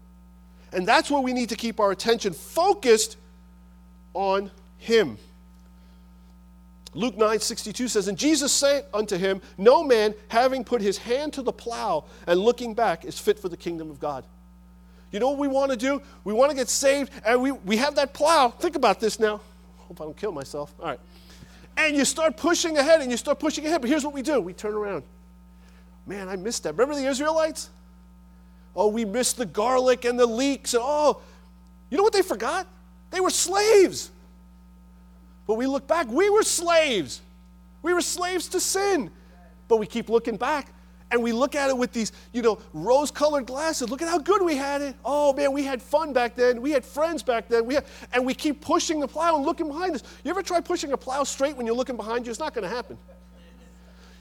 And 0.72 0.86
that's 0.86 1.10
where 1.10 1.20
we 1.20 1.32
need 1.32 1.48
to 1.50 1.56
keep 1.56 1.80
our 1.80 1.90
attention 1.90 2.32
focused 2.32 3.16
on 4.14 4.50
Him. 4.78 5.18
Luke 6.94 7.16
9 7.16 7.38
62 7.38 7.88
says, 7.88 8.08
And 8.08 8.18
Jesus 8.18 8.52
said 8.52 8.84
unto 8.92 9.16
him, 9.16 9.40
No 9.56 9.84
man, 9.84 10.14
having 10.28 10.64
put 10.64 10.80
his 10.80 10.98
hand 10.98 11.32
to 11.34 11.42
the 11.42 11.52
plow 11.52 12.04
and 12.26 12.40
looking 12.40 12.74
back, 12.74 13.04
is 13.04 13.18
fit 13.18 13.38
for 13.38 13.48
the 13.48 13.56
kingdom 13.56 13.90
of 13.90 14.00
God. 14.00 14.24
You 15.12 15.20
know 15.20 15.28
what 15.30 15.38
we 15.38 15.48
want 15.48 15.70
to 15.70 15.76
do? 15.76 16.02
We 16.24 16.32
want 16.32 16.50
to 16.50 16.56
get 16.56 16.68
saved, 16.68 17.12
and 17.24 17.40
we, 17.40 17.52
we 17.52 17.76
have 17.76 17.94
that 17.94 18.12
plow. 18.12 18.48
Think 18.48 18.76
about 18.76 19.00
this 19.00 19.18
now. 19.18 19.40
Hope 19.78 20.00
I 20.00 20.04
don't 20.04 20.16
kill 20.16 20.32
myself. 20.32 20.74
All 20.80 20.86
right. 20.86 21.00
And 21.76 21.96
you 21.96 22.04
start 22.04 22.36
pushing 22.36 22.76
ahead, 22.76 23.00
and 23.00 23.10
you 23.10 23.16
start 23.16 23.38
pushing 23.38 23.64
ahead. 23.64 23.80
But 23.80 23.88
here's 23.88 24.04
what 24.04 24.12
we 24.12 24.22
do 24.22 24.40
we 24.40 24.52
turn 24.52 24.74
around. 24.74 25.04
Man, 26.08 26.28
I 26.28 26.36
missed 26.36 26.62
that. 26.62 26.72
Remember 26.72 26.94
the 26.94 27.06
Israelites? 27.06 27.68
Oh, 28.74 28.88
we 28.88 29.04
missed 29.04 29.36
the 29.36 29.44
garlic 29.44 30.06
and 30.06 30.18
the 30.18 30.26
leeks. 30.26 30.72
And 30.72 30.82
oh, 30.84 31.20
you 31.90 31.98
know 31.98 32.02
what 32.02 32.14
they 32.14 32.22
forgot? 32.22 32.66
They 33.10 33.20
were 33.20 33.30
slaves. 33.30 34.10
But 35.46 35.54
we 35.54 35.66
look 35.66 35.86
back, 35.86 36.08
we 36.08 36.30
were 36.30 36.42
slaves. 36.42 37.20
We 37.82 37.92
were 37.92 38.00
slaves 38.00 38.48
to 38.48 38.60
sin. 38.60 39.10
But 39.68 39.76
we 39.76 39.86
keep 39.86 40.08
looking 40.08 40.36
back 40.36 40.72
and 41.10 41.22
we 41.22 41.32
look 41.32 41.54
at 41.54 41.68
it 41.68 41.76
with 41.76 41.92
these, 41.92 42.12
you 42.32 42.40
know, 42.40 42.58
rose 42.72 43.10
colored 43.10 43.46
glasses. 43.46 43.90
Look 43.90 44.00
at 44.00 44.08
how 44.08 44.18
good 44.18 44.42
we 44.42 44.56
had 44.56 44.80
it. 44.80 44.94
Oh 45.04 45.34
man, 45.34 45.52
we 45.52 45.64
had 45.64 45.82
fun 45.82 46.14
back 46.14 46.34
then. 46.36 46.62
We 46.62 46.70
had 46.70 46.86
friends 46.86 47.22
back 47.22 47.48
then. 47.48 47.66
We 47.66 47.74
had, 47.74 47.84
and 48.14 48.24
we 48.24 48.32
keep 48.32 48.62
pushing 48.62 49.00
the 49.00 49.08
plow 49.08 49.36
and 49.36 49.44
looking 49.44 49.68
behind 49.68 49.94
us. 49.94 50.02
You 50.24 50.30
ever 50.30 50.42
try 50.42 50.60
pushing 50.60 50.92
a 50.92 50.96
plow 50.96 51.24
straight 51.24 51.56
when 51.56 51.66
you're 51.66 51.76
looking 51.76 51.96
behind 51.96 52.24
you? 52.26 52.30
It's 52.30 52.40
not 52.40 52.54
going 52.54 52.68
to 52.68 52.74
happen. 52.74 52.96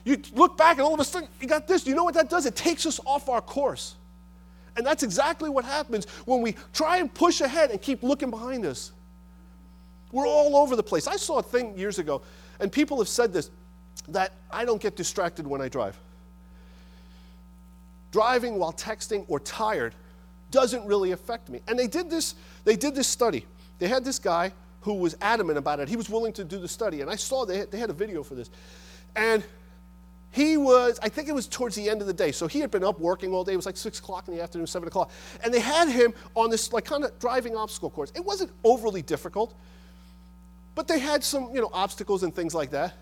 You 0.07 0.17
look 0.33 0.55
back 0.55 0.77
and 0.77 0.85
all 0.85 0.93
of 0.93 1.01
a 1.01 1.03
sudden 1.03 1.27
you 1.41 1.47
got 1.49 1.67
this. 1.67 1.85
You 1.85 1.93
know 1.93 2.05
what 2.05 2.13
that 2.13 2.29
does? 2.29 2.45
It 2.45 2.55
takes 2.55 2.85
us 2.85 2.97
off 3.05 3.27
our 3.27 3.41
course. 3.41 3.95
And 4.77 4.85
that's 4.85 5.03
exactly 5.03 5.49
what 5.49 5.65
happens 5.65 6.05
when 6.23 6.41
we 6.41 6.55
try 6.71 6.99
and 6.99 7.13
push 7.13 7.41
ahead 7.41 7.71
and 7.71 7.81
keep 7.81 8.03
looking 8.03 8.29
behind 8.29 8.65
us. 8.65 8.93
We're 10.13 10.25
all 10.25 10.55
over 10.55 10.77
the 10.77 10.83
place. 10.83 11.07
I 11.07 11.17
saw 11.17 11.39
a 11.39 11.43
thing 11.43 11.77
years 11.77 11.99
ago, 11.99 12.21
and 12.61 12.71
people 12.71 12.97
have 12.99 13.09
said 13.09 13.33
this 13.33 13.51
that 14.07 14.31
I 14.49 14.63
don't 14.63 14.81
get 14.81 14.95
distracted 14.95 15.45
when 15.45 15.59
I 15.59 15.67
drive. 15.67 15.99
Driving 18.13 18.57
while 18.57 18.71
texting 18.71 19.25
or 19.27 19.41
tired 19.41 19.93
doesn't 20.51 20.85
really 20.85 21.11
affect 21.11 21.49
me. 21.49 21.59
And 21.67 21.77
they 21.77 21.87
did 21.87 22.09
this, 22.09 22.35
they 22.63 22.77
did 22.77 22.95
this 22.95 23.09
study. 23.09 23.45
They 23.79 23.89
had 23.89 24.05
this 24.05 24.19
guy 24.19 24.53
who 24.81 24.93
was 24.93 25.17
adamant 25.19 25.57
about 25.57 25.81
it. 25.81 25.89
He 25.89 25.97
was 25.97 26.09
willing 26.09 26.31
to 26.33 26.45
do 26.45 26.59
the 26.59 26.69
study. 26.69 27.01
And 27.01 27.09
I 27.09 27.17
saw 27.17 27.43
they 27.43 27.57
had, 27.57 27.71
they 27.71 27.77
had 27.77 27.89
a 27.89 27.93
video 27.93 28.23
for 28.23 28.35
this. 28.35 28.49
And 29.17 29.43
he 30.31 30.57
was, 30.57 30.99
I 31.01 31.09
think 31.09 31.29
it 31.29 31.33
was 31.33 31.47
towards 31.47 31.75
the 31.75 31.89
end 31.89 32.01
of 32.01 32.07
the 32.07 32.13
day. 32.13 32.31
So 32.31 32.47
he 32.47 32.59
had 32.59 32.69
been 32.69 32.83
up 32.83 32.99
working 32.99 33.33
all 33.33 33.43
day. 33.43 33.53
It 33.53 33.55
was 33.55 33.65
like 33.65 33.77
six 33.77 33.99
o'clock 33.99 34.27
in 34.27 34.35
the 34.35 34.43
afternoon, 34.43 34.67
seven 34.67 34.87
o'clock. 34.87 35.11
And 35.43 35.53
they 35.53 35.59
had 35.59 35.89
him 35.89 36.13
on 36.35 36.49
this 36.49 36.73
like 36.73 36.85
kind 36.85 37.03
of 37.03 37.17
driving 37.19 37.55
obstacle 37.55 37.89
course. 37.89 38.11
It 38.15 38.23
wasn't 38.23 38.51
overly 38.63 39.01
difficult. 39.01 39.55
But 40.75 40.87
they 40.87 40.99
had 40.99 41.23
some, 41.23 41.49
you 41.53 41.61
know, 41.61 41.71
obstacles 41.73 42.23
and 42.23 42.35
things 42.35 42.53
like 42.53 42.69
that. 42.71 42.93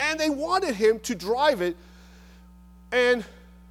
And 0.00 0.18
they 0.18 0.30
wanted 0.30 0.74
him 0.74 0.98
to 1.00 1.14
drive 1.14 1.60
it 1.60 1.76
and 2.92 3.24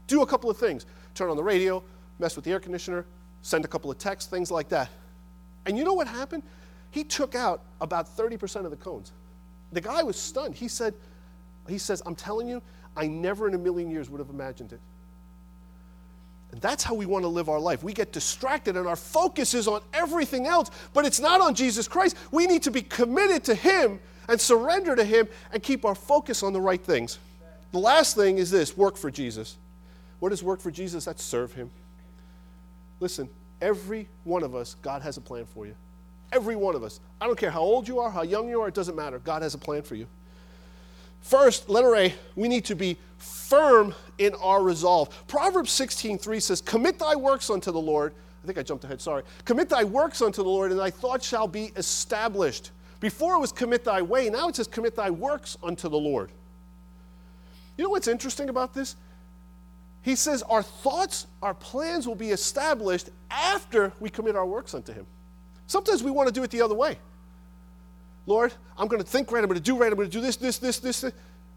do 0.06 0.22
a 0.22 0.28
couple 0.28 0.50
of 0.50 0.58
things. 0.58 0.86
Turn 1.16 1.30
on 1.30 1.38
the 1.38 1.44
radio, 1.44 1.82
mess 2.20 2.36
with 2.36 2.46
the 2.46 2.52
air 2.52 2.60
conditioner, 2.60 3.06
send 3.42 3.66
a 3.66 3.68
couple 3.68 3.90
of 3.90 3.98
texts, 3.98 4.30
things 4.30 4.52
like 4.52 4.70
that. 4.70 4.90
And 5.66 5.78
you 5.78 5.84
know 5.84 5.94
what 5.94 6.08
happened? 6.08 6.44
He 6.92 7.04
took 7.04 7.36
out 7.36 7.62
about 7.82 8.16
30% 8.16 8.66
of 8.66 8.72
the 8.72 8.78
cones. 8.78 9.12
The 9.72 9.82
guy 9.82 10.04
was 10.04 10.18
stunned. 10.18 10.56
He 10.56 10.68
said, 10.68 10.94
he 11.68 11.78
says, 11.78 12.02
I'm 12.06 12.16
telling 12.16 12.48
you, 12.48 12.62
I 12.98 13.08
never 13.08 13.48
in 13.48 13.54
a 13.54 13.58
million 13.58 13.90
years 13.90 14.10
would 14.10 14.20
have 14.20 14.30
imagined 14.30 14.74
it. 14.74 14.80
And 16.52 16.62
that's 16.62 16.84
how 16.84 16.96
we 16.96 17.06
want 17.06 17.24
to 17.24 17.30
live 17.30 17.50
our 17.50 17.60
life. 17.60 17.84
We 17.84 17.94
get 17.94 18.12
distracted 18.12 18.78
and 18.78 18.88
our 18.88 18.96
focus 18.96 19.54
is 19.54 19.68
on 19.68 19.82
everything 19.94 20.48
else, 20.48 20.72
but 20.94 21.06
it's 21.06 21.20
not 21.20 21.42
on 21.42 21.54
Jesus 21.54 21.88
Christ. 21.88 22.16
We 22.32 22.48
need 22.48 22.64
to 22.64 22.72
be 22.72 22.82
committed 22.82 23.44
to 23.46 23.56
Him 23.56 24.00
and 24.28 24.40
surrender 24.40 24.96
to 24.96 25.04
Him 25.04 25.28
and 25.52 25.62
keep 25.62 25.86
our 25.86 25.96
focus 25.96 26.44
on 26.44 26.54
the 26.54 26.62
right 26.62 26.84
things. 26.84 27.20
The 27.74 27.80
last 27.80 28.16
thing 28.16 28.38
is 28.38 28.50
this 28.50 28.78
work 28.78 28.98
for 28.98 29.12
Jesus. 29.12 29.58
What 30.20 30.32
is 30.32 30.42
work 30.42 30.62
for 30.62 30.72
Jesus? 30.72 31.06
That's 31.06 31.22
serve 31.22 31.54
Him. 31.54 31.70
Listen, 33.00 33.30
every 33.62 34.08
one 34.24 34.42
of 34.42 34.56
us, 34.56 34.76
God 34.82 35.02
has 35.02 35.18
a 35.18 35.22
plan 35.22 35.46
for 35.46 35.66
you. 35.66 35.76
Every 36.32 36.56
one 36.56 36.76
of 36.76 36.84
us. 36.84 37.00
I 37.22 37.28
don't 37.28 37.38
care 37.38 37.52
how 37.52 37.62
old 37.62 37.88
you 37.88 38.00
are, 38.00 38.10
how 38.10 38.24
young 38.24 38.50
you 38.50 38.62
are, 38.62 38.68
it 38.68 38.74
doesn't 38.74 38.96
matter. 38.96 39.20
God 39.20 39.42
has 39.42 39.54
a 39.54 39.58
plan 39.58 39.82
for 39.82 39.96
you. 39.96 40.08
First, 41.22 41.70
letter 41.70 41.96
A, 41.96 42.14
we 42.36 42.48
need 42.48 42.66
to 42.66 42.76
be 42.76 42.98
firm 43.18 43.94
in 44.18 44.34
our 44.36 44.62
resolve. 44.62 45.10
Proverbs 45.28 45.72
16:3 45.72 46.40
says, 46.40 46.62
"Commit 46.62 47.00
thy 47.00 47.16
works 47.16 47.50
unto 47.50 47.72
the 47.72 47.82
Lord." 47.82 48.14
I 48.44 48.46
think 48.48 48.58
I 48.58 48.64
jumped 48.64 48.84
ahead, 48.84 49.02
sorry. 49.02 49.24
"Commit 49.46 49.70
thy 49.70 49.84
works 49.84 50.22
unto 50.22 50.44
the 50.44 50.50
Lord, 50.50 50.72
and 50.72 50.80
thy 50.80 50.90
thoughts 50.90 51.26
shall 51.26 51.48
be 51.48 51.74
established." 51.76 52.72
Before 53.00 53.36
it 53.36 53.40
was 53.40 53.52
commit 53.52 53.84
thy 53.84 54.02
way, 54.02 54.30
now 54.30 54.48
it 54.48 54.56
says 54.56 54.68
commit 54.68 54.96
thy 54.96 55.10
works 55.10 55.58
unto 55.62 55.90
the 55.90 55.98
Lord. 55.98 56.32
You 57.78 57.84
know 57.84 57.90
what's 57.92 58.08
interesting 58.08 58.50
about 58.50 58.74
this? 58.74 58.96
He 60.02 60.16
says 60.16 60.42
our 60.44 60.64
thoughts, 60.64 61.28
our 61.42 61.54
plans 61.54 62.08
will 62.08 62.16
be 62.16 62.32
established 62.32 63.10
after 63.30 63.94
we 64.00 64.10
commit 64.10 64.36
our 64.36 64.46
works 64.46 64.74
unto 64.74 64.94
him. 64.94 65.06
Sometimes 65.68 66.02
we 66.02 66.12
want 66.12 66.28
to 66.28 66.34
do 66.34 66.44
it 66.44 66.50
the 66.50 66.62
other 66.62 66.76
way. 66.76 66.98
Lord, 68.28 68.54
I'm 68.78 68.88
going 68.88 69.02
to 69.02 69.08
think 69.08 69.32
right, 69.32 69.42
I'm 69.42 69.48
going 69.48 69.60
to 69.60 69.64
do 69.64 69.78
right, 69.78 69.92
I'm 69.92 69.98
going 69.98 70.10
to 70.10 70.14
do 70.16 70.22
this, 70.22 70.36
this, 70.36 70.60
this, 70.60 70.80
this. 70.80 71.06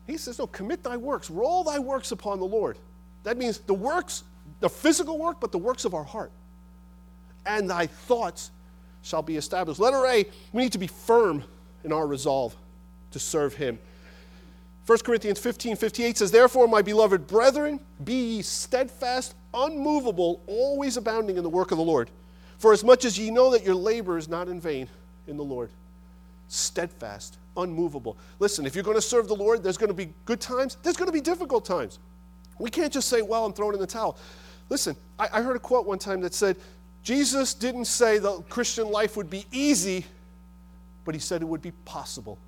He 0.06 0.16
says, 0.16 0.38
No, 0.38 0.46
commit 0.46 0.82
thy 0.82 0.96
works, 0.96 1.28
roll 1.28 1.64
thy 1.64 1.80
works 1.80 2.12
upon 2.12 2.38
the 2.38 2.46
Lord. 2.46 2.78
That 3.24 3.36
means 3.36 3.58
the 3.58 3.74
works, 3.74 4.22
the 4.60 4.70
physical 4.70 5.18
work, 5.18 5.40
but 5.40 5.52
the 5.52 5.58
works 5.58 5.84
of 5.84 5.92
our 5.94 6.04
heart. 6.04 6.30
And 7.44 7.68
thy 7.68 7.86
thoughts 7.86 8.52
shall 9.02 9.20
be 9.20 9.36
established. 9.36 9.80
Letter 9.80 10.06
A, 10.06 10.24
we 10.52 10.62
need 10.62 10.72
to 10.72 10.78
be 10.78 10.86
firm 10.86 11.42
in 11.84 11.92
our 11.92 12.06
resolve 12.06 12.54
to 13.10 13.18
serve 13.18 13.54
him. 13.54 13.78
1 14.86 14.98
Corinthians 15.00 15.40
15 15.40 15.76
58 15.76 16.18
says, 16.18 16.30
Therefore, 16.30 16.68
my 16.68 16.82
beloved 16.82 17.26
brethren, 17.26 17.80
be 18.04 18.36
ye 18.36 18.42
steadfast, 18.42 19.34
unmovable, 19.52 20.40
always 20.46 20.96
abounding 20.96 21.36
in 21.36 21.42
the 21.42 21.50
work 21.50 21.72
of 21.72 21.78
the 21.78 21.84
Lord. 21.84 22.10
For 22.58 22.72
as 22.72 22.84
much 22.84 23.04
as 23.04 23.18
ye 23.18 23.30
know 23.30 23.50
that 23.50 23.64
your 23.64 23.74
labor 23.74 24.18
is 24.18 24.28
not 24.28 24.48
in 24.48 24.60
vain 24.60 24.88
in 25.26 25.36
the 25.36 25.44
Lord 25.44 25.70
steadfast, 26.50 27.38
unmovable. 27.56 28.16
Listen, 28.38 28.66
if 28.66 28.74
you're 28.74 28.84
going 28.84 28.96
to 28.96 29.02
serve 29.02 29.28
the 29.28 29.36
Lord, 29.36 29.62
there's 29.62 29.78
going 29.78 29.88
to 29.88 29.94
be 29.94 30.12
good 30.24 30.40
times, 30.40 30.76
there's 30.82 30.96
going 30.96 31.08
to 31.08 31.12
be 31.12 31.20
difficult 31.20 31.64
times. 31.64 31.98
We 32.58 32.70
can't 32.70 32.92
just 32.92 33.08
say, 33.08 33.22
well, 33.22 33.44
I'm 33.44 33.52
throwing 33.52 33.74
in 33.74 33.80
the 33.80 33.86
towel. 33.86 34.18
Listen, 34.68 34.96
I, 35.18 35.28
I 35.32 35.42
heard 35.42 35.56
a 35.56 35.60
quote 35.60 35.86
one 35.86 35.98
time 35.98 36.20
that 36.22 36.34
said, 36.34 36.56
Jesus 37.02 37.54
didn't 37.54 37.86
say 37.86 38.18
the 38.18 38.42
Christian 38.42 38.90
life 38.90 39.16
would 39.16 39.30
be 39.30 39.46
easy, 39.52 40.04
but 41.04 41.14
he 41.14 41.20
said 41.20 41.40
it 41.40 41.46
would 41.46 41.62
be 41.62 41.72
possible. 41.84 42.38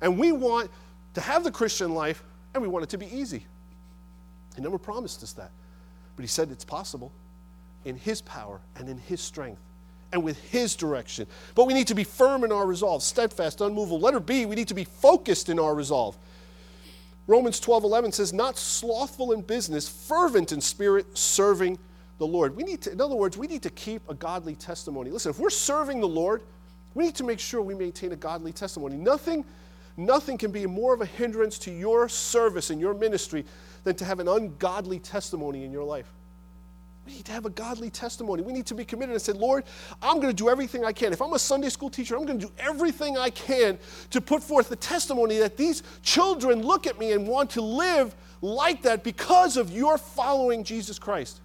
And 0.00 0.18
we 0.18 0.32
want 0.32 0.70
to 1.14 1.20
have 1.20 1.44
the 1.44 1.50
Christian 1.50 1.94
life, 1.94 2.22
and 2.54 2.62
we 2.62 2.68
want 2.68 2.84
it 2.84 2.90
to 2.90 2.98
be 2.98 3.06
easy. 3.14 3.44
He 4.56 4.62
never 4.62 4.78
promised 4.78 5.22
us 5.22 5.32
that. 5.34 5.50
But 6.16 6.22
he 6.22 6.26
said 6.26 6.50
it's 6.50 6.64
possible 6.64 7.12
in 7.84 7.96
his 7.96 8.20
power 8.22 8.60
and 8.76 8.88
in 8.88 8.98
his 8.98 9.20
strength 9.20 9.60
and 10.12 10.22
with 10.22 10.38
His 10.50 10.74
direction. 10.76 11.26
But 11.54 11.66
we 11.66 11.74
need 11.74 11.86
to 11.88 11.94
be 11.94 12.04
firm 12.04 12.44
in 12.44 12.52
our 12.52 12.66
resolve, 12.66 13.02
steadfast, 13.02 13.60
unmovable. 13.60 14.00
Letter 14.00 14.20
B, 14.20 14.46
we 14.46 14.56
need 14.56 14.68
to 14.68 14.74
be 14.74 14.84
focused 14.84 15.48
in 15.48 15.58
our 15.58 15.74
resolve. 15.74 16.16
Romans 17.26 17.60
12 17.60 17.84
11 17.84 18.12
says, 18.12 18.32
Not 18.32 18.56
slothful 18.56 19.32
in 19.32 19.42
business, 19.42 19.88
fervent 19.88 20.52
in 20.52 20.60
spirit, 20.60 21.16
serving 21.16 21.78
the 22.16 22.26
Lord. 22.26 22.56
We 22.56 22.64
need 22.64 22.82
to, 22.82 22.92
in 22.92 23.00
other 23.00 23.14
words, 23.14 23.36
we 23.36 23.46
need 23.46 23.62
to 23.62 23.70
keep 23.70 24.02
a 24.08 24.14
godly 24.14 24.54
testimony. 24.54 25.10
Listen, 25.10 25.30
if 25.30 25.38
we're 25.38 25.50
serving 25.50 26.00
the 26.00 26.08
Lord, 26.08 26.42
we 26.94 27.04
need 27.04 27.14
to 27.16 27.24
make 27.24 27.38
sure 27.38 27.62
we 27.62 27.74
maintain 27.74 28.12
a 28.12 28.16
godly 28.16 28.52
testimony. 28.52 28.96
Nothing, 28.96 29.44
nothing 29.96 30.38
can 30.38 30.50
be 30.50 30.66
more 30.66 30.94
of 30.94 31.00
a 31.00 31.06
hindrance 31.06 31.58
to 31.60 31.70
your 31.70 32.08
service 32.08 32.70
and 32.70 32.80
your 32.80 32.94
ministry 32.94 33.44
than 33.84 33.94
to 33.96 34.04
have 34.04 34.20
an 34.20 34.28
ungodly 34.28 34.98
testimony 34.98 35.64
in 35.64 35.70
your 35.70 35.84
life. 35.84 36.12
We 37.08 37.14
need 37.14 37.24
to 37.24 37.32
have 37.32 37.46
a 37.46 37.50
godly 37.50 37.88
testimony. 37.88 38.42
We 38.42 38.52
need 38.52 38.66
to 38.66 38.74
be 38.74 38.84
committed 38.84 39.14
and 39.14 39.22
say, 39.22 39.32
Lord, 39.32 39.64
I'm 40.02 40.16
going 40.16 40.28
to 40.28 40.34
do 40.34 40.50
everything 40.50 40.84
I 40.84 40.92
can. 40.92 41.10
If 41.10 41.22
I'm 41.22 41.32
a 41.32 41.38
Sunday 41.38 41.70
school 41.70 41.88
teacher, 41.88 42.14
I'm 42.14 42.26
going 42.26 42.38
to 42.38 42.46
do 42.48 42.52
everything 42.58 43.16
I 43.16 43.30
can 43.30 43.78
to 44.10 44.20
put 44.20 44.42
forth 44.42 44.68
the 44.68 44.76
testimony 44.76 45.38
that 45.38 45.56
these 45.56 45.82
children 46.02 46.60
look 46.60 46.86
at 46.86 46.98
me 46.98 47.12
and 47.12 47.26
want 47.26 47.48
to 47.52 47.62
live 47.62 48.14
like 48.42 48.82
that 48.82 49.04
because 49.04 49.56
of 49.56 49.70
your 49.70 49.96
following 49.96 50.64
Jesus 50.64 50.98
Christ. 50.98 51.40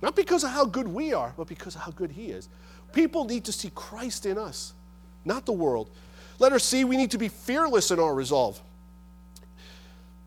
Not 0.00 0.16
because 0.16 0.44
of 0.44 0.50
how 0.50 0.64
good 0.64 0.88
we 0.88 1.12
are, 1.12 1.34
but 1.36 1.46
because 1.46 1.74
of 1.74 1.82
how 1.82 1.90
good 1.90 2.10
He 2.10 2.28
is. 2.28 2.48
People 2.94 3.26
need 3.26 3.44
to 3.44 3.52
see 3.52 3.70
Christ 3.74 4.24
in 4.24 4.38
us, 4.38 4.72
not 5.26 5.44
the 5.44 5.52
world. 5.52 5.90
Letter 6.38 6.58
C 6.58 6.84
we 6.84 6.96
need 6.96 7.10
to 7.10 7.18
be 7.18 7.28
fearless 7.28 7.90
in 7.90 8.00
our 8.00 8.14
resolve. 8.14 8.62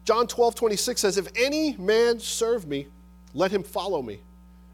John 0.05 0.27
12, 0.27 0.53
26 0.53 1.01
says, 1.01 1.17
If 1.17 1.27
any 1.35 1.75
man 1.77 2.19
serve 2.19 2.67
me, 2.67 2.85
let 3.33 3.51
him 3.51 3.63
follow 3.63 4.01
me. 4.01 4.19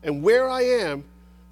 And 0.04 0.24
where 0.24 0.50
I 0.50 0.62
am, 0.62 1.04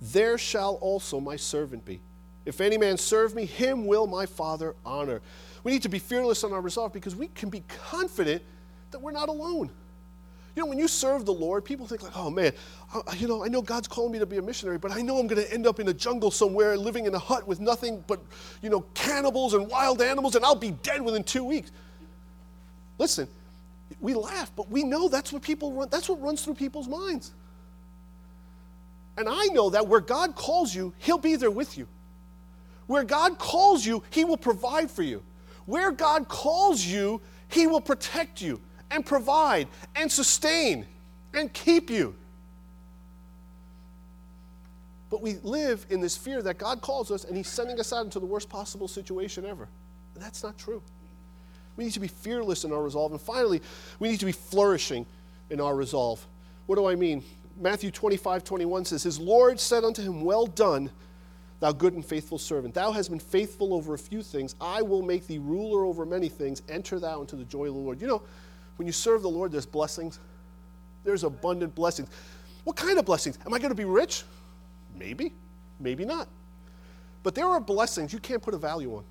there 0.01 0.37
shall 0.37 0.75
also 0.75 1.19
my 1.19 1.35
servant 1.35 1.85
be. 1.85 1.99
If 2.45 2.61
any 2.61 2.77
man 2.77 2.97
serve 2.97 3.33
me, 3.33 3.45
him 3.45 3.87
will 3.87 4.07
my 4.07 4.25
Father 4.25 4.75
honor. 4.85 5.21
We 5.63 5.71
need 5.71 5.81
to 5.81 5.89
be 5.89 5.99
fearless 5.99 6.43
in 6.43 6.53
our 6.53 6.61
resolve 6.61 6.93
because 6.93 7.15
we 7.15 7.27
can 7.27 7.49
be 7.49 7.63
confident 7.89 8.43
that 8.91 8.99
we're 8.99 9.11
not 9.11 9.29
alone. 9.29 9.69
You 10.55 10.63
know, 10.63 10.69
when 10.69 10.77
you 10.77 10.87
serve 10.87 11.25
the 11.25 11.33
Lord, 11.33 11.65
people 11.65 11.85
think 11.85 12.01
like, 12.01 12.15
oh 12.15 12.29
man, 12.29 12.53
I, 12.93 13.15
you 13.15 13.27
know, 13.27 13.43
I 13.43 13.49
know 13.49 13.61
God's 13.61 13.89
calling 13.89 14.13
me 14.13 14.19
to 14.19 14.25
be 14.25 14.37
a 14.37 14.41
missionary, 14.41 14.77
but 14.77 14.91
I 14.91 15.01
know 15.01 15.17
I'm 15.17 15.27
going 15.27 15.43
to 15.43 15.53
end 15.53 15.67
up 15.67 15.81
in 15.81 15.87
a 15.89 15.93
jungle 15.93 16.31
somewhere 16.31 16.77
living 16.77 17.05
in 17.05 17.13
a 17.13 17.19
hut 17.19 17.45
with 17.45 17.59
nothing 17.59 18.03
but, 18.07 18.21
you 18.61 18.69
know, 18.69 18.81
cannibals 18.93 19.53
and 19.53 19.67
wild 19.67 20.01
animals, 20.01 20.35
and 20.35 20.45
I'll 20.45 20.55
be 20.55 20.71
dead 20.71 21.01
within 21.01 21.23
two 21.25 21.43
weeks. 21.43 21.71
Listen, 22.97 23.27
we 23.99 24.13
laugh, 24.13 24.51
but 24.55 24.69
we 24.69 24.83
know 24.83 25.07
that's 25.07 25.31
what 25.31 25.41
people 25.41 25.73
run, 25.73 25.89
that's 25.89 26.09
what 26.09 26.21
runs 26.21 26.43
through 26.43 26.55
people's 26.55 26.87
minds. 26.87 27.33
And 29.17 29.29
I 29.29 29.45
know 29.47 29.69
that 29.69 29.87
where 29.87 30.01
God 30.01 30.35
calls 30.35 30.73
you, 30.73 30.93
He'll 30.97 31.17
be 31.17 31.35
there 31.35 31.51
with 31.51 31.77
you. 31.77 31.87
Where 32.87 33.03
God 33.03 33.37
calls 33.39 33.85
you, 33.85 34.03
He 34.09 34.25
will 34.25 34.37
provide 34.37 34.91
for 34.91 35.03
you. 35.03 35.23
Where 35.65 35.91
God 35.91 36.27
calls 36.27 36.83
you, 36.83 37.21
He 37.47 37.67
will 37.67 37.81
protect 37.81 38.41
you 38.41 38.59
and 38.91 39.05
provide 39.05 39.67
and 39.95 40.11
sustain 40.11 40.85
and 41.33 41.51
keep 41.53 41.89
you. 41.89 42.15
But 45.09 45.21
we 45.21 45.35
live 45.43 45.85
in 45.89 46.01
this 46.01 46.17
fear 46.17 46.41
that 46.41 46.57
God 46.57 46.81
calls 46.81 47.11
us 47.11 47.23
and 47.23 47.37
He's 47.37 47.47
sending 47.47 47.79
us 47.79 47.93
out 47.93 48.03
into 48.05 48.19
the 48.19 48.25
worst 48.25 48.49
possible 48.49 48.87
situation 48.87 49.45
ever. 49.45 49.69
And 50.13 50.23
that's 50.23 50.43
not 50.43 50.57
true. 50.57 50.81
We 51.77 51.83
need 51.83 51.93
to 51.93 51.99
be 51.99 52.07
fearless 52.07 52.63
in 52.63 52.71
our 52.71 52.81
resolve. 52.81 53.11
And 53.11 53.21
finally, 53.21 53.61
we 53.99 54.09
need 54.09 54.19
to 54.19 54.25
be 54.25 54.31
flourishing 54.31 55.05
in 55.49 55.59
our 55.59 55.75
resolve. 55.75 56.25
What 56.65 56.75
do 56.75 56.87
I 56.87 56.95
mean? 56.95 57.23
Matthew 57.57 57.91
25, 57.91 58.43
21 58.43 58.85
says, 58.85 59.03
His 59.03 59.19
Lord 59.19 59.59
said 59.59 59.83
unto 59.83 60.01
him, 60.01 60.23
Well 60.23 60.45
done, 60.45 60.89
thou 61.59 61.71
good 61.71 61.93
and 61.93 62.05
faithful 62.05 62.37
servant. 62.37 62.73
Thou 62.73 62.91
hast 62.91 63.09
been 63.09 63.19
faithful 63.19 63.73
over 63.73 63.93
a 63.93 63.97
few 63.97 64.21
things. 64.21 64.55
I 64.59 64.81
will 64.81 65.01
make 65.01 65.27
thee 65.27 65.37
ruler 65.37 65.85
over 65.85 66.05
many 66.05 66.29
things. 66.29 66.61
Enter 66.69 66.99
thou 66.99 67.21
into 67.21 67.35
the 67.35 67.45
joy 67.45 67.67
of 67.67 67.73
the 67.73 67.79
Lord. 67.79 68.01
You 68.01 68.07
know, 68.07 68.21
when 68.77 68.87
you 68.87 68.91
serve 68.91 69.21
the 69.21 69.29
Lord, 69.29 69.51
there's 69.51 69.65
blessings. 69.65 70.19
There's 71.03 71.23
abundant 71.23 71.75
blessings. 71.75 72.09
What 72.63 72.75
kind 72.75 72.97
of 72.97 73.05
blessings? 73.05 73.37
Am 73.45 73.53
I 73.53 73.59
going 73.59 73.69
to 73.69 73.75
be 73.75 73.85
rich? 73.85 74.23
Maybe, 74.97 75.33
maybe 75.79 76.03
not. 76.03 76.27
But 77.23 77.35
there 77.35 77.45
are 77.45 77.59
blessings 77.59 78.11
you 78.11 78.19
can't 78.19 78.41
put 78.41 78.53
a 78.53 78.57
value 78.57 78.95
on. 78.95 79.03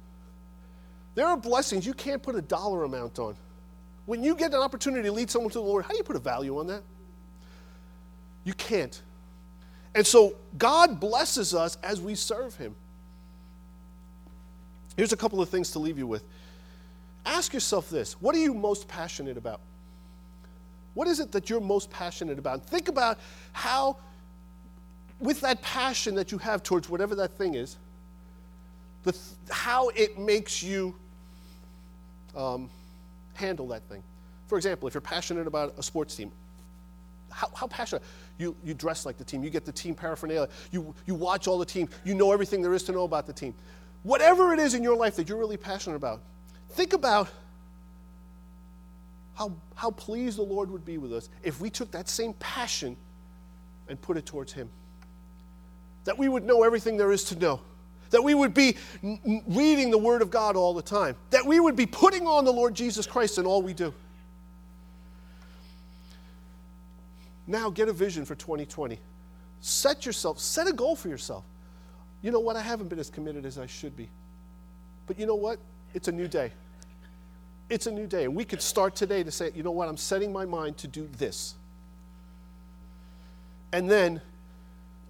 There 1.15 1.27
are 1.27 1.37
blessings 1.37 1.87
you 1.87 1.95
can't 1.95 2.23
put 2.23 2.35
a 2.35 2.43
dollar 2.43 2.85
amount 2.85 3.19
on. 3.19 3.37
When 4.07 4.23
you 4.23 4.35
get 4.35 4.53
an 4.53 4.61
opportunity 4.61 5.05
to 5.05 5.13
lead 5.13 5.31
someone 5.31 5.51
to 5.51 5.59
the 5.59 5.65
Lord, 5.65 5.85
how 5.85 5.91
do 5.91 5.97
you 5.97 6.03
put 6.03 6.17
a 6.17 6.21
value 6.21 6.59
on 6.59 6.67
that? 6.67 6.83
You 8.45 8.53
can't. 8.55 9.01
And 9.95 10.07
so 10.07 10.35
God 10.59 11.01
blesses 11.01 11.55
us 11.55 11.79
as 11.83 12.01
we 12.01 12.15
serve 12.15 12.57
Him. 12.57 12.75
Here's 14.97 15.13
a 15.13 15.17
couple 15.17 15.41
of 15.41 15.49
things 15.49 15.71
to 15.73 15.79
leave 15.79 15.99
you 15.99 16.07
with. 16.07 16.25
Ask 17.25 17.55
yourself 17.55 17.89
this 17.89 18.15
what 18.21 18.35
are 18.35 18.39
you 18.39 18.53
most 18.53 18.87
passionate 18.89 19.37
about? 19.37 19.61
What 20.95 21.09
is 21.09 21.21
it 21.21 21.33
that 21.33 21.51
you're 21.51 21.61
most 21.61 21.91
passionate 21.91 22.39
about? 22.39 22.65
Think 22.67 22.89
about 22.89 23.19
how, 23.53 23.97
with 25.19 25.41
that 25.41 25.61
passion 25.63 26.15
that 26.15 26.31
you 26.31 26.39
have 26.39 26.63
towards 26.63 26.89
whatever 26.89 27.17
that 27.17 27.37
thing 27.37 27.55
is, 27.55 27.77
the, 29.03 29.17
how 29.51 29.89
it 29.89 30.19
makes 30.19 30.63
you 30.63 30.95
um, 32.37 32.71
handle 33.35 33.69
that 33.69 33.83
thing. 33.85 34.03
For 34.47 34.57
example, 34.57 34.87
if 34.89 34.95
you're 34.95 35.01
passionate 35.01 35.47
about 35.47 35.75
a 35.79 35.83
sports 35.83 36.15
team, 36.15 36.31
how, 37.31 37.51
how, 37.55 37.67
passionate? 37.67 38.03
You, 38.39 38.55
you 38.65 38.75
dress 38.75 39.07
like 39.07 39.19
the 39.19 39.25
team, 39.25 39.43
you 39.43 39.51
get 39.51 39.65
the 39.65 39.73
team 39.73 39.95
paraphernalia, 39.95 40.49
you, 40.71 40.95
you 41.07 41.15
watch 41.15 41.49
all 41.49 41.59
the 41.59 41.65
team, 41.65 41.89
you 42.05 42.15
know 42.15 42.33
everything 42.33 42.63
there 42.63 42.75
is 42.75 42.85
to 42.85 42.93
know 42.93 43.05
about 43.05 43.27
the 43.27 43.33
team. 43.33 43.55
Whatever 44.03 44.53
it 44.53 44.61
is 44.61 44.75
in 44.75 44.83
your 44.83 44.97
life 44.97 45.17
that 45.17 45.29
you're 45.29 45.39
really 45.39 45.57
passionate 45.57 45.97
about, 45.97 46.21
Think 46.75 46.93
about 46.93 47.29
how, 49.35 49.53
how 49.77 49.93
pleased 49.93 50.39
the 50.39 50.43
Lord 50.43 50.71
would 50.73 50.85
be 50.85 50.99
with 50.99 51.13
us 51.13 51.29
if 51.45 51.61
we 51.61 51.71
took 51.71 51.93
that 51.93 52.09
same 52.09 52.35
passion 52.35 52.97
and 53.89 54.01
put 54.01 54.17
it 54.17 54.27
towards 54.27 54.53
Him. 54.53 54.69
That 56.05 56.19
we 56.19 56.29
would 56.29 56.45
know 56.45 56.65
everything 56.65 56.97
there 56.97 57.13
is 57.13 57.25
to 57.27 57.37
know. 57.37 57.61
That 58.15 58.23
we 58.23 58.33
would 58.33 58.55
be 58.55 58.77
reading 59.49 59.91
the 59.91 59.99
Word 59.99 60.23
of 60.23 60.31
God 60.31 60.55
all 60.55 60.73
the 60.73 60.81
time. 60.81 61.17
That 61.31 61.45
we 61.45 61.59
would 61.59 61.75
be 61.75 61.85
putting 61.85 62.29
on 62.29 62.45
the 62.45 62.53
Lord 62.53 62.73
Jesus 62.73 63.09
Christ 63.09 63.39
in 63.39 63.45
all 63.45 63.61
we 63.61 63.75
do. 63.75 63.93
Now 67.49 67.71
get 67.71 67.89
a 67.89 67.93
vision 67.93 68.25
for 68.25 68.37
2020. 68.37 69.01
Set 69.61 70.07
yourself, 70.07 70.39
set 70.39 70.69
a 70.69 70.73
goal 70.73 70.95
for 70.95 71.09
yourself. 71.09 71.43
You 72.23 72.31
know 72.31 72.39
what? 72.39 72.55
I 72.55 72.63
haven't 72.63 72.87
been 72.87 73.01
as 73.01 73.11
committed 73.11 73.45
as 73.45 73.59
I 73.59 73.67
should 73.67 73.97
be. 73.97 74.09
But 75.09 75.19
you 75.19 75.27
know 75.27 75.35
what? 75.35 75.59
It's 75.93 76.07
a 76.07 76.13
new 76.13 76.29
day. 76.29 76.53
It's 77.69 77.89
a 77.89 77.91
new 77.91 78.07
day. 78.07 78.27
And 78.27 78.37
we 78.37 78.45
could 78.45 78.63
start 78.63 78.95
today 78.95 79.25
to 79.25 79.33
say, 79.33 79.51
you 79.57 79.65
know 79.65 79.73
what, 79.73 79.89
I'm 79.89 79.97
setting 79.97 80.33
my 80.33 80.45
mind 80.45 80.77
to 80.79 80.87
do 80.87 81.09
this. 81.19 81.57
And 83.73 83.91
then 83.91 84.21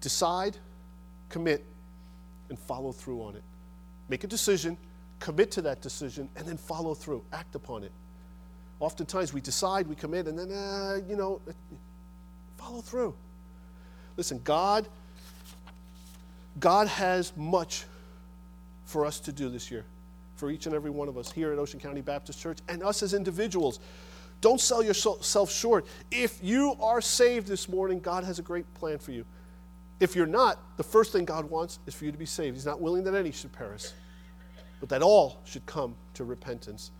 decide, 0.01 0.57
commit, 1.29 1.63
and 2.49 2.57
follow 2.57 2.91
through 2.91 3.21
on 3.21 3.35
it. 3.35 3.43
Make 4.09 4.23
a 4.23 4.27
decision, 4.27 4.77
commit 5.19 5.51
to 5.51 5.61
that 5.63 5.81
decision, 5.81 6.29
and 6.35 6.47
then 6.47 6.57
follow 6.57 6.93
through, 6.93 7.23
act 7.33 7.55
upon 7.55 7.83
it. 7.83 7.91
Oftentimes 8.79 9.33
we 9.33 9.41
decide, 9.41 9.87
we 9.87 9.95
commit, 9.95 10.27
and 10.27 10.37
then, 10.37 10.51
uh, 10.51 10.99
you 11.07 11.15
know, 11.15 11.41
follow 12.57 12.81
through. 12.81 13.13
Listen, 14.17 14.39
God, 14.43 14.87
God 16.59 16.87
has 16.87 17.35
much 17.35 17.85
for 18.85 19.05
us 19.05 19.19
to 19.21 19.31
do 19.31 19.49
this 19.49 19.71
year 19.71 19.85
for 20.35 20.51
each 20.51 20.65
and 20.65 20.75
every 20.75 20.91
one 20.91 21.07
of 21.07 21.17
us 21.17 21.31
here 21.31 21.51
at 21.51 21.59
Ocean 21.59 21.79
County 21.79 22.01
Baptist 22.01 22.39
Church 22.41 22.59
and 22.67 22.83
us 22.83 23.01
as 23.01 23.13
individuals. 23.13 23.79
Don't 24.41 24.59
sell 24.59 24.83
yourself 24.83 25.51
short. 25.51 25.85
If 26.11 26.39
you 26.43 26.75
are 26.79 27.01
saved 27.01 27.47
this 27.47 27.67
morning, 27.69 27.99
God 27.99 28.23
has 28.23 28.37
a 28.37 28.41
great 28.41 28.71
plan 28.75 28.99
for 28.99 29.11
you. 29.11 29.25
If 29.99 30.15
you're 30.15 30.25
not, 30.25 30.59
the 30.77 30.83
first 30.83 31.11
thing 31.11 31.25
God 31.25 31.49
wants 31.49 31.79
is 31.85 31.93
for 31.93 32.05
you 32.05 32.11
to 32.11 32.17
be 32.17 32.25
saved. 32.25 32.55
He's 32.55 32.65
not 32.65 32.81
willing 32.81 33.03
that 33.05 33.15
any 33.15 33.31
should 33.31 33.53
perish, 33.53 33.91
but 34.79 34.89
that 34.89 35.01
all 35.01 35.41
should 35.45 35.65
come 35.65 35.95
to 36.15 36.25
repentance. 36.25 36.91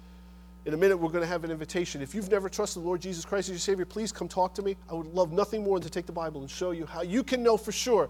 In 0.65 0.73
a 0.73 0.77
minute, 0.77 0.97
we're 0.97 1.09
going 1.09 1.21
to 1.21 1.27
have 1.27 1.43
an 1.43 1.51
invitation. 1.51 2.01
If 2.01 2.15
you've 2.15 2.31
never 2.31 2.49
trusted 2.49 2.81
the 2.81 2.87
Lord 2.87 3.01
Jesus 3.01 3.25
Christ 3.25 3.49
as 3.49 3.53
your 3.53 3.59
Savior, 3.59 3.85
please 3.85 4.11
come 4.11 4.27
talk 4.27 4.55
to 4.55 4.61
me. 4.61 4.77
I 4.89 4.93
would 4.93 5.07
love 5.07 5.31
nothing 5.31 5.63
more 5.63 5.77
than 5.77 5.83
to 5.87 5.91
take 5.91 6.05
the 6.05 6.11
Bible 6.11 6.41
and 6.41 6.49
show 6.49 6.71
you 6.71 6.85
how 6.85 7.01
you 7.01 7.23
can 7.23 7.43
know 7.43 7.57
for 7.57 7.71
sure 7.71 8.09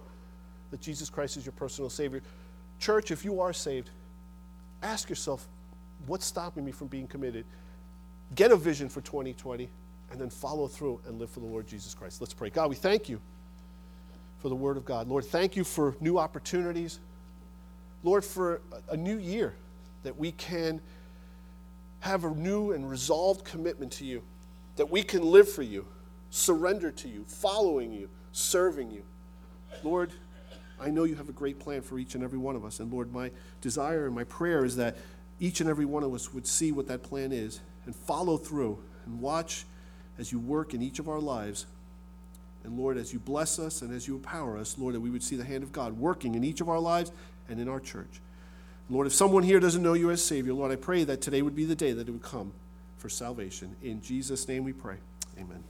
that 0.71 0.79
Jesus 0.81 1.09
Christ 1.09 1.35
is 1.35 1.45
your 1.45 1.53
personal 1.53 1.89
Savior. 1.89 2.21
Church, 2.79 3.11
if 3.11 3.25
you 3.25 3.41
are 3.41 3.53
saved, 3.53 3.89
ask 4.83 5.09
yourself, 5.09 5.47
what's 6.05 6.25
stopping 6.25 6.63
me 6.63 6.71
from 6.71 6.87
being 6.87 7.07
committed? 7.07 7.45
Get 8.35 8.51
a 8.51 8.55
vision 8.55 8.87
for 8.87 9.01
2020 9.01 9.69
and 10.11 10.21
then 10.21 10.29
follow 10.29 10.67
through 10.67 11.01
and 11.07 11.19
live 11.19 11.29
for 11.29 11.39
the 11.39 11.45
Lord 11.45 11.67
Jesus 11.67 11.93
Christ. 11.93 12.21
Let's 12.21 12.33
pray. 12.33 12.49
God, 12.49 12.69
we 12.69 12.75
thank 12.75 13.09
you 13.09 13.19
for 14.45 14.49
the 14.49 14.55
Word 14.55 14.77
of 14.77 14.85
God. 14.85 15.07
Lord, 15.07 15.25
thank 15.25 15.55
you 15.55 15.63
for 15.63 15.95
new 15.99 16.19
opportunities. 16.19 16.99
Lord, 18.03 18.23
for 18.23 18.61
a 18.91 18.95
new 18.95 19.17
year 19.17 19.55
that 20.03 20.15
we 20.19 20.33
can 20.33 20.79
have 22.01 22.25
a 22.25 22.29
new 22.29 22.71
and 22.73 22.87
resolved 22.87 23.43
commitment 23.43 23.91
to 23.93 24.05
you, 24.05 24.21
that 24.75 24.91
we 24.91 25.01
can 25.01 25.23
live 25.23 25.51
for 25.51 25.63
you, 25.63 25.87
surrender 26.29 26.91
to 26.91 27.07
you, 27.07 27.25
following 27.27 27.91
you, 27.91 28.07
serving 28.33 28.91
you. 28.91 29.01
Lord, 29.81 30.11
I 30.79 30.91
know 30.91 31.05
you 31.05 31.15
have 31.15 31.29
a 31.29 31.33
great 31.33 31.57
plan 31.57 31.81
for 31.81 31.97
each 31.97 32.13
and 32.13 32.23
every 32.23 32.37
one 32.37 32.55
of 32.55 32.63
us. 32.63 32.79
And 32.79 32.93
Lord, 32.93 33.11
my 33.11 33.31
desire 33.61 34.05
and 34.05 34.13
my 34.13 34.25
prayer 34.25 34.63
is 34.63 34.75
that 34.75 34.95
each 35.39 35.59
and 35.59 35.67
every 35.67 35.85
one 35.85 36.03
of 36.03 36.13
us 36.13 36.35
would 36.35 36.45
see 36.45 36.71
what 36.71 36.87
that 36.89 37.01
plan 37.01 37.31
is 37.31 37.61
and 37.87 37.95
follow 37.95 38.37
through 38.37 38.77
and 39.07 39.19
watch 39.19 39.65
as 40.19 40.31
you 40.31 40.37
work 40.37 40.75
in 40.75 40.83
each 40.83 40.99
of 40.99 41.09
our 41.09 41.19
lives. 41.19 41.65
And 42.65 42.79
Lord, 42.79 42.97
as 42.97 43.13
you 43.13 43.19
bless 43.19 43.59
us 43.59 43.83
and 43.83 43.93
as 43.93 44.07
you 44.07 44.15
empower 44.15 44.57
us, 44.57 44.75
Lord, 44.77 44.95
that 44.95 44.99
we 44.99 45.11
would 45.11 45.21
see 45.21 45.35
the 45.35 45.43
hand 45.43 45.63
of 45.63 45.71
God 45.71 45.99
working 45.99 46.33
in 46.33 46.43
each 46.43 46.61
of 46.61 46.69
our 46.69 46.79
lives 46.79 47.11
and 47.47 47.59
in 47.59 47.69
our 47.69 47.79
church. 47.79 48.21
Lord, 48.89 49.05
if 49.05 49.13
someone 49.13 49.43
here 49.43 49.59
doesn't 49.59 49.83
know 49.83 49.93
you 49.93 50.09
as 50.09 50.23
Savior, 50.23 50.53
Lord, 50.53 50.71
I 50.71 50.75
pray 50.75 51.03
that 51.03 51.21
today 51.21 51.43
would 51.43 51.55
be 51.55 51.65
the 51.65 51.75
day 51.75 51.91
that 51.91 52.07
it 52.07 52.11
would 52.11 52.23
come 52.23 52.53
for 52.97 53.07
salvation. 53.07 53.75
In 53.83 54.01
Jesus' 54.01 54.47
name 54.47 54.63
we 54.63 54.73
pray. 54.73 54.97
Amen. 55.39 55.63